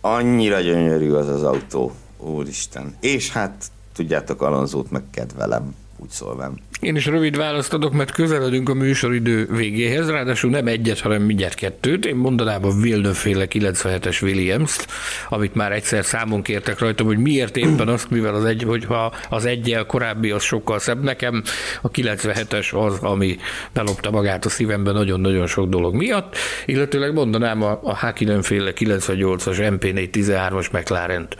[0.00, 2.96] Annyira gyönyörű az az autó, úristen.
[3.00, 6.60] És hát tudjátok, Alonzót meg kedvelem úgy szólván.
[6.84, 11.54] Én is rövid választ adok, mert közeledünk a műsoridő végéhez, ráadásul nem egyet, hanem mindjárt
[11.54, 12.06] kettőt.
[12.06, 14.86] Én mondanám a Villeneuve-féle 97-es Williams-t,
[15.28, 19.44] amit már egyszer számon kértek rajtam, hogy miért éppen azt, mivel az egy, hogyha az
[19.44, 21.02] egyel korábbi az sokkal szebb.
[21.02, 21.42] Nekem
[21.82, 23.36] a 97-es az, ami
[23.72, 26.36] belopta magát a szívemben nagyon-nagyon sok dolog miatt,
[26.66, 31.36] illetőleg mondanám a, a Hakkinen-féle 98-as MP413-as McLaren-t.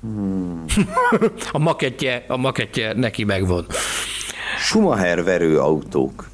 [0.00, 0.64] Hmm.
[1.52, 3.66] a, makettje, a makettje neki megvan.
[4.58, 6.28] Schumacher verő autók.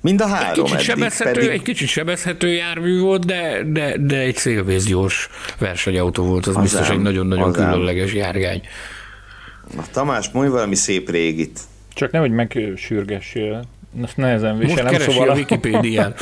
[0.00, 1.48] Mind a három egy kicsit, eddig, sebezhető, pedig...
[1.48, 5.28] egy kicsit sebezhető jármű volt, de, de, de egy szélvész gyors
[5.58, 8.60] versenyautó volt, az, az biztos ám, egy nagyon-nagyon különleges járgány.
[9.76, 11.60] Na Tamás, mondj valami szép régit.
[11.94, 13.64] Csak nehogy megsürgessél.
[14.02, 14.92] Azt nehezen viselem.
[14.92, 16.14] Most szóval a Wikipédián.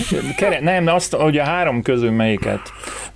[0.60, 2.60] nem, azt, hogy a három közül melyiket.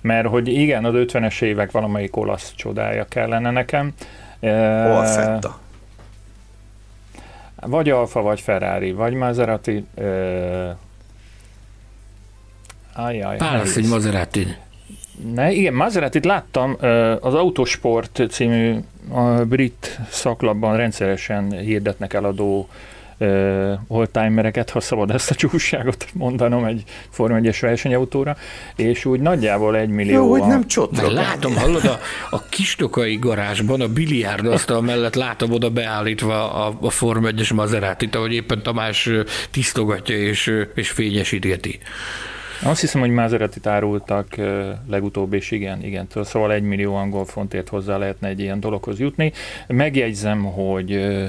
[0.01, 3.93] Mert hogy igen, az 50-es évek valamelyik olasz csodája kellene nekem.
[4.39, 5.62] Alfetta.
[7.65, 9.85] Vagy Alfa, vagy Ferrari, vagy Maserati.
[12.95, 13.37] Ajaj.
[13.37, 14.47] Pálasz egy Maserati.
[15.33, 16.77] Ne, igen, Maserati-t láttam,
[17.21, 18.77] az Autosport című
[19.09, 22.67] a brit szaklapban rendszeresen hirdetnek eladó
[23.23, 28.37] uh, oldtimereket, ha szabad ezt a csúságot mondanom egy Forma 1-es versenyautóra,
[28.75, 30.13] és úgy nagyjából egy millió.
[30.13, 31.11] Jó, hogy nem csotra.
[31.11, 36.89] Látom, hallod, a, a kistokai garázsban, a biliárd asztal mellett látom oda beállítva a, a
[36.89, 39.09] Forma 1-es Maserati-t, ahogy éppen Tamás
[39.51, 41.79] tisztogatja és, és fényesítgeti.
[42.65, 44.35] Azt hiszem, hogy maserati árultak
[44.89, 46.07] legutóbb, és igen, igen.
[46.23, 49.31] Szóval egy millió angol fontért hozzá lehetne egy ilyen dologhoz jutni.
[49.67, 51.19] Megjegyzem, hogy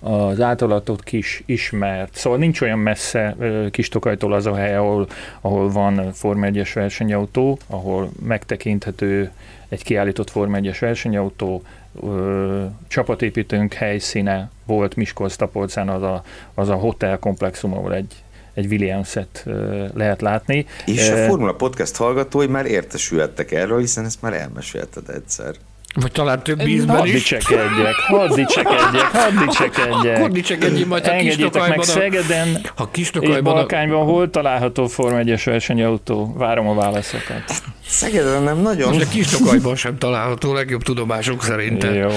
[0.00, 2.14] az általatot kis ismert.
[2.14, 3.36] Szóval nincs olyan messze
[3.70, 5.06] kis Tokajtól az a hely, ahol,
[5.40, 9.30] ahol van Forma 1-es versenyautó, ahol megtekinthető
[9.68, 11.62] egy kiállított Forma 1-es versenyautó,
[12.02, 16.22] ö, csapatépítőnk helyszíne volt Miskolc-Tapolcán az a,
[16.54, 18.14] az a hotel komplexum, ahol egy,
[18.54, 19.46] egy Williams-et
[19.94, 20.66] lehet látni.
[20.86, 25.54] És a Formula Podcast hallgatói már értesülhettek erről, hiszen ezt már elmesélted egyszer.
[26.00, 27.12] Vagy talán több ízben hadd is.
[27.12, 30.16] Dicsekedjek, hadd dicsekedjek, hadd dicsekedjek.
[30.16, 31.76] Akkor dicsekedjél majd a Kistokajban.
[31.76, 33.36] meg Szegeden a Kistokajban.
[33.36, 36.34] És Balkányban hol található Forma 1-es versenyautó?
[36.36, 37.62] Várom a válaszokat.
[37.86, 38.88] Szegeden nem nagyon.
[38.92, 41.82] Most a Kistokajban sem található, legjobb tudomások szerint.
[41.82, 42.08] Jó,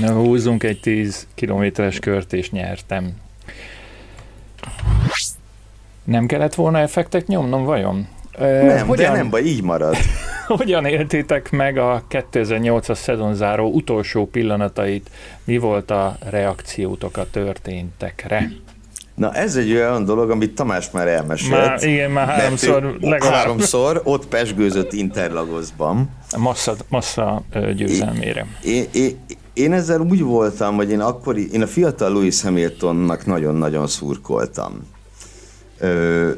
[0.00, 3.12] Na, húzzunk egy 10 kilométeres kört és nyertem.
[6.04, 8.08] Nem kellett volna effektet nyomnom, vajon?
[8.38, 9.12] Nem, Hogyan?
[9.12, 9.96] de nem baj, így marad.
[10.56, 15.10] hogyan éltétek meg a 2008-as szezonzáró utolsó pillanatait?
[15.44, 18.50] Mi volt a reakciótok a történtekre?
[19.14, 21.50] Na ez egy olyan dolog, amit Tamás már elmesélt.
[21.50, 23.34] Már, igen, már háromszor legalább.
[23.34, 26.10] Háromszor, ott pesgőzött Interlagosban.
[26.36, 27.42] Massza, massza
[27.76, 28.46] győzelmére.
[28.64, 29.18] Én, én,
[29.52, 34.86] én ezzel úgy voltam, hogy én akkor, én a fiatal Louis Hamiltonnak nagyon-nagyon szurkoltam.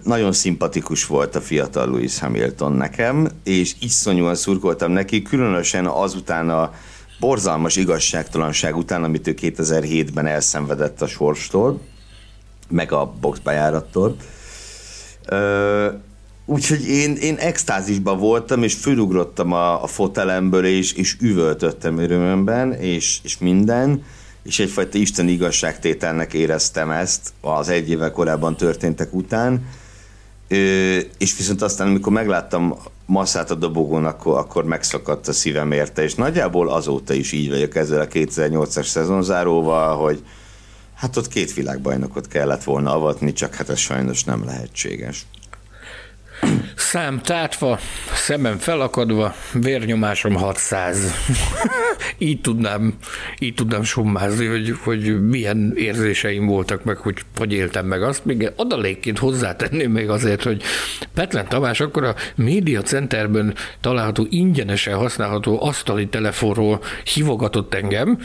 [0.05, 6.73] Nagyon szimpatikus volt a fiatal Louis Hamilton nekem, és iszonyúan szurkoltam neki, különösen azután a
[7.21, 11.81] borzalmas igazságtalanság után, amit ő 2007-ben elszenvedett a sorstól,
[12.69, 14.17] meg a boxbejárattól.
[16.45, 23.19] Úgyhogy én, én extázisban voltam, és fölugrottam a, a fotelemből, és, és üvöltöttem örömömben, és,
[23.23, 24.05] és minden,
[24.43, 29.67] és egyfajta Isten igazságtételnek éreztem ezt az egy éve korábban történtek után,
[31.19, 36.15] és viszont aztán, amikor megláttam masszát a dobogón, akkor, akkor megszakadt a szívem érte, és
[36.15, 40.25] nagyjából azóta is így vagyok ezzel a 2008-as szezonzáróval, hogy
[40.95, 45.27] hát ott két világbajnokot kellett volna avatni, csak hát ez sajnos nem lehetséges.
[46.75, 47.79] Szám tátva,
[48.15, 51.13] szemem felakadva, vérnyomásom 600.
[52.19, 52.95] így tudnám,
[53.39, 58.25] így tudnám summázni, hogy, hogy milyen érzéseim voltak meg, hogy hogy éltem meg azt.
[58.25, 60.63] Még adalékként hozzátenném még azért, hogy
[61.15, 66.81] Petlen Tamás akkor a Média Centerben található ingyenesen használható asztali telefonról
[67.15, 68.19] hívogatott engem,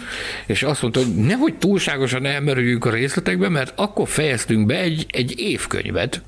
[0.46, 5.40] és azt mondta, hogy nehogy túlságosan elmerüljünk a részletekbe, mert akkor fejeztünk be egy, egy
[5.40, 6.22] évkönyvet,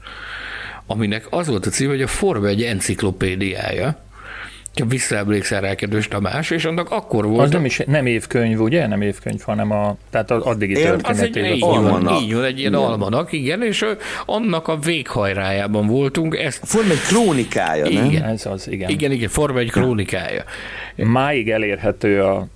[0.90, 3.98] aminek az volt a cím, hogy a Forma egy enciklopédiája,
[4.80, 7.46] ha visszaemlékszel rá, kedves Tamás, és annak akkor volt...
[7.46, 8.88] Az nem, is, nem évkönyv, ugye?
[8.88, 11.08] Nem évkönyv, hanem a, tehát az addigi történetét.
[11.10, 12.86] Az egy, így, van, így van, egy ilyen igen.
[12.86, 13.86] almanak, igen, és
[14.26, 16.38] annak a véghajrájában voltunk.
[16.38, 16.60] Ezt...
[16.64, 18.24] Forma egy krónikája, igen, nem?
[18.24, 18.90] Ez az, igen.
[18.90, 20.44] Igen, igen, Forma egy krónikája.
[20.96, 22.48] Máig elérhető a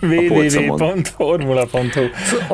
[0.00, 2.08] www.formula.hu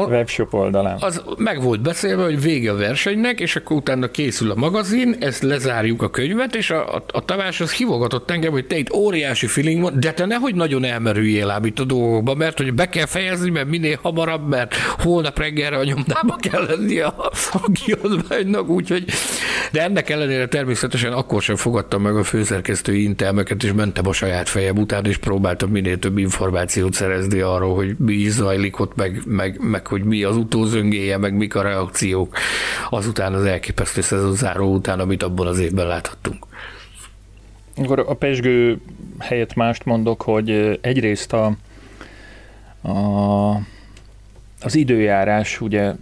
[0.08, 0.96] webshop oldalán.
[1.00, 5.42] Az meg volt beszélve, hogy vége a versenynek, és akkor utána készül a magazin, ezt
[5.42, 9.46] lezárjuk a könyvet, és a, a, a Tamás az hívogatott engem, hogy te itt óriási
[9.46, 13.06] feeling van, de te nehogy nagyon elmerüljél ám itt a dolgokba, mert hogy be kell
[13.06, 17.14] fejezni, mert minél hamarabb, mert holnap reggelre a nyomdába kell lenni a,
[17.52, 19.04] a kiadványnak, úgyhogy
[19.72, 24.48] de ennek ellenére természetesen akkor sem fogadtam meg a főszerkesztői intelmeket, és mentem a saját
[24.48, 26.55] fejem után, és próbáltam minél több információt
[26.92, 31.34] szerezni arról, hogy mi is zajlik ott, meg, meg, meg hogy mi az utózöngéje, meg
[31.34, 32.36] mik a reakciók
[32.90, 36.46] azután az elképesztő szezon záró után, amit abban az évben láthattunk.
[37.76, 38.80] Akkor a pesgő
[39.18, 41.56] helyett mást mondok, hogy egyrészt a,
[42.88, 43.60] a,
[44.60, 45.92] az időjárás ugye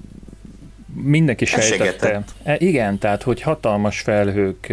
[1.02, 2.24] mindenki sejtette.
[2.43, 4.72] E, igen, tehát hogy hatalmas felhők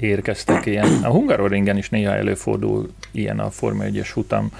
[0.00, 1.02] érkeztek ilyen.
[1.02, 4.50] A Hungaroringen is néha előfordul ilyen a Forma 1-es futam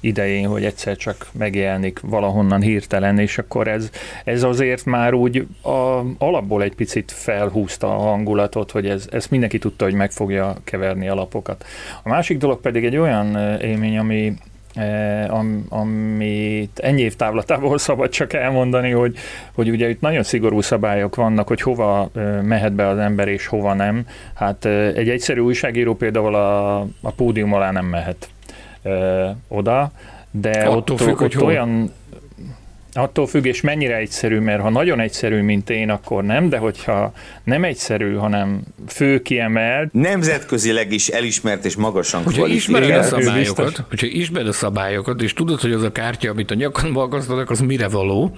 [0.00, 3.90] idején, hogy egyszer csak megjelenik valahonnan hirtelen, és akkor ez,
[4.24, 9.58] ez azért már úgy a, alapból egy picit felhúzta a hangulatot, hogy ez, ez mindenki
[9.58, 11.64] tudta, hogy meg fogja keverni a lapokat.
[12.02, 14.34] A másik dolog pedig egy olyan élmény, ami
[15.28, 19.16] am, amit ennyi év távlatából szabad csak elmondani, hogy,
[19.54, 23.46] hogy ugye itt nagyon szigorú szabályok vannak, hogy hova eh, mehet be az ember és
[23.46, 24.06] hova nem.
[24.34, 28.28] Hát eh, egy egyszerű újságíró például a, a pódium alá nem mehet
[29.48, 29.90] oda,
[30.30, 31.92] de Attól ott, függ, ott, ott olyan
[32.92, 37.12] Attól függ, és mennyire egyszerű, mert ha nagyon egyszerű, mint én, akkor nem, de hogyha
[37.44, 39.92] nem egyszerű, hanem fő kiemelt.
[39.92, 45.60] Nemzetközileg is elismert és magasan hogyha ismered a szabályokat, hogyha ismered a szabályokat, és tudod,
[45.60, 48.36] hogy az a kártya, amit a nyakon magasztanak, az mire való,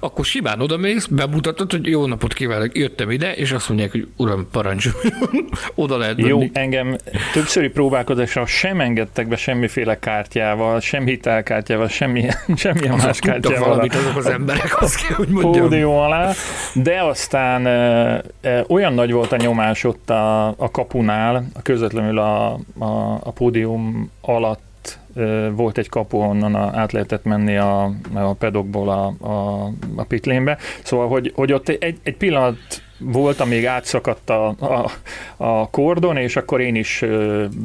[0.00, 4.48] akkor simán odamész, bemutatod, hogy jó napot kívánok, jöttem ide, és azt mondják, hogy uram,
[4.52, 5.12] parancsoljon,
[5.74, 6.96] oda lehet Jó, engem
[7.32, 12.26] többszöri próbálkozásra sem engedtek be semmiféle kártyával, sem hitelkártyával, semmi,
[12.56, 15.90] semmilyen más kártyával valamit azok az emberek, azt kell, hogy mondjam.
[15.90, 16.32] Alá,
[16.74, 22.52] de aztán e, e, olyan nagy volt a nyomás ott a, a kapunál, közvetlenül a,
[22.78, 28.32] a, a pódium alatt e, volt egy kapu, onnan a, át lehetett menni a, a
[28.32, 29.64] pedokból a, a,
[29.96, 30.58] a pitlénbe.
[30.82, 32.56] Szóval, hogy, hogy ott egy, egy pillanat
[32.98, 34.90] volt, amíg átszakadt a, a,
[35.36, 37.04] a kordon, és akkor én is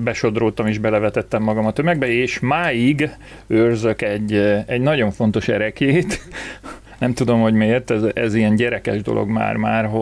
[0.04, 3.10] besodródtam és belevetettem magam a tömegbe, és máig
[3.48, 4.34] őrzök egy,
[4.68, 6.20] egy nagyon fontos erekét,
[7.04, 10.00] nem tudom, hogy miért, ez, ez ilyen gyerekes dolog már, már ho,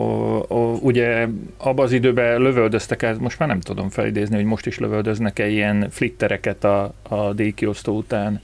[0.48, 1.26] ho, ugye
[1.56, 6.64] abban az időben lövöldöztek, most már nem tudom felidézni, hogy most is lövöldöznek-e ilyen flittereket
[6.64, 8.40] a, a díjkiosztó után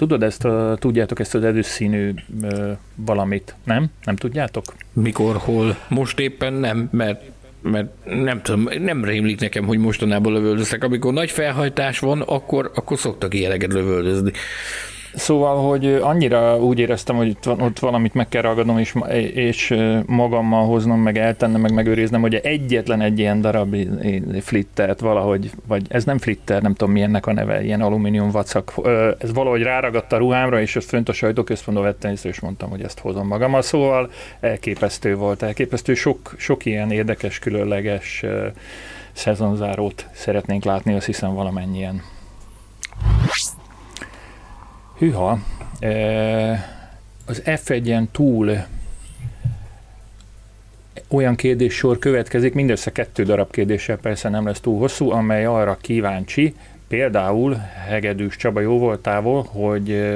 [0.00, 2.14] Tudod ezt, a, tudjátok ezt az erőszínű
[2.94, 3.86] valamit, nem?
[4.04, 4.64] Nem tudjátok?
[4.92, 5.76] Mikor, hol?
[5.88, 7.22] Most éppen nem, mert
[7.62, 10.84] mert nem tudom, nem rémlik nekem, hogy mostanában lövöldöztek.
[10.84, 14.32] Amikor nagy felhajtás van, akkor, akkor szoktak ilyeneket lövöldözni.
[15.14, 18.94] Szóval, hogy annyira úgy éreztem, hogy ott valamit meg kell ragadnom, és,
[19.34, 19.74] és
[20.06, 23.76] magammal hoznom, meg eltennem, meg megőriznem, hogy egyetlen egy ilyen darab
[24.40, 28.74] flittert valahogy, vagy ez nem flitter, nem tudom milyennek a neve, ilyen alumínium vacak,
[29.18, 32.82] ez valahogy ráragadt a ruhámra, és ezt fönt a sajtóközpontban vettem észre, és mondtam, hogy
[32.82, 33.62] ezt hozom magammal.
[33.62, 34.10] Szóval
[34.40, 35.94] elképesztő volt, elképesztő.
[35.94, 38.24] Sok, sok ilyen érdekes, különleges
[39.12, 42.02] szezonzárót szeretnénk látni, azt hiszem valamennyien.
[45.00, 45.38] Hűha,
[47.26, 48.56] az F1-en túl
[51.08, 56.54] olyan kérdéssor következik, mindössze kettő darab kérdéssel persze nem lesz túl hosszú, amely arra kíváncsi,
[56.88, 57.54] például
[57.88, 60.14] Hegedűs Csaba jó voltával, hogy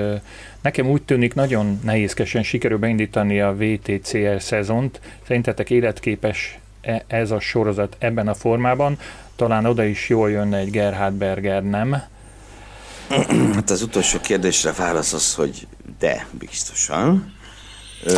[0.61, 5.01] nekem úgy tűnik nagyon nehézkesen sikerül beindítani a VTCR szezont.
[5.27, 8.99] Szerintetek életképes e, ez a sorozat ebben a formában?
[9.37, 12.13] Talán oda is jól jönne egy Gerhard Berger, nem?
[13.55, 15.67] Hát az utolsó kérdésre válasz az, hogy
[15.99, 17.33] de, biztosan.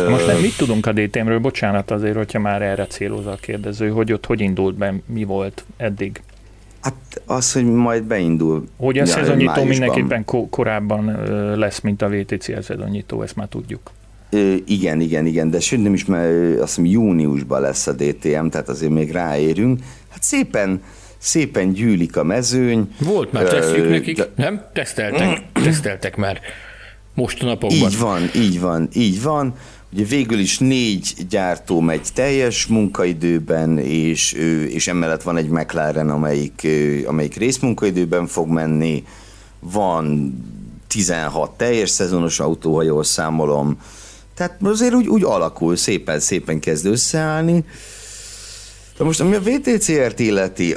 [0.09, 1.39] Most nem mit tudunk a DTM-ről?
[1.39, 5.65] Bocsánat azért, hogyha már erre céloz a kérdező, hogy ott hogy indult be, mi volt
[5.77, 6.21] eddig?
[6.81, 8.67] Hát az, hogy majd beindul.
[8.77, 11.05] Hogy a szezonnyitó mindenképpen ko- korábban
[11.57, 13.91] lesz, mint a VTC szezonnyitó, ezt már tudjuk.
[14.29, 18.47] Ö, igen, igen, igen, de sőt nem is, mert azt hiszem júniusban lesz a DTM,
[18.47, 19.79] tehát azért még ráérünk.
[20.09, 20.81] Hát szépen
[21.17, 22.95] szépen gyűlik a mezőny.
[22.99, 24.29] Volt már tesztjük nekik, de...
[24.35, 24.65] nem?
[24.73, 26.41] Teszteltek, teszteltek már
[27.13, 27.89] most a napokban.
[27.89, 29.53] Így van, így van, így van.
[29.93, 34.31] Ugye végül is négy gyártó megy teljes munkaidőben, és,
[34.69, 36.67] és emellett van egy McLaren, amelyik,
[37.05, 39.03] amelyik részmunkaidőben fog menni.
[39.59, 40.33] Van
[40.87, 43.79] 16 teljes szezonos autó, ha jól számolom.
[44.35, 47.63] Tehát azért úgy, úgy alakul, szépen-szépen kezd összeállni.
[48.97, 50.75] De most ami a VTCR-t illeti,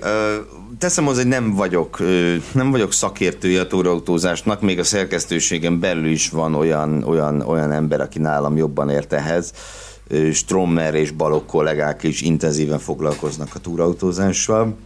[0.79, 1.99] teszem hozzá, hogy nem vagyok,
[2.53, 8.01] nem vagyok szakértője a túrautózásnak, még a szerkesztőségen belül is van olyan, olyan, olyan ember,
[8.01, 9.53] aki nálam jobban ért ehhez.
[10.33, 14.77] Strommer és Balok kollégák is intenzíven foglalkoznak a túrautózással.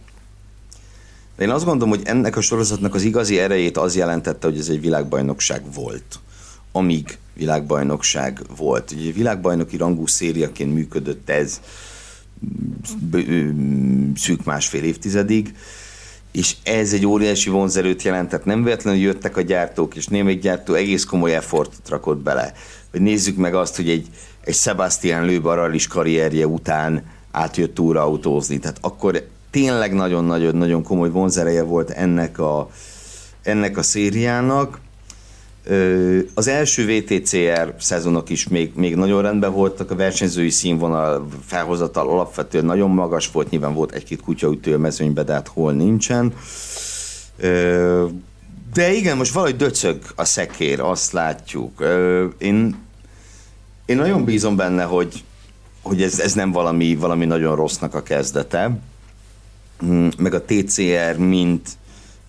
[1.37, 4.67] De én azt gondolom, hogy ennek a sorozatnak az igazi erejét az jelentette, hogy ez
[4.67, 6.19] egy világbajnokság volt.
[6.71, 8.91] Amíg világbajnokság volt.
[8.91, 11.59] Ugye világbajnoki rangú szériaként működött ez
[14.15, 15.55] szűk másfél évtizedig,
[16.31, 18.45] és ez egy óriási vonzerőt jelentett.
[18.45, 22.53] Nem véletlenül jöttek a gyártók, és némelyik gyártó egész komoly effortot rakott bele.
[22.91, 24.07] Hogy nézzük meg azt, hogy egy,
[24.43, 28.59] egy Sebastian Loeb is karrierje után átjött túraautózni.
[28.59, 32.69] Tehát akkor tényleg nagyon-nagyon-nagyon komoly vonzereje volt ennek a,
[33.43, 34.79] ennek a szériának.
[36.33, 42.65] Az első VTCR szezonok is még, még nagyon rendben voltak, a versenyzői színvonal felhozatal alapvetően
[42.65, 46.33] nagyon magas volt, nyilván volt egy-két kutyaütő a mezőnybe, de hát hol nincsen.
[48.73, 51.83] De igen, most valahogy döcög a szekér, azt látjuk.
[52.37, 52.75] Én,
[53.85, 55.23] én nagyon bízom benne, hogy,
[55.81, 58.79] hogy ez, ez nem valami, valami nagyon rossznak a kezdete,
[59.79, 61.69] hm, meg a TCR, mint,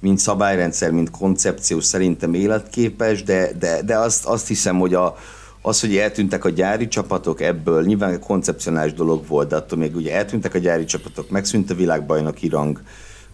[0.06, 5.16] mint szabályrendszer, mint koncepció szerintem életképes, de, de, de azt, azt hiszem, hogy a,
[5.62, 10.14] az, hogy eltűntek a gyári csapatok ebből, nyilván koncepcionális dolog volt, de attól még ugye
[10.14, 12.80] eltűntek a gyári csapatok, megszűnt a világbajnoki rang,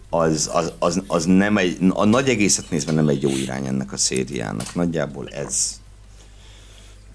[0.09, 3.93] az, az, az, az nem egy, a nagy egészet nézve nem egy jó irány ennek
[3.93, 4.75] a szériának.
[4.75, 5.81] Nagyjából ez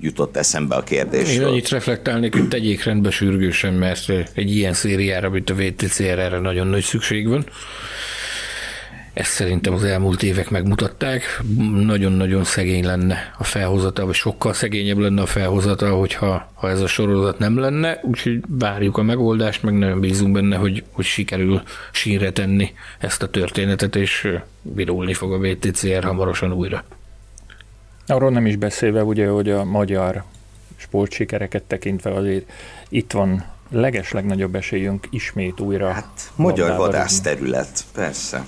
[0.01, 1.43] jutott eszembe a kérdésről.
[1.43, 6.39] Én annyit reflektálnék, hogy tegyék rendbe sürgősen, mert egy ilyen szériára, mint a VTCR, erre
[6.39, 7.47] nagyon nagy szükség van.
[9.19, 11.41] Ezt szerintem az elmúlt évek megmutatták.
[11.73, 16.87] Nagyon-nagyon szegény lenne a felhozata, vagy sokkal szegényebb lenne a felhozata, hogyha ha ez a
[16.87, 21.63] sorozat nem lenne, úgyhogy várjuk a megoldást, meg nagyon bízunk benne, hogy, hogy sikerül
[21.93, 24.29] sínre tenni ezt a történetet, és
[24.63, 26.85] virulni fog a VTCR hamarosan újra.
[28.07, 30.25] Arról nem is beszélve, ugye, hogy a magyar
[30.77, 32.51] sportsikereket tekintve azért
[32.89, 35.93] itt van leges legnagyobb esélyünk ismét újra.
[35.93, 38.45] Hát magyar vadász terület, persze.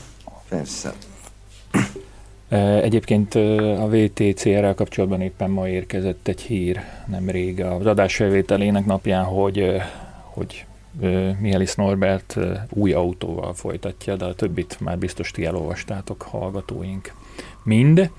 [0.50, 0.92] Persze.
[2.82, 3.34] Egyébként
[3.78, 9.80] a VTCR-rel kapcsolatban éppen ma érkezett egy hír nemrég az adásfelvételének napján, hogy,
[10.22, 10.64] hogy
[11.40, 17.12] Mielis Norbert új autóval folytatja, de a többit már biztos ti elolvastátok, hallgatóink.
[17.62, 18.10] Mind.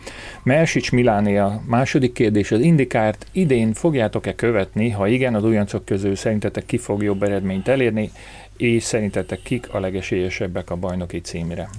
[0.43, 4.89] Mersics Miláné a második kérdés, az Indikárt idén fogjátok-e követni?
[4.89, 8.11] Ha igen, az újoncok közül szerintetek ki fog jobb eredményt elérni,
[8.57, 11.69] és szerintetek kik a legesélyesebbek a bajnoki címre?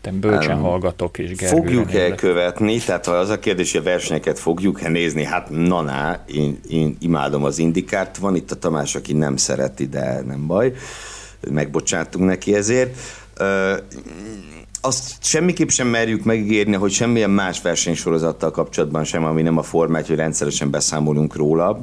[0.00, 5.24] Te bölcsen hallgatok, és Fogjuk-e követni, tehát az a kérdés, hogy a versenyeket fogjuk-e nézni,
[5.24, 10.22] hát na, én, én imádom az indikárt, van itt a Tamás, aki nem szereti, de
[10.26, 10.72] nem baj.
[11.50, 12.98] megbocsátunk neki ezért.
[14.80, 20.06] Azt semmiképp sem merjük megígérni, hogy semmilyen más versenysorozattal kapcsolatban sem, ami nem a formát,
[20.06, 21.80] hogy rendszeresen beszámolunk róla.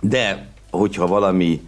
[0.00, 1.60] De hogyha valami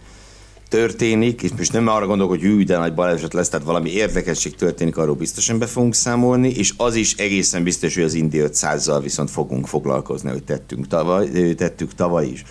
[0.69, 4.55] történik, és most nem arra gondolok, hogy ő de nagy baleset lesz, tehát valami érdekesség
[4.55, 8.99] történik, arról biztosan be fogunk számolni, és az is egészen biztos, hogy az Indi 500-zal
[9.01, 12.43] viszont fogunk foglalkozni, hogy tettünk tavaly, tettük tavaly is.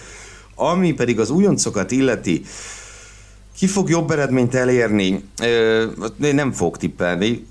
[0.55, 2.43] Ami pedig az újoncokat illeti,
[3.57, 5.25] ki fog jobb eredményt elérni?
[6.19, 7.47] Nem fog tippelni,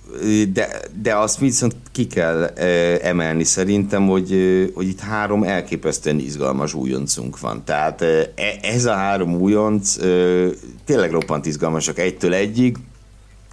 [0.54, 0.68] de,
[1.02, 2.44] de azt viszont ki kell
[3.02, 4.32] emelni szerintem, hogy,
[4.74, 7.64] hogy itt három elképesztően izgalmas újoncunk van.
[7.64, 9.96] Tehát e, ez a három újonc
[10.86, 12.78] tényleg roppant izgalmasak egytől egyig.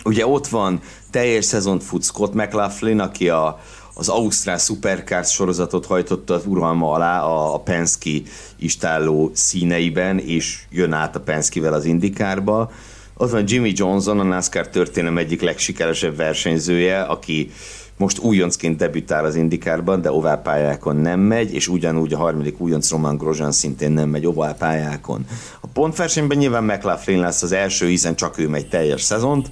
[0.04, 0.80] Ugye ott van
[1.10, 3.60] teljes szezont fut Scott McLaughlin, aki a,
[3.94, 8.10] az Ausztrál Supercars sorozatot hajtotta az uralma alá a, a Penske
[8.56, 12.70] istálló színeiben, és jön át a Penske-vel az Indikárba.
[13.16, 17.50] Ott van Jimmy Johnson, a NASCAR történelem egyik legsikeresebb versenyzője, aki
[17.96, 23.16] most újoncként debütál az Indikárban, de oválpályákon nem megy, és ugyanúgy a harmadik újonc Roman
[23.16, 25.26] Grosjean szintén nem megy oválpályákon.
[25.60, 29.50] A pontversenyben nyilván McLaughlin lesz az első, hiszen csak ő megy teljes szezont,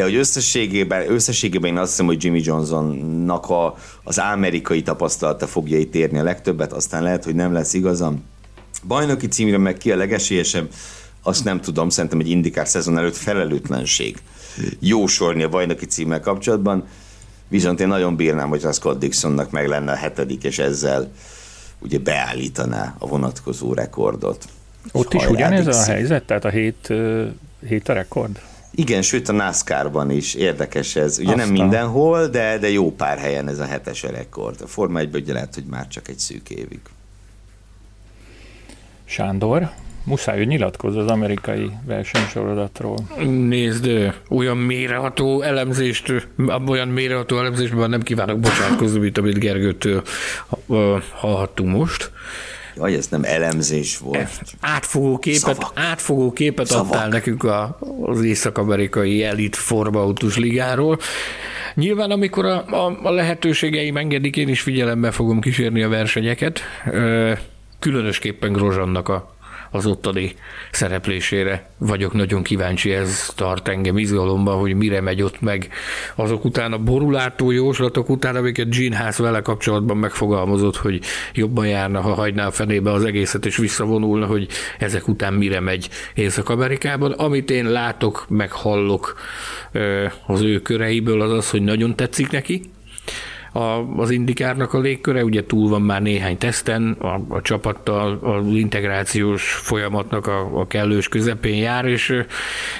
[0.00, 5.78] de hogy összességében, összességében én azt hiszem, hogy Jimmy Johnsonnak a, az amerikai tapasztalata fogja
[5.78, 8.24] itt érni a legtöbbet, aztán lehet, hogy nem lesz igazam.
[8.86, 10.70] Bajnoki címre meg ki a legesélyesebb,
[11.22, 14.18] azt nem tudom, szerintem egy indikár szezon előtt felelőtlenség
[14.78, 16.86] jósolni a bajnoki címmel kapcsolatban,
[17.48, 21.12] viszont én nagyon bírnám, hogy a Scott Dixonnak meg lenne a hetedik, és ezzel
[21.78, 24.44] ugye beállítaná a vonatkozó rekordot.
[24.92, 26.22] Ott is ugyanez a helyzet?
[26.22, 26.92] Tehát a hét,
[27.66, 28.40] hét a rekord?
[28.80, 31.18] Igen, sőt a NASCAR-ban is érdekes ez.
[31.18, 31.46] Ugye Aztán.
[31.46, 34.60] nem mindenhol, de, de jó pár helyen ez a hetes rekord.
[34.60, 36.80] A Forma 1 ugye lehet, hogy már csak egy szűk évig.
[39.04, 39.70] Sándor,
[40.04, 42.96] muszáj, hogy nyilatkozz az amerikai versenysorozatról.
[43.26, 46.28] Nézd, olyan méreható elemzést,
[46.66, 50.02] olyan méreható elemzésben nem kívánok bocsátkozni, mint amit Gergőtől
[51.12, 52.10] hallhattunk most.
[52.80, 54.40] Jaj, ez nem elemzés volt.
[54.60, 56.92] Átfogó képet, átfogó képet Szavak.
[56.92, 60.98] adtál nekünk a, az észak-amerikai elit formautus ligáról.
[61.74, 66.60] Nyilván, amikor a, a, a lehetőségeim engedik, én is figyelembe fogom kísérni a versenyeket.
[67.78, 69.34] Különösképpen Grozsannak a
[69.70, 70.34] az ottani
[70.70, 71.70] szereplésére.
[71.78, 75.68] Vagyok nagyon kíváncsi, ez tart engem izgalomban, hogy mire megy ott meg.
[76.14, 81.00] Azok után a borulátó jóslatok után, amiket Gene Haas vele kapcsolatban megfogalmazott, hogy
[81.34, 84.48] jobban járna, ha hagyná a fenébe az egészet és visszavonulna, hogy
[84.78, 87.12] ezek után mire megy Észak-Amerikában.
[87.12, 89.18] Amit én látok, meg hallok
[90.26, 92.70] az ő köreiből, az az, hogy nagyon tetszik neki,
[93.52, 93.60] a,
[93.96, 99.52] az indikárnak a légköre, ugye túl van már néhány teszten, a, a csapattal az integrációs
[99.52, 102.24] folyamatnak a, a kellős közepén jár, és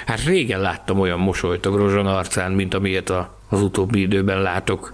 [0.05, 4.91] hát régen láttam olyan mosolyt a Grozsan arcán, mint amilyet a, az utóbbi időben látok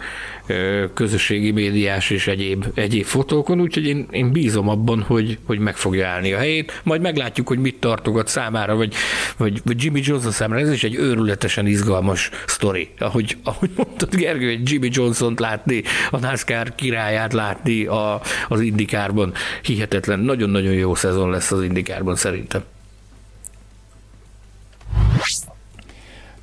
[0.93, 6.07] közösségi médiás és egyéb, egyéb fotókon, úgyhogy én, én bízom abban, hogy, hogy meg fogja
[6.07, 6.81] állni a helyét.
[6.83, 8.93] Majd meglátjuk, hogy mit tartogat számára, vagy,
[9.37, 10.61] vagy, vagy Jimmy Johnson számára.
[10.61, 12.89] Ez is egy őrületesen izgalmas sztori.
[12.99, 19.33] Ahogy, ahogy mondtad, Gergő, egy Jimmy Johnson-t látni, a NASCAR királyát látni a, az indikárban.
[19.61, 22.63] Hihetetlen, nagyon-nagyon jó szezon lesz az indikárban szerintem.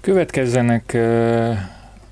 [0.01, 0.97] Következzenek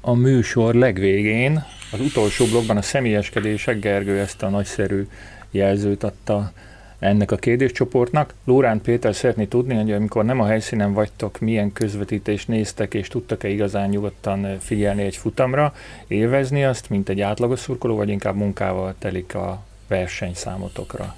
[0.04, 5.06] a műsor legvégén az utolsó blogban a személyeskedések, Gergő ezt a nagyszerű
[5.50, 6.52] jelzőt adta
[6.98, 8.34] ennek a kérdéscsoportnak.
[8.44, 13.48] Lórán Péter szeretné tudni, hogy amikor nem a helyszínen vagytok, milyen közvetítést néztek, és tudtak-e
[13.48, 15.74] igazán nyugodtan figyelni egy futamra,
[16.06, 21.16] élvezni azt, mint egy átlagos szurkoló, vagy inkább munkával telik a verseny számotokra?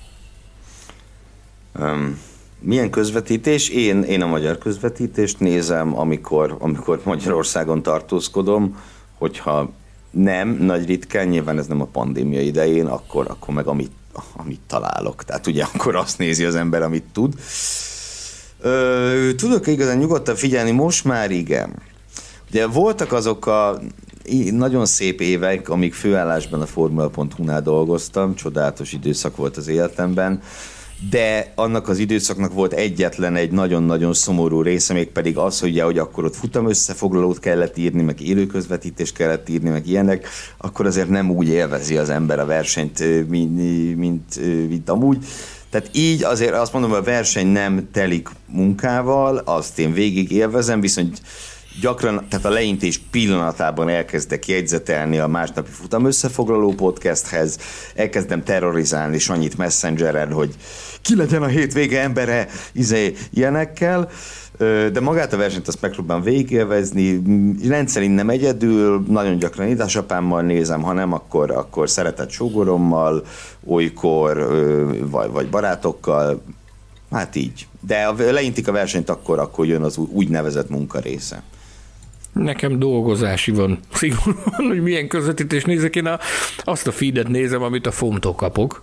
[1.78, 2.20] Um,
[2.60, 3.68] milyen közvetítés?
[3.68, 8.76] Én, én a magyar közvetítést nézem, amikor, amikor Magyarországon tartózkodom,
[9.18, 9.70] hogyha
[10.10, 13.92] nem, nagy ritkán, nyilván ez nem a pandémia idején, akkor, akkor meg amit,
[14.36, 15.24] amit találok.
[15.24, 17.34] Tehát ugye akkor azt nézi az ember, amit tud.
[18.60, 20.70] Ö, tudok igazán nyugodtan figyelni?
[20.70, 21.72] Most már igen.
[22.50, 23.80] Ugye voltak azok a
[24.50, 30.42] nagyon szép évek, amíg főállásban a Formula.hu-nál dolgoztam, csodálatos időszak volt az életemben,
[31.10, 35.82] de annak az időszaknak volt egyetlen egy nagyon-nagyon szomorú része, még pedig az, hogy, ugye,
[35.82, 41.08] hogy akkor ott futam összefoglalót kellett írni, meg élőközvetítést kellett írni, meg ilyenek, akkor azért
[41.08, 43.56] nem úgy élvezi az ember a versenyt, mint,
[43.96, 45.24] mint, mint amúgy.
[45.70, 50.80] Tehát így azért azt mondom, hogy a verseny nem telik munkával, azt én végig élvezem,
[50.80, 51.20] viszont
[51.80, 57.58] gyakran, tehát a leintés pillanatában elkezdek jegyzetelni a másnapi futam összefoglaló podcasthez,
[57.94, 60.54] elkezdem terrorizálni annyit messengeren, hogy
[61.02, 64.10] ki legyen a hétvége embere, izé, ilyenekkel,
[64.92, 67.22] de magát a versenyt azt megpróbálom végigélvezni,
[67.68, 73.24] rendszerint nem egyedül, nagyon gyakran édesapámmal nézem, ha nem, akkor, akkor szeretett sógorommal,
[73.66, 74.36] olykor,
[75.10, 76.42] vagy, vagy barátokkal,
[77.10, 77.66] hát így.
[77.80, 81.42] De leintik a versenyt, akkor, akkor jön az úgynevezett munka része.
[82.34, 85.96] Nekem dolgozási van szigorúan, hogy milyen közvetítés nézek.
[85.96, 86.18] Én a,
[86.58, 88.82] azt a feedet nézem, amit a fomtól kapok.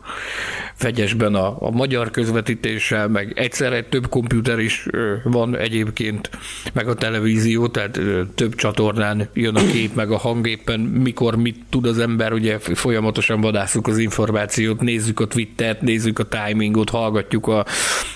[0.76, 4.88] Fegyesben a, a magyar közvetítéssel, meg egyszerre több komputer is
[5.23, 6.30] van egyébként,
[6.73, 7.99] meg a televízió, tehát
[8.36, 12.60] több csatornán jön a kép, meg a hang éppen, mikor mit tud az ember, ugye
[12.60, 17.65] folyamatosan vadászunk az információt, nézzük a Twittert, nézzük a timingot, hallgatjuk a,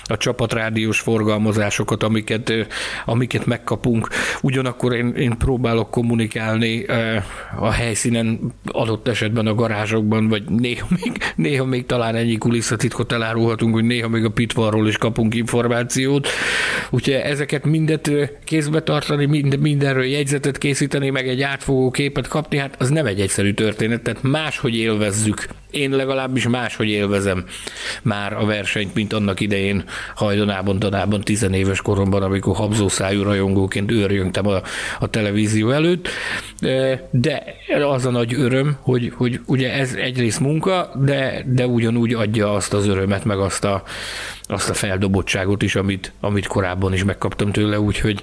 [0.08, 2.52] a csapatrádiós forgalmazásokat, amiket,
[3.04, 4.08] amiket megkapunk.
[4.42, 6.84] Ugyanakkor én, én próbálok kommunikálni
[7.58, 13.74] a helyszínen, adott esetben a garázsokban, vagy néha még, néha még talán ennyi kulisszatitkot elárulhatunk,
[13.74, 16.28] hogy néha még a pitvarról is kapunk információt.
[16.90, 18.10] Úgyhogy ezeket mindet
[18.44, 23.20] kézbe tartani, mind, mindenről jegyzetet készíteni, meg egy átfogó képet kapni, hát az nem egy
[23.20, 25.46] egyszerű történet, tehát máshogy élvezzük.
[25.76, 27.44] Én legalábbis máshogy élvezem
[28.02, 29.84] már a versenyt, mint annak idején
[30.14, 34.60] hajdanában, tanában, tizenéves koromban, amikor habzószájú rajongóként őrjöngtem a,
[35.00, 36.08] a televízió előtt,
[37.10, 37.42] de
[37.88, 42.74] az a nagy öröm, hogy, hogy ugye ez egyrészt munka, de, de ugyanúgy adja azt
[42.74, 43.82] az örömet, meg azt a,
[44.42, 48.22] azt a feldobottságot is, amit, amit korábban is megkaptam tőle, úgyhogy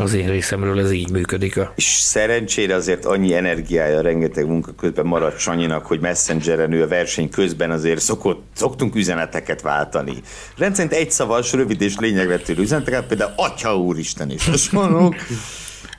[0.00, 1.56] az én részemről ez így működik.
[1.56, 1.72] A...
[1.76, 7.30] És szerencsére azért annyi energiája, rengeteg munka közben maradt Sanyinak, hogy messengeren ő a verseny
[7.30, 10.14] közben azért szokott, szoktunk üzeneteket váltani.
[10.56, 15.14] Rendszerint egy szavas, rövid és lényegvető üzeneteket, például Atya Úristen is hasonlók.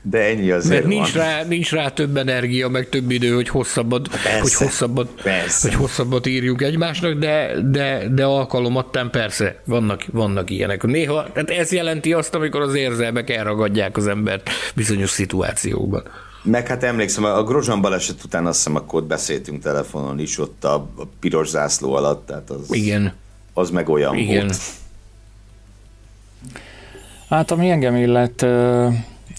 [0.03, 1.23] De ennyi azért Mert nincs van.
[1.23, 5.67] rá, nincs rá több energia, meg több idő, hogy hosszabbat, persze, hogy hosszabbat, persze.
[5.67, 10.83] hogy hosszabbat írjunk egymásnak, de, de, de alkalomattán persze vannak, vannak ilyenek.
[10.83, 16.03] Néha, tehát ez jelenti azt, amikor az érzelmek elragadják az embert bizonyos szituációkban.
[16.43, 20.63] Meg hát emlékszem, a Grozsan baleset után azt hiszem, akkor ott beszéltünk telefonon is, ott
[20.63, 23.13] a, a piros zászló alatt, tehát az, Igen.
[23.53, 24.45] az meg olyan Igen.
[24.45, 24.57] volt.
[27.29, 28.45] Hát ami engem illet,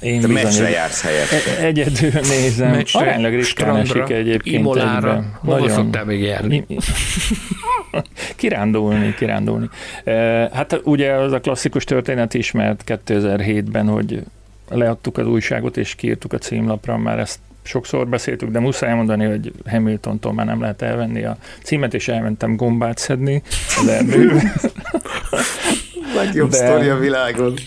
[0.03, 1.37] én Te meccsre jársz helyette.
[1.59, 2.70] E- egyedül nézem.
[2.70, 4.59] Meccsre, Aránylag ritkán esik egyébként.
[4.59, 5.24] Imolára.
[5.39, 6.66] Hova szoktál még járni?
[8.37, 9.69] kirándulni, kirándulni.
[10.05, 10.12] E,
[10.53, 14.23] hát ugye az a klasszikus történet ismert 2007-ben, hogy
[14.69, 19.53] leadtuk az újságot és kiírtuk a címlapra, már ezt sokszor beszéltük, de muszáj mondani, hogy
[19.66, 23.43] Hamiltontól már nem lehet elvenni a címet, és elmentem gombát szedni
[23.81, 24.43] az erdőbe.
[26.16, 26.57] Legjobb de...
[26.57, 27.55] sztori a világon.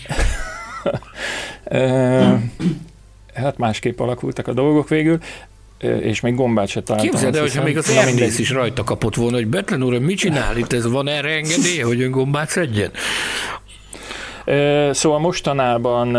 [3.34, 5.18] hát másképp alakultak a dolgok végül
[6.00, 7.10] és még gombát se találtam.
[7.10, 10.56] Képzeld el, hogyha még az Erdész is rajta kapott volna, hogy Betlen úr, mit csinál
[10.56, 12.90] itt, ez van erre engedélye, hogy ön gombát szedjen?
[14.90, 16.16] Szóval mostanában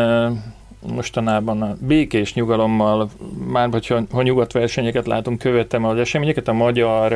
[0.93, 3.09] mostanában a békés nyugalommal,
[3.47, 7.15] már hogyha ha nyugat versenyeket látunk, követem az eseményeket, a magyar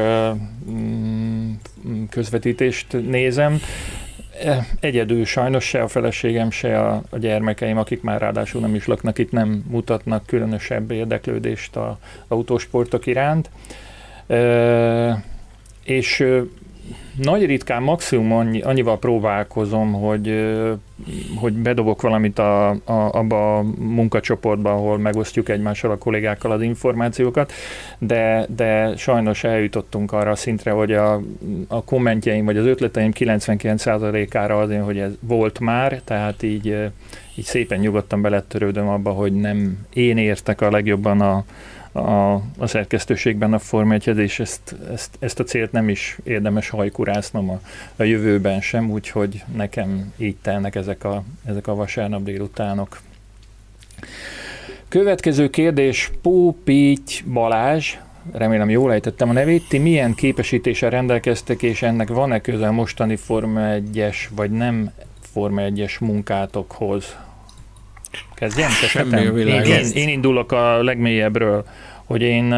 [0.71, 1.51] mm,
[2.09, 3.61] közvetítést nézem,
[4.79, 9.17] egyedül sajnos se a feleségem, se a, a gyermekeim, akik már ráadásul nem is laknak
[9.17, 13.49] itt, nem mutatnak különösebb érdeklődést a autósportok iránt.
[14.27, 15.23] E,
[15.83, 16.25] és
[17.17, 20.55] nagy ritkán maximum annyi, annyival próbálkozom, hogy,
[21.35, 22.77] hogy bedobok valamit a, a,
[23.11, 27.51] abba a munkacsoportba, ahol megosztjuk egymással a kollégákkal az információkat,
[27.97, 31.21] de, de sajnos eljutottunk arra a szintre, hogy a,
[31.67, 36.91] a kommentjeim vagy az ötleteim 99%-ára azért, hogy ez volt már, tehát így,
[37.35, 41.43] így szépen nyugodtan belettörődöm abba, hogy nem én értek a legjobban a,
[41.91, 47.49] a, a szerkesztőségben a Forma és ezt, ezt, ezt a célt nem is érdemes hajkurásznom
[47.49, 47.61] a,
[47.95, 53.01] a jövőben sem, úgyhogy nekem így telnek ezek a, ezek a vasárnap délutánok.
[54.87, 57.95] Következő kérdés, Pópíty Balázs,
[58.31, 63.15] remélem jól ejtettem a nevét, ti milyen képesítéssel rendelkeztek, és ennek van-e köze a mostani
[63.15, 64.91] Forma 1-es, vagy nem
[65.31, 67.15] Forma 1-es munkátokhoz?
[68.41, 68.69] Kezdjem?
[68.69, 71.65] Semmi a Én, én, én indulok a legmélyebbről,
[72.05, 72.53] hogy én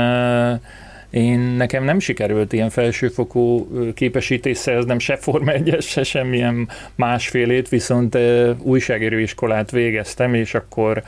[1.09, 8.17] én nekem nem sikerült ilyen felsőfokú képesítés szereznem se Forma 1 se semmilyen másfélét, viszont
[8.57, 11.03] újságíró iskolát végeztem, és akkor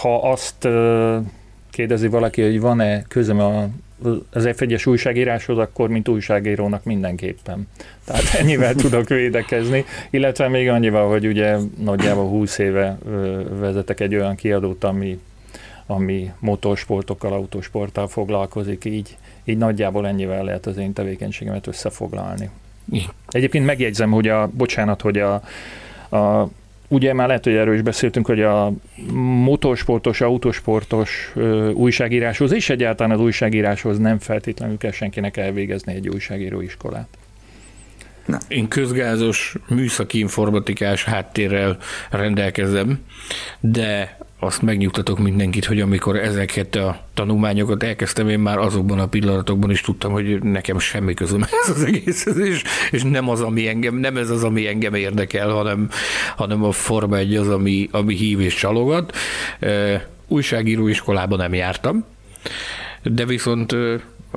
[0.00, 0.68] ha azt
[1.70, 3.68] kérdezi valaki, hogy van-e közöm a
[4.30, 7.68] az F1-es újságíráshoz, akkor mint újságírónak mindenképpen.
[8.04, 12.98] Tehát ennyivel tudok védekezni, illetve még annyival, hogy ugye nagyjából 20 éve
[13.48, 15.20] vezetek egy olyan kiadót, ami,
[15.86, 22.50] ami motorsportokkal, autósporttal foglalkozik, így, így nagyjából ennyivel lehet az én tevékenységemet összefoglalni.
[23.28, 25.34] Egyébként megjegyzem, hogy a, bocsánat, hogy a,
[26.16, 26.48] a
[26.88, 28.72] Ugye már lehet, hogy erről is beszéltünk, hogy a
[29.44, 37.08] motorsportos, autosportos ö, újságíráshoz és egyáltalán az újságíráshoz nem feltétlenül kell senkinek elvégezni egy újságíróiskolát.
[38.26, 38.38] Na.
[38.48, 41.78] Én közgázos műszaki informatikás háttérrel
[42.10, 42.98] rendelkezem,
[43.60, 49.70] de azt megnyugtatok mindenkit, hogy amikor ezeket a tanulmányokat elkezdtem, én már azokban a pillanatokban
[49.70, 53.94] is tudtam, hogy nekem semmi közöm ez az egészhez, és, és nem az, ami engem,
[53.94, 55.88] nem ez az, ami engem érdekel, hanem,
[56.36, 59.16] hanem a Forma egy az, ami, ami hív és csalogat.
[60.28, 62.04] Újságíró iskolában nem jártam,
[63.02, 63.76] de viszont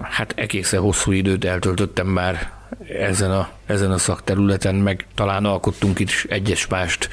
[0.02, 2.59] hát egészen hosszú időt eltöltöttem már
[3.00, 7.10] ezen a, ezen a szakterületen, meg talán alkottunk itt egyes mást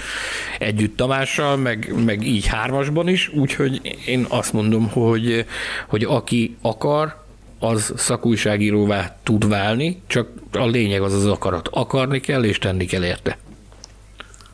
[0.58, 5.46] együtt Tamással, meg, meg így hármasban is, úgyhogy én azt mondom, hogy,
[5.86, 7.24] hogy aki akar,
[7.58, 11.68] az szakújságíróvá tud válni, csak a lényeg az az akarat.
[11.72, 13.38] Akarni kell, és tenni kell érte.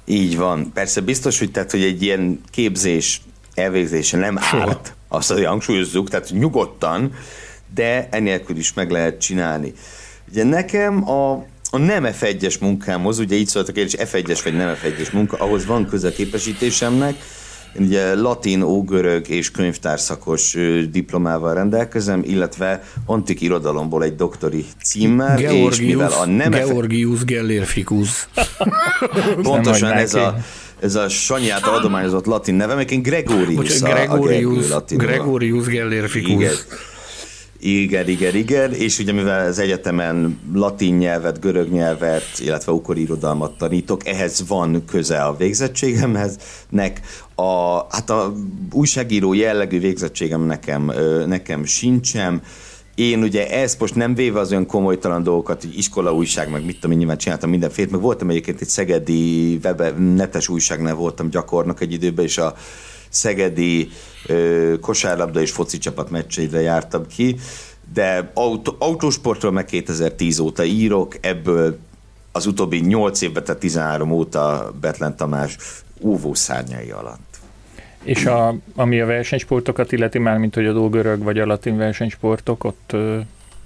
[0.05, 0.71] Így van.
[0.73, 3.21] Persze biztos, hogy, tehát, hogy egy ilyen képzés
[3.55, 4.69] elvégzése nem Soha.
[4.69, 7.15] árt, azt azért hangsúlyozzuk, tehát nyugodtan,
[7.75, 9.73] de enélkül is meg lehet csinálni.
[10.33, 11.33] Ugye nekem a,
[11.71, 15.87] a nem F1-es munkámhoz, ugye így szóltak kérdés, F1-es vagy nem F1-es munka, ahhoz van
[15.87, 17.15] köze képesítésemnek,
[17.79, 20.57] én ugye latin, ógörög és könyvtárszakos
[20.91, 28.29] diplomával rendelkezem, illetve antik irodalomból egy doktori címmel, Georgius, és mivel a nem Georgius Gellerficus.
[29.43, 30.37] Pontosan ez a,
[30.81, 36.33] ez a Sanyát adományozott latin neve, én Gregorius, Bocsán, Gregorius, a, a Gregorius Gellerficus.
[36.33, 36.55] Igen.
[37.65, 43.59] Igen, igen, igen, és ugye mivel az egyetemen latin nyelvet, görög nyelvet, illetve ukori irodalmat
[43.59, 46.37] tanítok, ehhez van köze a végzettségemhez,
[46.69, 47.01] nek
[47.35, 48.35] a, hát a
[48.73, 50.93] újságíró jellegű végzettségem nekem,
[51.27, 52.43] nekem sincsen,
[52.95, 56.75] én ugye ezt most nem véve az olyan komolytalan dolgokat, hogy iskola újság, meg mit
[56.75, 61.81] tudom én, nyilván csináltam mindenféle, meg voltam egyébként egy szegedi webe, netes újságnál voltam gyakornak
[61.81, 62.55] egy időben, és a
[63.13, 63.91] szegedi
[64.27, 67.37] ö, kosárlabda és foci csapat meccseidre jártam ki,
[67.93, 71.79] de autó, autósportról meg 2010 óta írok, ebből
[72.33, 75.57] az utóbbi 8 évben, tehát 13 óta Betlen Tamás
[76.01, 77.41] óvó szárnyai alatt.
[78.03, 82.65] És a, ami a versenysportokat illeti már, mint hogy a dolgörög vagy a latin versenysportok,
[82.65, 82.97] ott,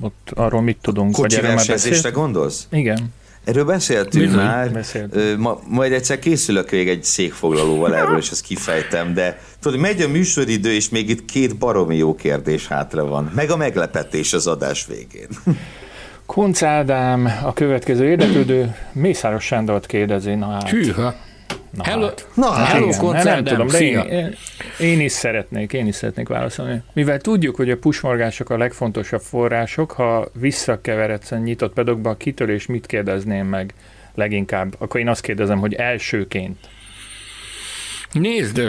[0.01, 1.13] ott arról mit tudunk?
[1.13, 2.67] Kocsi versenyzésre gondolsz?
[2.71, 3.13] Igen.
[3.47, 4.73] Erről beszéltünk Bizony, már.
[4.73, 5.39] Beszéltünk.
[5.39, 10.09] Ma, majd egyszer készülök még egy székfoglalóval erről, és azt kifejtem, de tudod, megy a
[10.09, 13.31] műsoridő, és még itt két baromi jó kérdés hátra van.
[13.35, 15.29] Meg a meglepetés az adás végén.
[16.27, 20.35] Kunc Ádám, a következő érdeklődő Mészáros Sándort kérdezi.
[20.35, 20.69] Na hát.
[20.69, 21.15] Hűha.
[21.71, 22.29] Na Hello, hát.
[22.35, 24.35] Na, hát hello igen, nem tudom, de én,
[24.79, 26.83] én, is szeretnék, én is szeretnék válaszolni.
[26.93, 32.67] Mivel tudjuk, hogy a pusmorgások a legfontosabb források, ha visszakeveredsz a nyitott pedokba, a kitörés
[32.67, 33.75] mit kérdezném meg
[34.15, 34.75] leginkább?
[34.79, 36.57] Akkor én azt kérdezem, hogy elsőként
[38.13, 38.61] Nézd,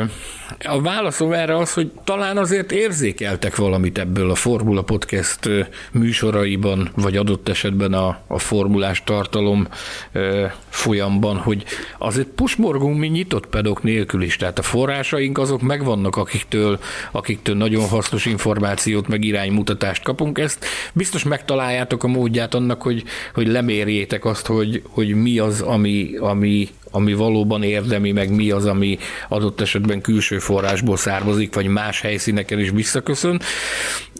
[0.59, 5.49] a válaszom erre az, hogy talán azért érzékeltek valamit ebből a Formula Podcast
[5.91, 9.67] műsoraiban, vagy adott esetben a, a formulás tartalom
[10.69, 11.63] folyamban, hogy
[11.97, 16.79] azért pusmorgunk mi nyitott pedok nélkül is, tehát a forrásaink azok megvannak, akiktől,
[17.11, 20.37] akiktől nagyon hasznos információt, meg iránymutatást kapunk.
[20.37, 23.03] Ezt biztos megtaláljátok a módját annak, hogy,
[23.33, 28.65] hogy lemérjétek azt, hogy, hogy mi az, ami, ami ami valóban érdemi, meg mi az,
[28.65, 28.97] ami
[29.29, 33.41] adott esetben külső forrásból származik, vagy más helyszíneken is visszaköszön.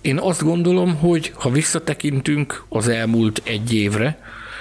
[0.02, 4.20] Én azt gondolom, hogy ha visszatekintünk az elmúlt egy évre,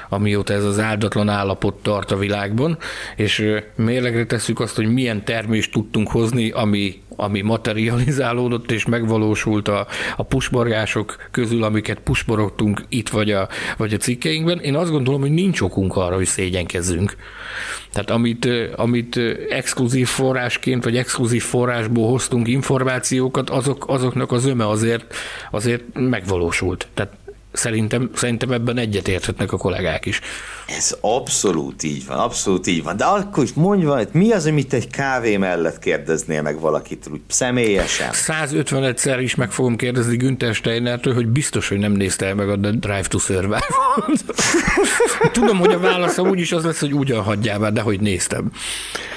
[0.08, 2.78] amióta ez az áldatlan állapot tart a világban,
[3.16, 9.86] és mérlegre tesszük azt, hogy milyen termést tudtunk hozni, ami, ami materializálódott és megvalósult a,
[10.16, 14.58] a pusborgások közül, amiket pusborogtunk itt vagy a, vagy a cikkeinkben.
[14.58, 17.16] Én azt gondolom, hogy nincs okunk arra, hogy szégyenkezzünk.
[17.92, 25.14] Tehát amit, amit exkluzív forrásként, vagy exkluzív forrásból hoztunk információkat, azok, azoknak az öme azért,
[25.50, 26.88] azért megvalósult.
[26.94, 27.12] Tehát
[27.56, 30.20] Szerintem, szerintem ebben egyetérthetnek a kollégák is.
[30.66, 32.96] Ez abszolút így van, abszolút így van.
[32.96, 37.20] De akkor is mondj valamit, mi az, amit egy kávé mellett kérdeznél meg valakit úgy
[37.28, 38.10] személyesen?
[38.12, 43.06] 151-szer is meg fogom kérdezni Günther Steinertől, hogy biztos, hogy nem nézte meg a Drive
[43.08, 43.64] to survive
[45.32, 48.50] Tudom, hogy a válaszom úgyis az lesz, hogy ugyan hagyjál már, de hogy néztem.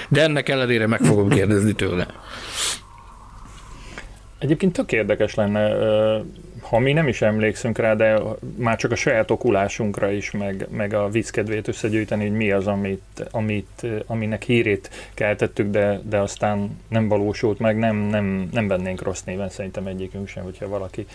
[0.09, 2.07] De ennek ellenére meg fogom kérdezni tőle.
[4.39, 5.69] Egyébként tök érdekes lenne,
[6.61, 8.19] ha mi nem is emlékszünk rá, de
[8.55, 13.27] már csak a saját okulásunkra is, meg, meg a vízkedvét összegyűjteni, hogy mi az, amit,
[13.31, 19.23] amit, aminek hírét keltettük, de, de aztán nem valósult meg, nem, nem, nem vennénk rossz
[19.25, 21.05] néven szerintem egyikünk sem, hogyha valaki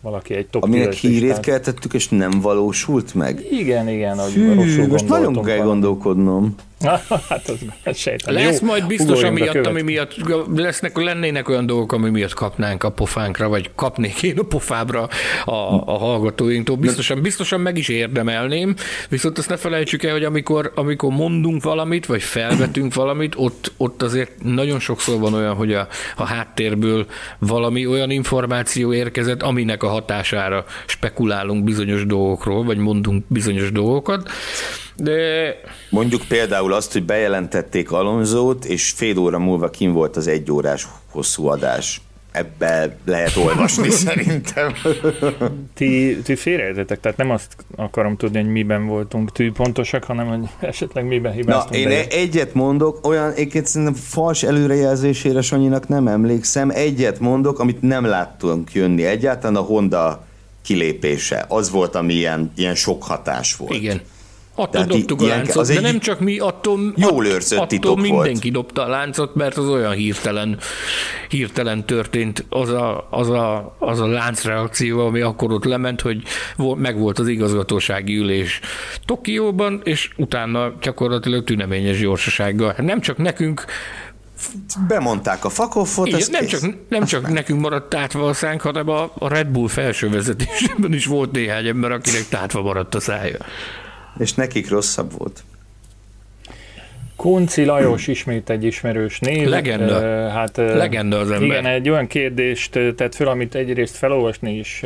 [0.00, 1.40] valaki egy top Aminek hírét listát.
[1.40, 3.46] keltettük, és nem valósult meg?
[3.50, 4.18] Igen, igen.
[4.18, 6.54] Hű, most nagyon kell gondolkodnom.
[7.28, 8.34] hát az, az sejtem.
[8.34, 10.14] Lesz Jó, majd biztos, amiatt, ami miatt
[10.56, 15.08] lesznek, lennének olyan dolgok, ami miatt kapnánk a pofánkra, vagy kapnék én a pofábra
[15.44, 15.52] a,
[15.84, 16.76] a hallgatóinktól.
[16.76, 18.74] Biztosan, biztosan meg is érdemelném,
[19.08, 24.02] viszont azt ne felejtsük el, hogy amikor, amikor mondunk valamit, vagy felvetünk valamit, ott, ott
[24.02, 27.06] azért nagyon sokszor van olyan, hogy a, a háttérből
[27.38, 34.30] valami olyan információ érkezett, aminek a hatására spekulálunk bizonyos dolgokról, vagy mondunk bizonyos dolgokat,
[35.00, 35.54] de...
[35.90, 40.86] Mondjuk például azt, hogy bejelentették Alonzót, és fél óra múlva kim volt az egy órás
[41.10, 42.00] hosszú adás.
[42.32, 44.72] Ebbe lehet olvasni szerintem.
[45.74, 51.06] Ti, ti félreértetek, tehát nem azt akarom tudni, hogy miben voltunk tűpontosak, hanem hogy esetleg
[51.06, 51.70] miben hibáztunk.
[51.70, 52.06] Na, én be.
[52.08, 58.72] egyet mondok, olyan, egyébként szerintem fals előrejelzésére Sanyinak nem emlékszem, egyet mondok, amit nem láttunk
[58.72, 60.24] jönni egyáltalán, a Honda
[60.62, 61.44] kilépése.
[61.48, 63.74] Az volt, ami ilyen, ilyen sok hatás volt.
[63.74, 64.00] Igen.
[64.60, 68.50] Attól dobtuk a láncot, az de nem csak mi, attól, jól őrzött attól titok mindenki
[68.50, 68.64] volt.
[68.64, 70.58] dobta a láncot, mert az olyan hirtelen,
[71.28, 76.22] hirtelen történt az a, az, a, az a láncreakció, ami akkor ott lement, hogy
[76.76, 78.60] megvolt az igazgatósági ülés
[79.04, 82.74] Tokióban, és utána gyakorlatilag tüneményes gyorsasággal.
[82.78, 83.64] Nem csak nekünk,
[84.88, 89.10] bemondták a fakoffot, Igen, nem, csak, nem csak nekünk maradt tátva a szánk, hanem a,
[89.18, 93.38] a Red Bull felső vezetésben is volt néhány ember, akinek tátva maradt a szája
[94.20, 95.42] és nekik rosszabb volt.
[97.16, 99.48] Kunci Lajos ismét egy ismerős név.
[99.48, 100.28] Legenda.
[100.30, 101.48] Hát, Legenda az ember.
[101.48, 104.84] Igen, egy olyan kérdést tett föl, amit egyrészt felolvasni is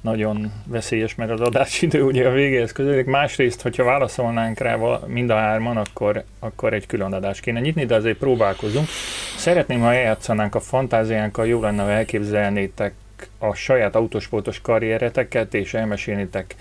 [0.00, 3.06] nagyon veszélyes, mert az adásidő ugye a végéhez közölik.
[3.06, 4.76] Másrészt, hogyha válaszolnánk rá
[5.06, 8.88] mind a hárman, akkor, akkor egy külön adást kéne nyitni, de azért próbálkozunk.
[9.36, 12.92] Szeretném, ha eljátszanánk a fantáziánkkal, jó lenne, ha elképzelnétek
[13.38, 16.54] a saját autósportos karriereteket, és elmesélnétek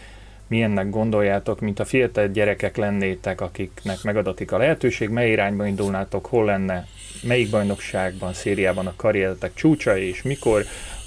[0.53, 6.45] milyennek gondoljátok, mint a fiatal gyerekek lennétek, akiknek megadatik a lehetőség, mely irányba indulnátok, hol
[6.45, 6.87] lenne,
[7.23, 10.63] melyik bajnokságban, szériában a karrieretek csúcsa, és mikor,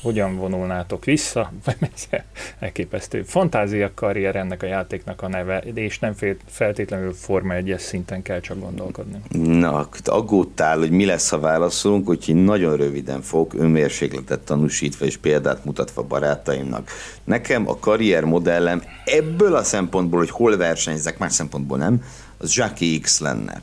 [0.06, 1.52] hogyan vonulnátok vissza,
[2.58, 6.14] elképesztő fantázia karrier ennek a játéknak a neve, és nem
[6.46, 9.20] feltétlenül Forma 1 szinten kell csak gondolkodni.
[9.58, 15.64] Na, aggódtál, hogy mi lesz, ha válaszolunk, úgyhogy nagyon röviden fogok önmérsékletet tanúsítva és példát
[15.64, 16.90] mutatva barátaimnak.
[17.24, 22.04] Nekem a karrier modellem ebből a szempontból, hogy hol versenyzek, más szempontból nem,
[22.38, 23.62] az Jackie X lenne.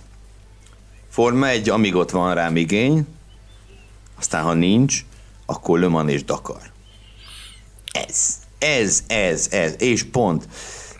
[1.10, 3.06] Forma egy, amíg ott van rám igény,
[4.20, 5.06] aztán ha nincs,
[5.46, 6.62] akkor Le Mans és Dakar.
[8.08, 10.48] Ez, ez, ez, ez, és pont.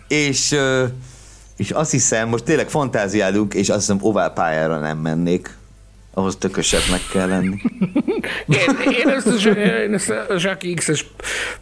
[0.08, 0.56] És,
[1.56, 5.56] és azt hiszem, most tényleg fantáziálunk, és azt hiszem ovál pályára nem mennék,
[6.14, 7.56] ahhoz tökösebbnek kell lenni.
[8.48, 11.06] én, én, ezt a, a Jacques X-es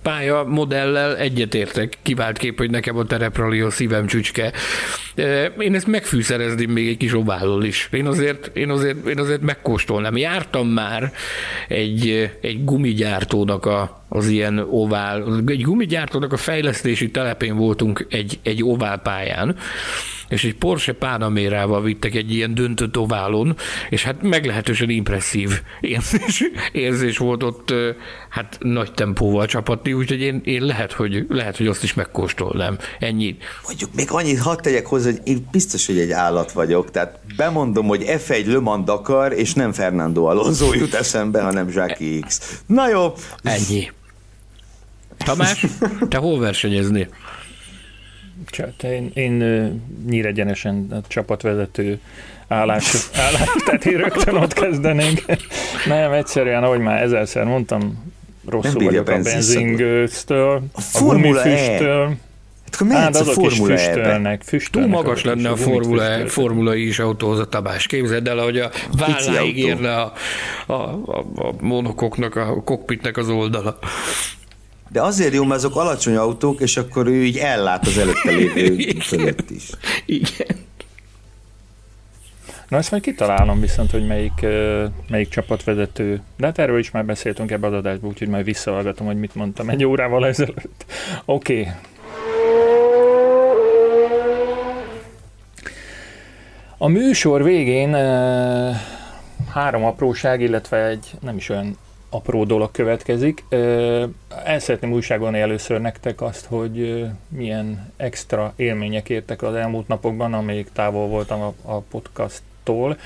[0.03, 4.53] pálya modellel egyetértek, kivált kép, hogy nekem a tereprali a szívem csücske.
[5.59, 7.89] Én ezt megfűszerezném még egy kis ovállal is.
[7.93, 10.17] Én azért, én azért, én azért megkóstolnám.
[10.17, 11.13] Jártam már
[11.69, 18.65] egy, egy gumigyártónak a, az ilyen ovál, egy gumigyártónak a fejlesztési telepén voltunk egy, egy
[18.65, 19.57] ovál pályán,
[20.29, 23.57] és egy Porsche Panamérával vittek egy ilyen döntött oválon,
[23.91, 27.75] és hát meglehetősen impresszív érzés, érzés volt ott,
[28.29, 32.79] hát nagy tempóval csapatni, úgyhogy én, én lehet, hogy, lehet, hogy azt is megkóstolnám.
[32.99, 33.37] Ennyi.
[33.67, 37.87] Mondjuk még annyit hadd tegyek hozzá, hogy én biztos, hogy egy állat vagyok, tehát bemondom,
[37.87, 42.61] hogy F1 Le Mans Dakar, és nem Fernando Alonso jut eszembe, hanem Jackie X.
[42.67, 43.13] Na jó.
[43.43, 43.91] Ennyi.
[45.25, 45.67] Tamás,
[46.09, 47.09] te hol versenyezni?
[48.83, 49.33] Én, én
[50.07, 52.01] nyíregyenesen a csapatvezető
[52.49, 55.23] állás, állás, tehát én rögtön ott kezdenénk.
[55.87, 58.13] Nem, egyszerűen, ahogy már ezerszer mondtam,
[58.49, 62.07] rosszul vagyok a benzingőztől, a, a gumifüsttől.
[62.07, 62.31] E.
[62.79, 64.91] Hát, hát azok a Formula is füstölnek, füstölnek.
[64.91, 67.87] Túl magas lenne a Formula, e, Formula is autóhoz a tabás.
[67.87, 70.13] Képzeld el, hogy a válláig érne a,
[70.67, 73.79] a, a, a monokoknak, a kokpitnek az oldala.
[74.93, 78.93] De azért jó, mert azok alacsony autók, és akkor ő így ellát az előtte lévő
[79.01, 79.71] fölött is.
[80.07, 80.61] Igen.
[82.69, 84.47] Na ezt majd kitalálom viszont, hogy melyik,
[85.09, 86.23] melyik csapatvezető.
[86.37, 89.69] De hát erről is már beszéltünk ebbe az adásban, úgyhogy majd visszahallgatom, hogy mit mondtam
[89.69, 90.85] egy órával ezelőtt.
[91.25, 91.61] Oké.
[91.61, 91.73] Okay.
[96.79, 97.95] A műsor végén
[99.53, 101.77] három apróság, illetve egy nem is olyan
[102.13, 103.45] apró dolog következik.
[104.45, 110.67] El szeretném újságolni először nektek azt, hogy milyen extra élmények értek az elmúlt napokban, amíg
[110.73, 112.99] távol voltam a, a podcasttól.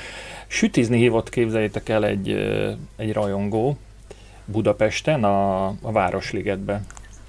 [0.46, 2.30] Sütizni hívott, képzeljétek el, egy,
[2.96, 3.76] egy rajongó
[4.44, 6.82] Budapesten, a, a Városligetbe.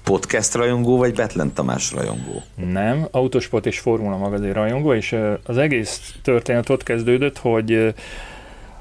[0.04, 2.42] Podcast rajongó, vagy Betlen Tamás rajongó?
[2.54, 7.94] Nem, Autosport és Formula magazin rajongó, és az egész történet ott kezdődött, hogy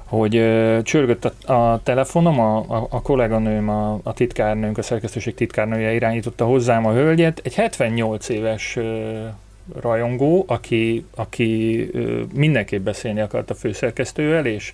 [0.07, 0.31] hogy
[0.84, 6.45] csörgött a, a telefonom, a, a, a kolléganőm, a, a titkárnőnk, a szerkesztőség titkárnője irányította
[6.45, 8.77] hozzám a hölgyet, egy 78 éves
[9.81, 11.89] rajongó, aki, aki
[12.34, 14.73] mindenképp beszélni akart a főszerkesztővel, és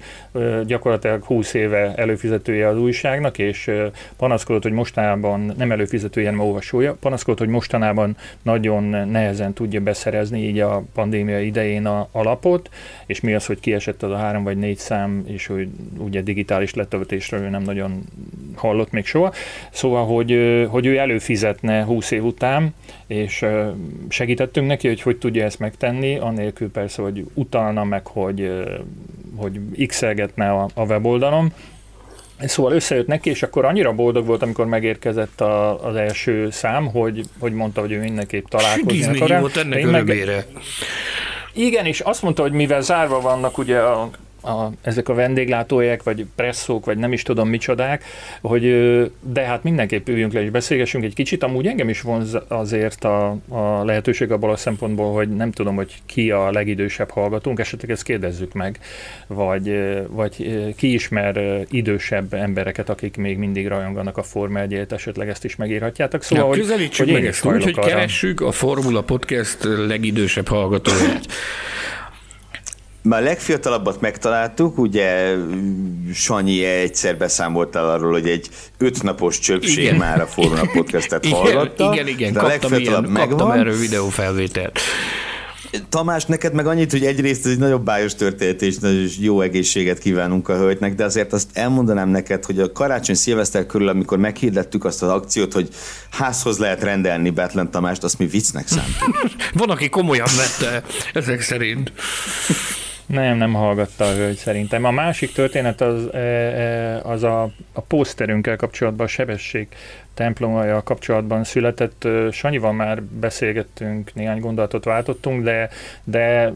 [0.65, 3.71] gyakorlatilag 20 éve előfizetője az újságnak, és
[4.17, 10.59] panaszkodott, hogy mostanában nem előfizetője, hanem olvasója, panaszkodott, hogy mostanában nagyon nehezen tudja beszerezni így
[10.59, 12.69] a pandémia idején a, a lapot,
[13.05, 15.67] és mi az, hogy kiesett az a három vagy négy szám, és hogy
[15.97, 18.03] ugye digitális letöltésről ő nem nagyon
[18.55, 19.33] hallott még soha.
[19.71, 22.73] Szóval, hogy, hogy ő előfizetne 20 év után,
[23.07, 23.45] és
[24.09, 28.51] segítettünk neki, hogy hogy tudja ezt megtenni, annélkül persze, hogy utalna meg, hogy,
[29.35, 31.53] hogy x-elgetne a, a weboldalon,
[32.39, 37.23] Szóval összejött neki, és akkor annyira boldog volt, amikor megérkezett a, az első szám, hogy,
[37.39, 39.51] hogy mondta, hogy ő mindenképp találkozni akar.
[39.55, 40.45] ennek meg...
[41.53, 44.09] Igen, és azt mondta, hogy mivel zárva vannak ugye a
[44.43, 48.03] a, ezek a vendéglátóják, vagy presszók, vagy nem is tudom micsodák,
[48.41, 48.63] hogy
[49.21, 51.43] de hát mindenképp üljünk le és beszélgessünk egy kicsit.
[51.43, 55.93] Amúgy engem is vonz azért a, a lehetőség abból a szempontból, hogy nem tudom, hogy
[56.05, 58.79] ki a legidősebb hallgatónk, esetleg ezt kérdezzük meg,
[59.27, 59.79] vagy,
[60.09, 60.35] vagy
[60.75, 66.23] ki ismer idősebb embereket, akik még mindig rajonganak a Forma 1 esetleg ezt is megírhatjátok.
[66.23, 71.25] Szóval, ja, hogy, hogy meg ezt úgy, hogy keressük a Formula Podcast legidősebb hallgatóját.
[73.03, 75.35] Már a legfiatalabbat megtaláltuk, ugye
[76.13, 79.95] Sanyi egyszer beszámolt el arról, hogy egy ötnapos csöpség igen.
[79.95, 81.93] már a Formula Podcastet hallgatta.
[81.93, 83.29] Igen, igen, de a kaptam, ilyen, megvan.
[83.29, 84.79] kaptam erről videófelvételt.
[85.89, 89.99] Tamás, neked meg annyit, hogy egyrészt ez egy nagyobb bájos történet, és nagyon jó egészséget
[89.99, 94.85] kívánunk a hölgynek, de azért azt elmondanám neked, hogy a karácsony szilveszter körül, amikor meghirdettük
[94.85, 95.69] azt az akciót, hogy
[96.11, 99.21] házhoz lehet rendelni Betlen Tamást, azt mi viccnek szántuk.
[99.53, 101.91] Van, aki komolyan vette ezek szerint.
[103.05, 104.83] Nem, nem hallgatta a hölgy szerintem.
[104.83, 107.43] A másik történet az, e, e, az a,
[107.73, 109.67] a poszterünkkel kapcsolatban, a sebesség
[110.13, 112.07] templommal kapcsolatban született.
[112.31, 115.69] Sanyival már beszélgettünk, néhány gondolatot váltottunk, de,
[116.03, 116.53] de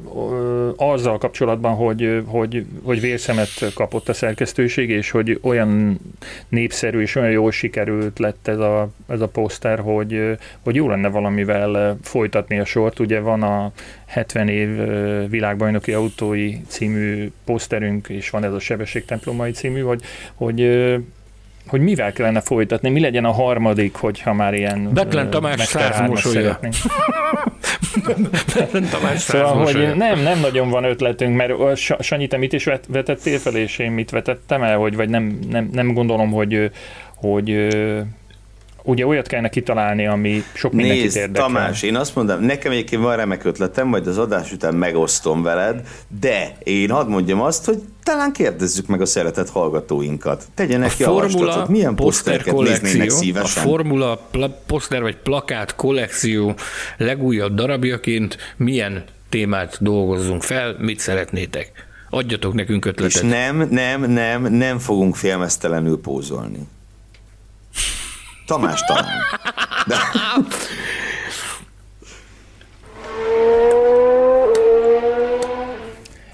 [0.75, 5.99] azzal kapcsolatban, hogy, hogy, hogy vérszemet kapott a szerkesztőség, és hogy olyan
[6.49, 11.07] népszerű és olyan jól sikerült lett ez a, ez a poszter, hogy, hogy jó lenne
[11.07, 12.99] valamivel folytatni a sort.
[12.99, 13.71] Ugye van a
[14.05, 14.69] 70 év
[15.29, 20.01] világbajnoki autói című poszterünk, és van ez a sebesség templomai című, hogy,
[20.35, 20.59] hogy
[21.67, 26.59] hogy mivel kellene folytatni, mi legyen a harmadik, hogyha már ilyen Betlen Tamás száz mosolya.
[28.55, 31.53] Betlen Tamás szóval, hogy nem, nem nagyon van ötletünk, mert
[31.99, 35.69] Sanyi, te mit is vetettél fel, és én mit vetettem el, hogy, vagy nem, nem,
[35.71, 36.71] nem gondolom, hogy,
[37.15, 37.67] hogy
[38.87, 41.47] ugye olyat kellene kitalálni, ami sok mindenkit Nézd, érdekel.
[41.47, 45.87] Tamás, én azt mondom, nekem egyébként van remek ötletem, majd az adás után megosztom veled,
[46.19, 50.43] de én hadd mondjam azt, hogy talán kérdezzük meg a szeretett hallgatóinkat.
[50.53, 53.63] Tegyenek a ki javaslatot, milyen posztereket néznének szívesen.
[53.63, 56.55] A formula pl- poszter vagy plakát kollekció
[56.97, 61.71] legújabb darabjaként milyen témát dolgozzunk fel, mit szeretnétek.
[62.09, 63.23] Adjatok nekünk ötletet.
[63.23, 66.67] És nem, nem, nem, nem fogunk félmeztelenül pózolni.
[68.47, 69.19] Tamás talán.
[69.87, 69.95] De...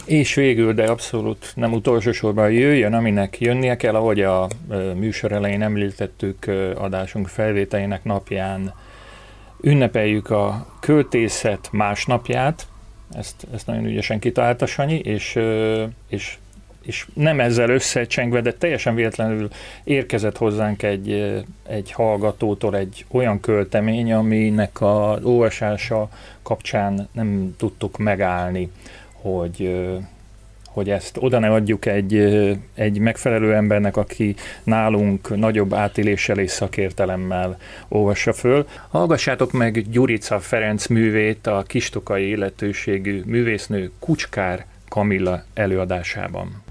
[0.06, 4.48] És végül, de abszolút nem utolsó sorban jöjjön, aminek jönnie kell, ahogy a
[4.96, 8.74] műsor elején említettük adásunk felvételének napján
[9.62, 12.68] ünnepeljük a költészet másnapját,
[13.12, 15.40] ezt, ezt nagyon ügyesen kitalálta Sanyi, és,
[16.08, 16.38] és
[16.86, 19.50] és nem ezzel összecsengve, de teljesen véletlenül
[19.84, 21.34] érkezett hozzánk egy,
[21.68, 26.10] egy hallgatótól egy olyan költemény, aminek az olvasása
[26.42, 28.72] kapcsán nem tudtuk megállni,
[29.14, 29.72] hogy
[30.74, 32.16] hogy ezt oda ne adjuk egy,
[32.74, 37.58] egy megfelelő embernek, aki nálunk nagyobb átéléssel és szakértelemmel
[37.88, 38.68] olvassa föl.
[38.90, 46.64] Hallgassátok meg Gyurica Ferenc művét a kistokai illetőségű művésznő Kucskár Kamilla előadásában.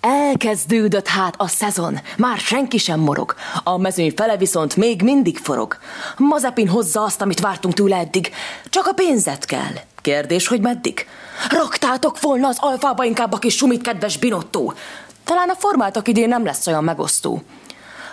[0.00, 3.34] Elkezdődött hát a szezon, már senki sem morog.
[3.64, 5.76] A mezőny fele viszont még mindig forog.
[6.16, 8.30] Mazepin hozza azt, amit vártunk tőle eddig.
[8.70, 9.72] Csak a pénzet kell.
[10.00, 11.06] Kérdés, hogy meddig?
[11.48, 14.72] Raktátok volna az alfába inkább a kis sumit, kedves Binottó.
[15.24, 17.42] Talán a formátok idén nem lesz olyan megosztó.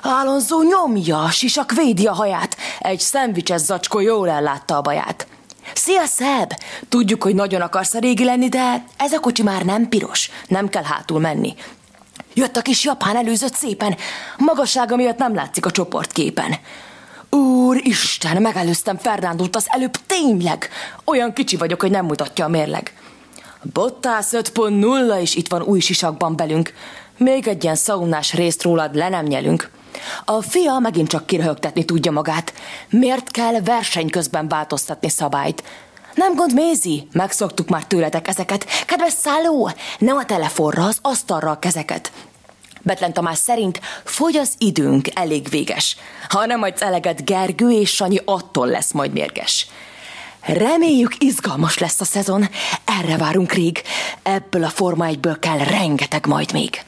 [0.02, 5.28] Alonso nyomja, sisak védi a haját, egy szendvicses zacskó jól ellátta a baját.
[5.74, 6.54] Szia, Szeb!
[6.90, 10.70] Tudjuk, hogy nagyon akarsz a régi lenni, de ez a kocsi már nem piros, nem
[10.70, 11.56] kell hátul menni.
[12.34, 13.96] Jött a kis japán előzött szépen,
[14.38, 16.56] magassága miatt nem látszik a csoportképen.
[17.30, 20.70] Úristen, megelőztem Fernándót az előbb tényleg.
[21.06, 22.94] Olyan kicsi vagyok, hogy nem mutatja a mérleg.
[23.74, 26.74] Bottász 5.0 is itt van új sisakban belünk.
[27.18, 29.72] Még egy ilyen szaunás részt rólad le nem nyelünk.
[30.26, 32.54] A fia megint csak kiröhögtetni tudja magát.
[32.90, 35.64] Miért kell verseny közben változtatni szabályt?
[36.14, 38.66] Nem gond, Mézi, megszoktuk már tőletek ezeket.
[38.86, 42.12] Kedves szálló, nem a telefonra, az asztalra a kezeket.
[42.82, 45.98] Betlen Tamás szerint fogy az időnk, elég véges.
[46.30, 49.68] Ha nem adsz eleget Gergő és Sanyi, attól lesz majd mérges.
[50.42, 52.50] Reméljük izgalmas lesz a szezon,
[52.86, 53.82] erre várunk rég.
[54.24, 56.82] Ebből a Forma 1 kell rengeteg majd még.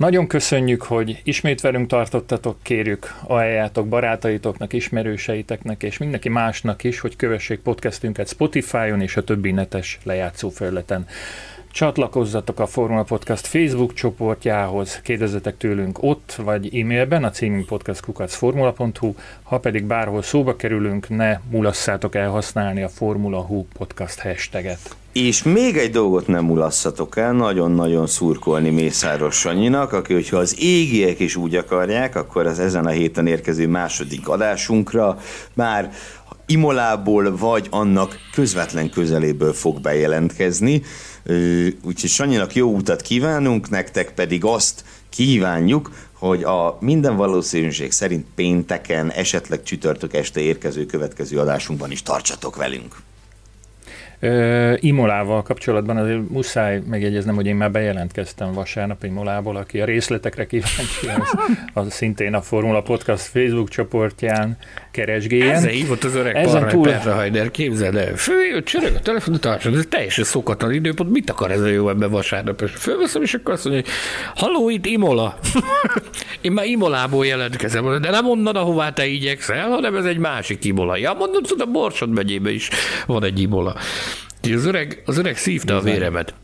[0.00, 7.16] Nagyon köszönjük, hogy ismét velünk tartottatok, kérjük ajánljátok barátaitoknak, ismerőseiteknek és mindenki másnak is, hogy
[7.16, 11.06] kövessék podcastünket Spotify-on és a többi netes lejátszó felületen.
[11.72, 19.58] Csatlakozzatok a Formula Podcast Facebook csoportjához, kérdezzetek tőlünk ott vagy e-mailben, a címünk podcastkukacformula.hu, ha
[19.58, 24.99] pedig bárhol szóba kerülünk, ne mulasszátok el használni a Formula Hu podcast hashtaget.
[25.12, 31.20] És még egy dolgot nem mulasszatok el, nagyon-nagyon szurkolni Mészáros Sanyinak, aki, hogyha az égiek
[31.20, 35.18] is úgy akarják, akkor az ezen a héten érkező második adásunkra
[35.54, 35.92] már
[36.46, 40.82] Imolából vagy annak közvetlen közeléből fog bejelentkezni.
[41.84, 49.10] Úgyhogy Sanyinak jó utat kívánunk, nektek pedig azt kívánjuk, hogy a minden valószínűség szerint pénteken,
[49.10, 52.96] esetleg csütörtök este érkező következő adásunkban is tartsatok velünk.
[54.76, 61.06] Imolával kapcsolatban azért muszáj megjegyeznem, hogy én már bejelentkeztem vasárnap Imolából, aki a részletekre kíváncsi,
[61.18, 61.34] az,
[61.72, 64.58] az szintén a Formula Podcast Facebook csoportján
[64.90, 65.54] keresgéljen.
[65.54, 66.92] Ezzel hívott az öreg Ezen túl...
[66.92, 68.16] Hajder, képzeld el.
[68.16, 72.10] Följött, csörög a telefonot, tartsad, ez teljesen szokatlan időpont, mit akar ez a jó ebben
[72.10, 72.62] vasárnap?
[72.62, 73.92] És fölveszem, és akkor azt mondja, hogy
[74.34, 75.38] haló, itt Imola.
[76.40, 80.96] én már Imolából jelentkezem, de nem onnan, ahová te igyekszel, hanem ez egy másik Imola.
[80.96, 82.68] Ja, mondom, a Borsod megyében is
[83.06, 83.76] van egy Imola.
[84.42, 86.34] Az öreg, az öreg szívta a véremet.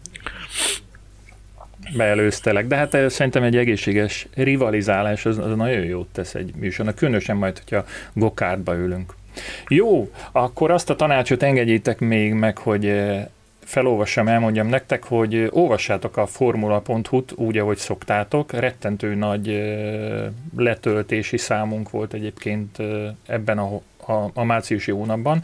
[1.95, 6.95] Beelőztelek, de hát eh, szerintem egy egészséges rivalizálás az, az nagyon jót tesz egy műsornak,
[6.95, 9.15] különösen majd, hogyha gokártba ülünk.
[9.69, 13.27] Jó, akkor azt a tanácsot engedjétek még meg, hogy eh,
[13.65, 18.53] felolvassam, elmondjam nektek, hogy olvassátok a formula.hu-t úgy, ahogy szoktátok.
[18.53, 20.25] Rettentő nagy eh,
[20.57, 22.79] letöltési számunk volt egyébként
[23.27, 25.43] ebben a a, a márciusi hónapban.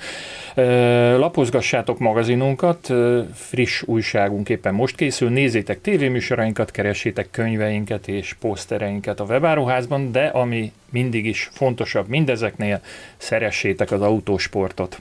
[1.16, 2.92] Lapozgassátok magazinunkat,
[3.34, 10.72] friss újságunk éppen most készül, nézzétek tévéműsorainkat, keressétek könyveinket és posztereinket a webáruházban, de ami
[10.90, 12.80] mindig is fontosabb mindezeknél,
[13.16, 15.00] szeressétek az autósportot.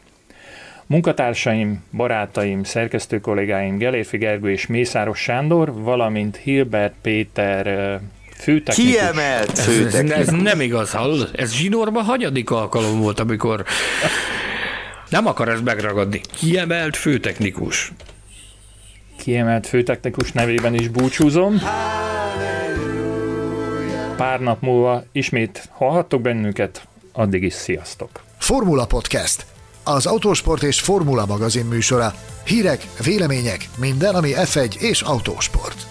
[0.85, 7.99] Munkatársaim, barátaim, szerkesztő kollégáim Gelérfi Gergő és Mészáros Sándor, valamint Hilbert Péter
[8.41, 8.93] főtechnikus.
[8.93, 10.17] Kiemelt főtechnikus.
[10.17, 11.29] Ez, ez nem igaz, hallod?
[11.35, 13.65] Ez zsinórban hanyadik alkalom volt, amikor
[15.09, 16.21] nem akar ez megragadni.
[16.37, 17.91] Kiemelt főtechnikus.
[19.17, 21.61] Kiemelt főtechnikus nevében is búcsúzom.
[24.15, 28.09] Pár nap múlva ismét hallhattok bennünket, addig is sziasztok.
[28.37, 29.45] Formula Podcast.
[29.83, 32.13] Az autósport és formula magazin műsora.
[32.45, 35.85] Hírek, vélemények, minden, ami F1 és autósport.